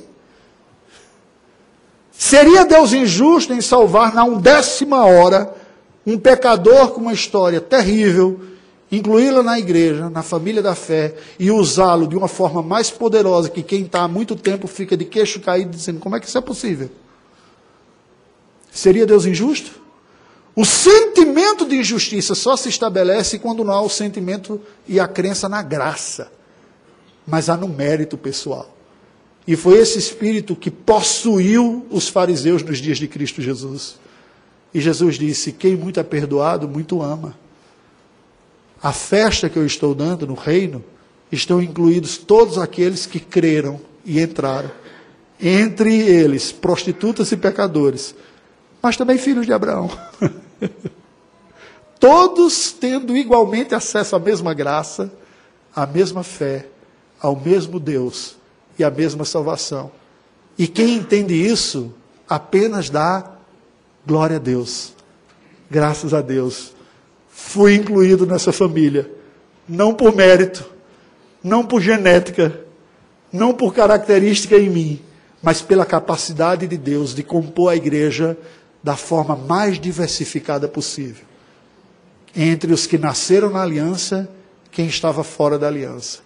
Seria 2.12 2.64
Deus 2.64 2.92
injusto 2.92 3.52
em 3.52 3.60
salvar 3.60 4.14
na 4.14 4.24
undécima 4.24 5.04
hora 5.04 5.54
um 6.06 6.18
pecador 6.18 6.88
com 6.88 7.00
uma 7.00 7.12
história 7.12 7.60
terrível? 7.60 8.40
Incluí-lo 8.96 9.42
na 9.42 9.58
igreja, 9.58 10.10
na 10.10 10.22
família 10.22 10.62
da 10.62 10.74
fé, 10.74 11.14
e 11.38 11.50
usá-lo 11.50 12.06
de 12.06 12.16
uma 12.16 12.28
forma 12.28 12.62
mais 12.62 12.90
poderosa 12.90 13.48
que 13.48 13.62
quem 13.62 13.82
está 13.82 14.02
há 14.02 14.08
muito 14.08 14.36
tempo 14.36 14.66
fica 14.66 14.96
de 14.96 15.04
queixo 15.04 15.40
caído 15.40 15.70
dizendo: 15.70 16.00
como 16.00 16.16
é 16.16 16.20
que 16.20 16.26
isso 16.26 16.38
é 16.38 16.40
possível? 16.40 16.90
Seria 18.70 19.06
Deus 19.06 19.24
injusto? 19.24 19.82
O 20.56 20.64
sentimento 20.64 21.66
de 21.66 21.76
injustiça 21.76 22.34
só 22.34 22.56
se 22.56 22.68
estabelece 22.68 23.38
quando 23.38 23.64
não 23.64 23.72
há 23.72 23.80
o 23.80 23.88
sentimento 23.88 24.60
e 24.86 25.00
a 25.00 25.08
crença 25.08 25.48
na 25.48 25.62
graça, 25.62 26.30
mas 27.26 27.48
há 27.48 27.56
no 27.56 27.68
mérito 27.68 28.16
pessoal. 28.16 28.72
E 29.46 29.56
foi 29.56 29.78
esse 29.78 29.98
espírito 29.98 30.54
que 30.54 30.70
possuiu 30.70 31.86
os 31.90 32.08
fariseus 32.08 32.62
nos 32.62 32.78
dias 32.78 32.98
de 32.98 33.08
Cristo 33.08 33.42
Jesus. 33.42 33.96
E 34.72 34.80
Jesus 34.80 35.16
disse: 35.16 35.52
Quem 35.52 35.76
muito 35.76 35.98
é 35.98 36.02
perdoado, 36.02 36.68
muito 36.68 37.02
ama 37.02 37.43
a 38.84 38.92
festa 38.92 39.48
que 39.48 39.58
eu 39.58 39.64
estou 39.64 39.94
dando 39.94 40.26
no 40.26 40.34
reino, 40.34 40.84
estão 41.32 41.62
incluídos 41.62 42.18
todos 42.18 42.58
aqueles 42.58 43.06
que 43.06 43.18
creram 43.18 43.80
e 44.04 44.20
entraram. 44.20 44.70
Entre 45.40 45.96
eles, 46.02 46.52
prostitutas 46.52 47.32
e 47.32 47.36
pecadores, 47.38 48.14
mas 48.82 48.94
também 48.94 49.16
filhos 49.16 49.46
de 49.46 49.54
Abraão. 49.54 49.90
todos 51.98 52.72
tendo 52.72 53.16
igualmente 53.16 53.74
acesso 53.74 54.16
à 54.16 54.18
mesma 54.18 54.52
graça, 54.52 55.10
à 55.74 55.86
mesma 55.86 56.22
fé, 56.22 56.66
ao 57.18 57.34
mesmo 57.34 57.80
Deus 57.80 58.36
e 58.78 58.84
à 58.84 58.90
mesma 58.90 59.24
salvação. 59.24 59.90
E 60.58 60.68
quem 60.68 60.96
entende 60.96 61.32
isso 61.32 61.90
apenas 62.28 62.90
dá 62.90 63.32
glória 64.06 64.36
a 64.36 64.38
Deus. 64.38 64.92
Graças 65.70 66.12
a 66.12 66.20
Deus 66.20 66.73
fui 67.34 67.74
incluído 67.74 68.24
nessa 68.24 68.52
família. 68.52 69.10
Não 69.68 69.92
por 69.92 70.14
mérito, 70.14 70.64
não 71.42 71.64
por 71.64 71.80
genética, 71.80 72.60
não 73.32 73.52
por 73.52 73.74
característica 73.74 74.56
em 74.56 74.70
mim, 74.70 75.00
mas 75.42 75.60
pela 75.60 75.84
capacidade 75.84 76.66
de 76.68 76.76
Deus 76.76 77.12
de 77.12 77.24
compor 77.24 77.72
a 77.72 77.76
igreja 77.76 78.38
da 78.82 78.96
forma 78.96 79.34
mais 79.34 79.80
diversificada 79.80 80.68
possível. 80.68 81.24
Entre 82.36 82.72
os 82.72 82.86
que 82.86 82.96
nasceram 82.96 83.50
na 83.50 83.62
aliança, 83.62 84.28
quem 84.70 84.86
estava 84.86 85.24
fora 85.24 85.58
da 85.58 85.66
aliança. 85.66 86.20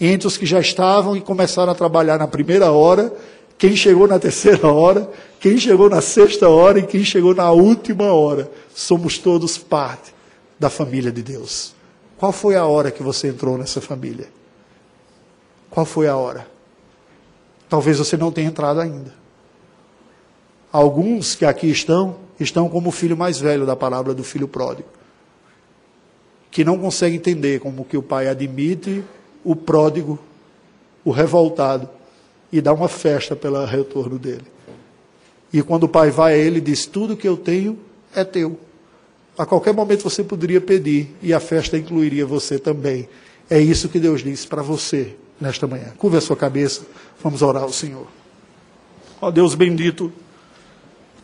Entre 0.00 0.26
os 0.26 0.36
que 0.36 0.44
já 0.44 0.60
estavam 0.60 1.16
e 1.16 1.20
começaram 1.20 1.72
a 1.72 1.74
trabalhar 1.74 2.18
na 2.18 2.26
primeira 2.26 2.70
hora, 2.70 3.12
quem 3.56 3.74
chegou 3.74 4.06
na 4.06 4.18
terceira 4.18 4.66
hora, 4.68 5.08
quem 5.40 5.56
chegou 5.56 5.88
na 5.88 6.00
sexta 6.00 6.48
hora 6.48 6.78
e 6.78 6.86
quem 6.86 7.04
chegou 7.04 7.34
na 7.34 7.50
última 7.50 8.12
hora. 8.12 8.50
Somos 8.74 9.16
todos 9.16 9.56
parte 9.56 10.12
da 10.62 10.70
família 10.70 11.10
de 11.10 11.24
Deus. 11.24 11.74
Qual 12.16 12.30
foi 12.30 12.54
a 12.54 12.64
hora 12.64 12.92
que 12.92 13.02
você 13.02 13.26
entrou 13.26 13.58
nessa 13.58 13.80
família? 13.80 14.28
Qual 15.68 15.84
foi 15.84 16.06
a 16.06 16.16
hora? 16.16 16.46
Talvez 17.68 17.98
você 17.98 18.16
não 18.16 18.30
tenha 18.30 18.46
entrado 18.46 18.78
ainda. 18.78 19.12
Alguns 20.70 21.34
que 21.34 21.44
aqui 21.44 21.68
estão, 21.68 22.16
estão 22.38 22.68
como 22.68 22.90
o 22.90 22.92
filho 22.92 23.16
mais 23.16 23.40
velho 23.40 23.66
da 23.66 23.74
palavra 23.74 24.14
do 24.14 24.22
filho 24.22 24.46
pródigo, 24.46 24.88
que 26.48 26.62
não 26.62 26.78
consegue 26.78 27.16
entender 27.16 27.58
como 27.58 27.84
que 27.84 27.96
o 27.96 28.02
pai 28.02 28.28
admite 28.28 29.04
o 29.42 29.56
pródigo, 29.56 30.16
o 31.04 31.10
revoltado, 31.10 31.90
e 32.52 32.60
dá 32.60 32.72
uma 32.72 32.88
festa 32.88 33.34
pelo 33.34 33.64
retorno 33.64 34.16
dele. 34.16 34.46
E 35.52 35.60
quando 35.60 35.84
o 35.84 35.88
pai 35.88 36.12
vai 36.12 36.34
a 36.34 36.38
ele, 36.38 36.60
diz: 36.60 36.86
Tudo 36.86 37.16
que 37.16 37.26
eu 37.26 37.36
tenho 37.36 37.76
é 38.14 38.22
teu. 38.22 38.56
A 39.36 39.46
qualquer 39.46 39.72
momento 39.72 40.02
você 40.02 40.22
poderia 40.22 40.60
pedir, 40.60 41.14
e 41.22 41.32
a 41.32 41.40
festa 41.40 41.78
incluiria 41.78 42.26
você 42.26 42.58
também. 42.58 43.08
É 43.48 43.58
isso 43.58 43.88
que 43.88 43.98
Deus 43.98 44.22
diz 44.22 44.44
para 44.44 44.62
você 44.62 45.16
nesta 45.40 45.66
manhã. 45.66 45.92
Curva 45.96 46.18
a 46.18 46.20
sua 46.20 46.36
cabeça, 46.36 46.82
vamos 47.22 47.42
orar 47.42 47.62
ao 47.62 47.72
Senhor. 47.72 48.06
Ó 49.20 49.30
Deus 49.30 49.54
bendito, 49.54 50.12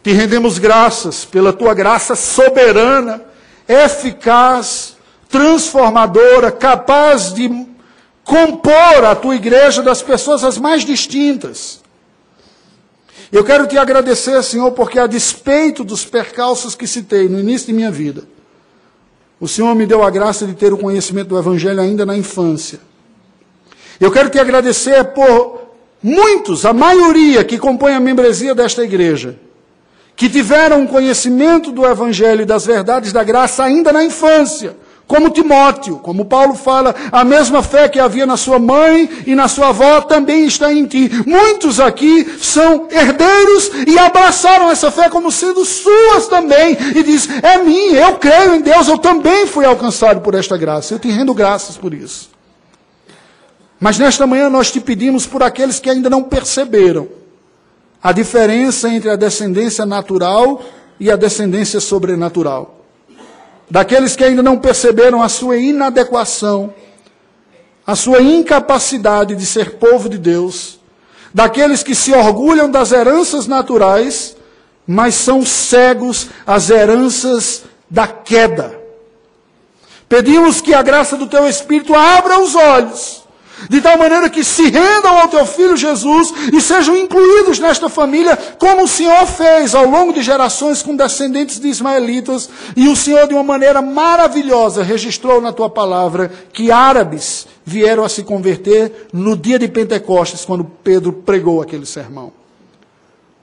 te 0.03 0.13
rendemos 0.13 0.59
graças 0.59 1.25
pela 1.25 1.53
tua 1.53 1.75
graça 1.75 2.15
soberana, 2.15 3.23
eficaz, 3.69 4.97
transformadora, 5.29 6.51
capaz 6.51 7.33
de 7.33 7.67
compor 8.25 9.05
a 9.05 9.15
tua 9.15 9.35
igreja 9.35 9.83
das 9.83 10.03
pessoas 10.03 10.45
as 10.45 10.57
mais 10.57 10.85
distintas. 10.85 11.83
Eu 13.31 13.45
quero 13.45 13.67
te 13.67 13.77
agradecer, 13.77 14.43
Senhor, 14.43 14.71
porque 14.73 14.99
a 14.99 15.07
despeito 15.07 15.85
dos 15.85 16.05
percalços 16.05 16.75
que 16.75 16.87
citei 16.87 17.29
no 17.29 17.39
início 17.39 17.67
de 17.67 17.73
minha 17.73 17.91
vida, 17.91 18.25
o 19.41 19.47
Senhor 19.47 19.75
me 19.75 19.87
deu 19.87 20.03
a 20.03 20.11
graça 20.11 20.47
de 20.47 20.55
ter 20.55 20.73
o 20.73 20.79
conhecimento 20.79 21.29
do 21.29 21.39
Evangelho 21.39 21.81
ainda 21.81 22.05
na 22.05 22.17
infância. 22.17 22.81
Eu 24.01 24.11
quero 24.11 24.31
te 24.31 24.39
agradecer 24.39 25.05
por 25.13 25.69
muitos, 26.03 26.65
a 26.65 26.73
maioria 26.73 27.45
que 27.45 27.59
compõe 27.59 27.93
a 27.93 28.01
membresia 28.01 28.55
desta 28.55 28.83
igreja, 28.83 29.39
que 30.17 30.29
tiveram 30.29 30.87
conhecimento 30.87 31.71
do 31.71 31.87
Evangelho 31.87 32.43
e 32.43 32.47
das 32.47 32.67
verdades 32.67 33.13
da 33.13 33.23
graça 33.23 33.63
ainda 33.63 33.93
na 33.93 34.05
infância, 34.05 34.77
como 35.09 35.31
Timóteo, 35.31 35.99
como 35.99 36.27
Paulo 36.27 36.55
fala, 36.55 36.95
a 37.11 37.25
mesma 37.25 37.63
fé 37.63 37.89
que 37.89 37.99
havia 37.99 38.27
na 38.27 38.37
sua 38.37 38.59
mãe 38.59 39.09
e 39.27 39.35
na 39.35 39.49
sua 39.49 39.69
avó 39.69 40.03
também 40.03 40.45
está 40.45 40.71
em 40.71 40.85
ti. 40.85 41.11
Muitos 41.27 41.81
aqui 41.81 42.31
são 42.39 42.87
herdeiros 42.91 43.71
e 43.87 43.99
abraçaram 43.99 44.71
essa 44.71 44.91
fé 44.91 45.09
como 45.09 45.33
sendo 45.33 45.65
suas 45.65 46.29
também. 46.29 46.77
E 46.95 47.03
diz: 47.03 47.27
é 47.43 47.57
minha, 47.57 48.01
eu 48.01 48.19
creio 48.19 48.55
em 48.55 48.61
Deus, 48.61 48.87
eu 48.87 48.99
também 48.99 49.47
fui 49.47 49.65
alcançado 49.65 50.21
por 50.21 50.35
esta 50.35 50.59
graça. 50.59 50.93
Eu 50.93 50.99
te 50.99 51.11
rendo 51.11 51.33
graças 51.33 51.79
por 51.79 51.95
isso. 51.95 52.29
Mas 53.81 53.99
nesta 53.99 54.27
manhã 54.27 54.51
nós 54.51 54.71
te 54.71 54.79
pedimos 54.79 55.27
por 55.27 55.43
aqueles 55.43 55.81
que 55.81 55.89
ainda 55.89 56.11
não 56.11 56.23
perceberam 56.23 57.09
a 58.03 58.13
diferença 58.13 58.91
entre 58.91 59.09
a 59.09 59.17
descendência 59.17 59.87
natural 59.87 60.63
e 61.01 61.11
a 61.11 61.17
descendência 61.17 61.81
sobrenatural. 61.81 62.78
Daqueles 63.71 64.17
que 64.17 64.25
ainda 64.25 64.43
não 64.43 64.59
perceberam 64.59 65.23
a 65.23 65.29
sua 65.29 65.57
inadequação, 65.57 66.73
a 67.87 67.95
sua 67.95 68.21
incapacidade 68.23 69.35
de 69.35 69.45
ser 69.45 69.77
povo 69.77 70.09
de 70.09 70.19
Deus, 70.19 70.79
daqueles 71.33 71.83
que 71.83 71.95
se 71.95 72.13
orgulham 72.13 72.71
das 72.71 72.93
heranças 72.93 73.47
naturais, 73.47 74.37
mas 74.87 75.15
são 75.15 75.45
cegos 75.45 76.29
às 76.47 76.71
heranças 76.71 77.65
da 77.91 78.07
queda. 78.07 78.79
Pedimos 80.09 80.61
que 80.63 80.73
a 80.73 80.83
graça 80.83 81.17
do 81.17 81.27
teu 81.27 81.47
Espírito 81.47 81.95
abra 81.95 82.41
os 82.41 82.55
olhos 82.55 83.18
de 83.69 83.81
tal 83.81 83.99
maneira 83.99 84.31
que 84.31 84.45
se 84.45 84.69
rendam 84.69 85.19
ao 85.19 85.29
teu 85.29 85.45
filho 85.47 85.77
Jesus 85.77 86.33
e 86.53 86.61
sejam 86.61 86.97
incluídos 86.97 87.59
nesta 87.59 87.89
família, 87.89 88.37
como 88.59 88.85
o 88.85 88.89
Senhor 88.89 89.27
fez 89.27 89.75
ao 89.75 89.87
longo 89.87 90.13
de 90.13 90.23
gerações 90.23 90.83
com 90.83 90.95
descendentes 90.95 91.59
de 91.59 91.69
ismaelitas, 91.69 92.49
e 92.77 92.89
o 92.89 92.97
Senhor, 92.97 93.27
de 93.27 93.35
uma 93.35 93.43
maneira 93.43 93.83
maravilhosa, 93.83 94.83
registrou 94.83 95.41
na 95.41 95.53
tua 95.53 95.69
palavra 95.69 96.31
que 96.53 96.71
árabes 96.71 97.47
vieram 97.65 98.05
a 98.05 98.09
se 98.09 98.23
converter 98.23 99.09
no 99.13 99.37
dia 99.37 99.59
de 99.59 99.69
Pentecostes, 99.69 100.45
quando 100.45 100.65
Pedro 100.65 101.13
pregou 101.13 101.61
aquele 101.61 101.87
sermão. 101.87 102.33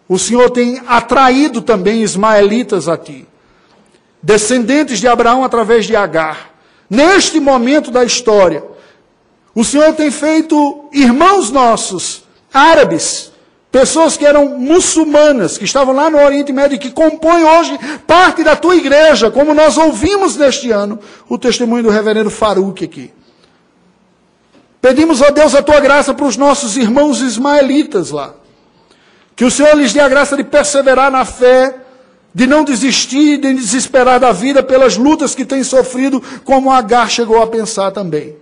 O 0.07 0.20
Senhor 0.20 0.49
tem 0.51 0.82
atraído 0.88 1.61
também 1.61 2.01
ismaelitas 2.01 2.88
a 2.88 2.97
ti, 2.97 3.28
descendentes 4.22 4.99
de 4.99 5.07
Abraão 5.07 5.43
através 5.43 5.86
de 5.86 5.95
Agar. 5.95 6.53
Neste 6.89 7.39
momento 7.39 7.89
da 7.89 8.03
história, 8.03 8.63
o 9.55 9.63
Senhor 9.63 9.93
tem 9.93 10.11
feito 10.11 10.89
irmãos 10.91 11.49
nossos, 11.49 12.25
árabes, 12.53 13.31
pessoas 13.71 14.17
que 14.17 14.25
eram 14.25 14.57
muçulmanas, 14.59 15.57
que 15.57 15.63
estavam 15.63 15.95
lá 15.95 16.09
no 16.09 16.17
Oriente 16.17 16.51
Médio 16.51 16.75
e 16.75 16.79
que 16.79 16.91
compõem 16.91 17.43
hoje 17.43 17.79
parte 18.05 18.43
da 18.43 18.55
tua 18.55 18.75
igreja, 18.75 19.31
como 19.31 19.53
nós 19.53 19.77
ouvimos 19.77 20.35
neste 20.35 20.71
ano 20.71 20.99
o 21.29 21.37
testemunho 21.37 21.83
do 21.83 21.89
reverendo 21.89 22.29
Faruque 22.29 22.83
aqui. 22.83 23.13
Pedimos 24.81 25.21
a 25.21 25.29
Deus 25.29 25.55
a 25.55 25.63
tua 25.63 25.79
graça 25.79 26.13
para 26.13 26.25
os 26.25 26.35
nossos 26.35 26.75
irmãos 26.75 27.21
ismaelitas 27.21 28.11
lá. 28.11 28.35
Que 29.35 29.45
o 29.45 29.51
Senhor 29.51 29.75
lhes 29.75 29.93
dê 29.93 29.99
a 29.99 30.07
graça 30.09 30.37
de 30.37 30.43
perseverar 30.43 31.09
na 31.09 31.25
fé, 31.25 31.75
de 32.33 32.45
não 32.45 32.63
desistir, 32.63 33.37
de 33.37 33.53
desesperar 33.53 34.19
da 34.19 34.31
vida 34.31 34.61
pelas 34.61 34.97
lutas 34.97 35.33
que 35.33 35.45
têm 35.45 35.63
sofrido, 35.63 36.21
como 36.43 36.71
Agar 36.71 37.09
chegou 37.09 37.41
a 37.41 37.47
pensar 37.47 37.91
também. 37.91 38.35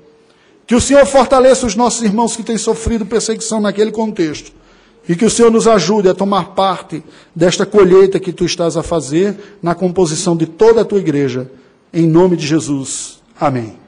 Que 0.65 0.75
o 0.75 0.81
Senhor 0.81 1.05
fortaleça 1.05 1.65
os 1.65 1.75
nossos 1.75 2.01
irmãos 2.01 2.35
que 2.35 2.43
têm 2.43 2.57
sofrido 2.57 3.05
perseguição 3.05 3.59
naquele 3.59 3.91
contexto. 3.91 4.51
E 5.07 5.15
que 5.15 5.25
o 5.25 5.29
Senhor 5.29 5.51
nos 5.51 5.67
ajude 5.67 6.07
a 6.07 6.13
tomar 6.13 6.51
parte 6.51 7.03
desta 7.35 7.65
colheita 7.65 8.19
que 8.19 8.31
tu 8.31 8.45
estás 8.45 8.77
a 8.77 8.83
fazer 8.83 9.57
na 9.61 9.75
composição 9.75 10.35
de 10.35 10.45
toda 10.45 10.81
a 10.81 10.85
tua 10.85 10.99
igreja. 10.99 11.51
Em 11.93 12.07
nome 12.07 12.37
de 12.37 12.47
Jesus. 12.47 13.21
Amém. 13.39 13.82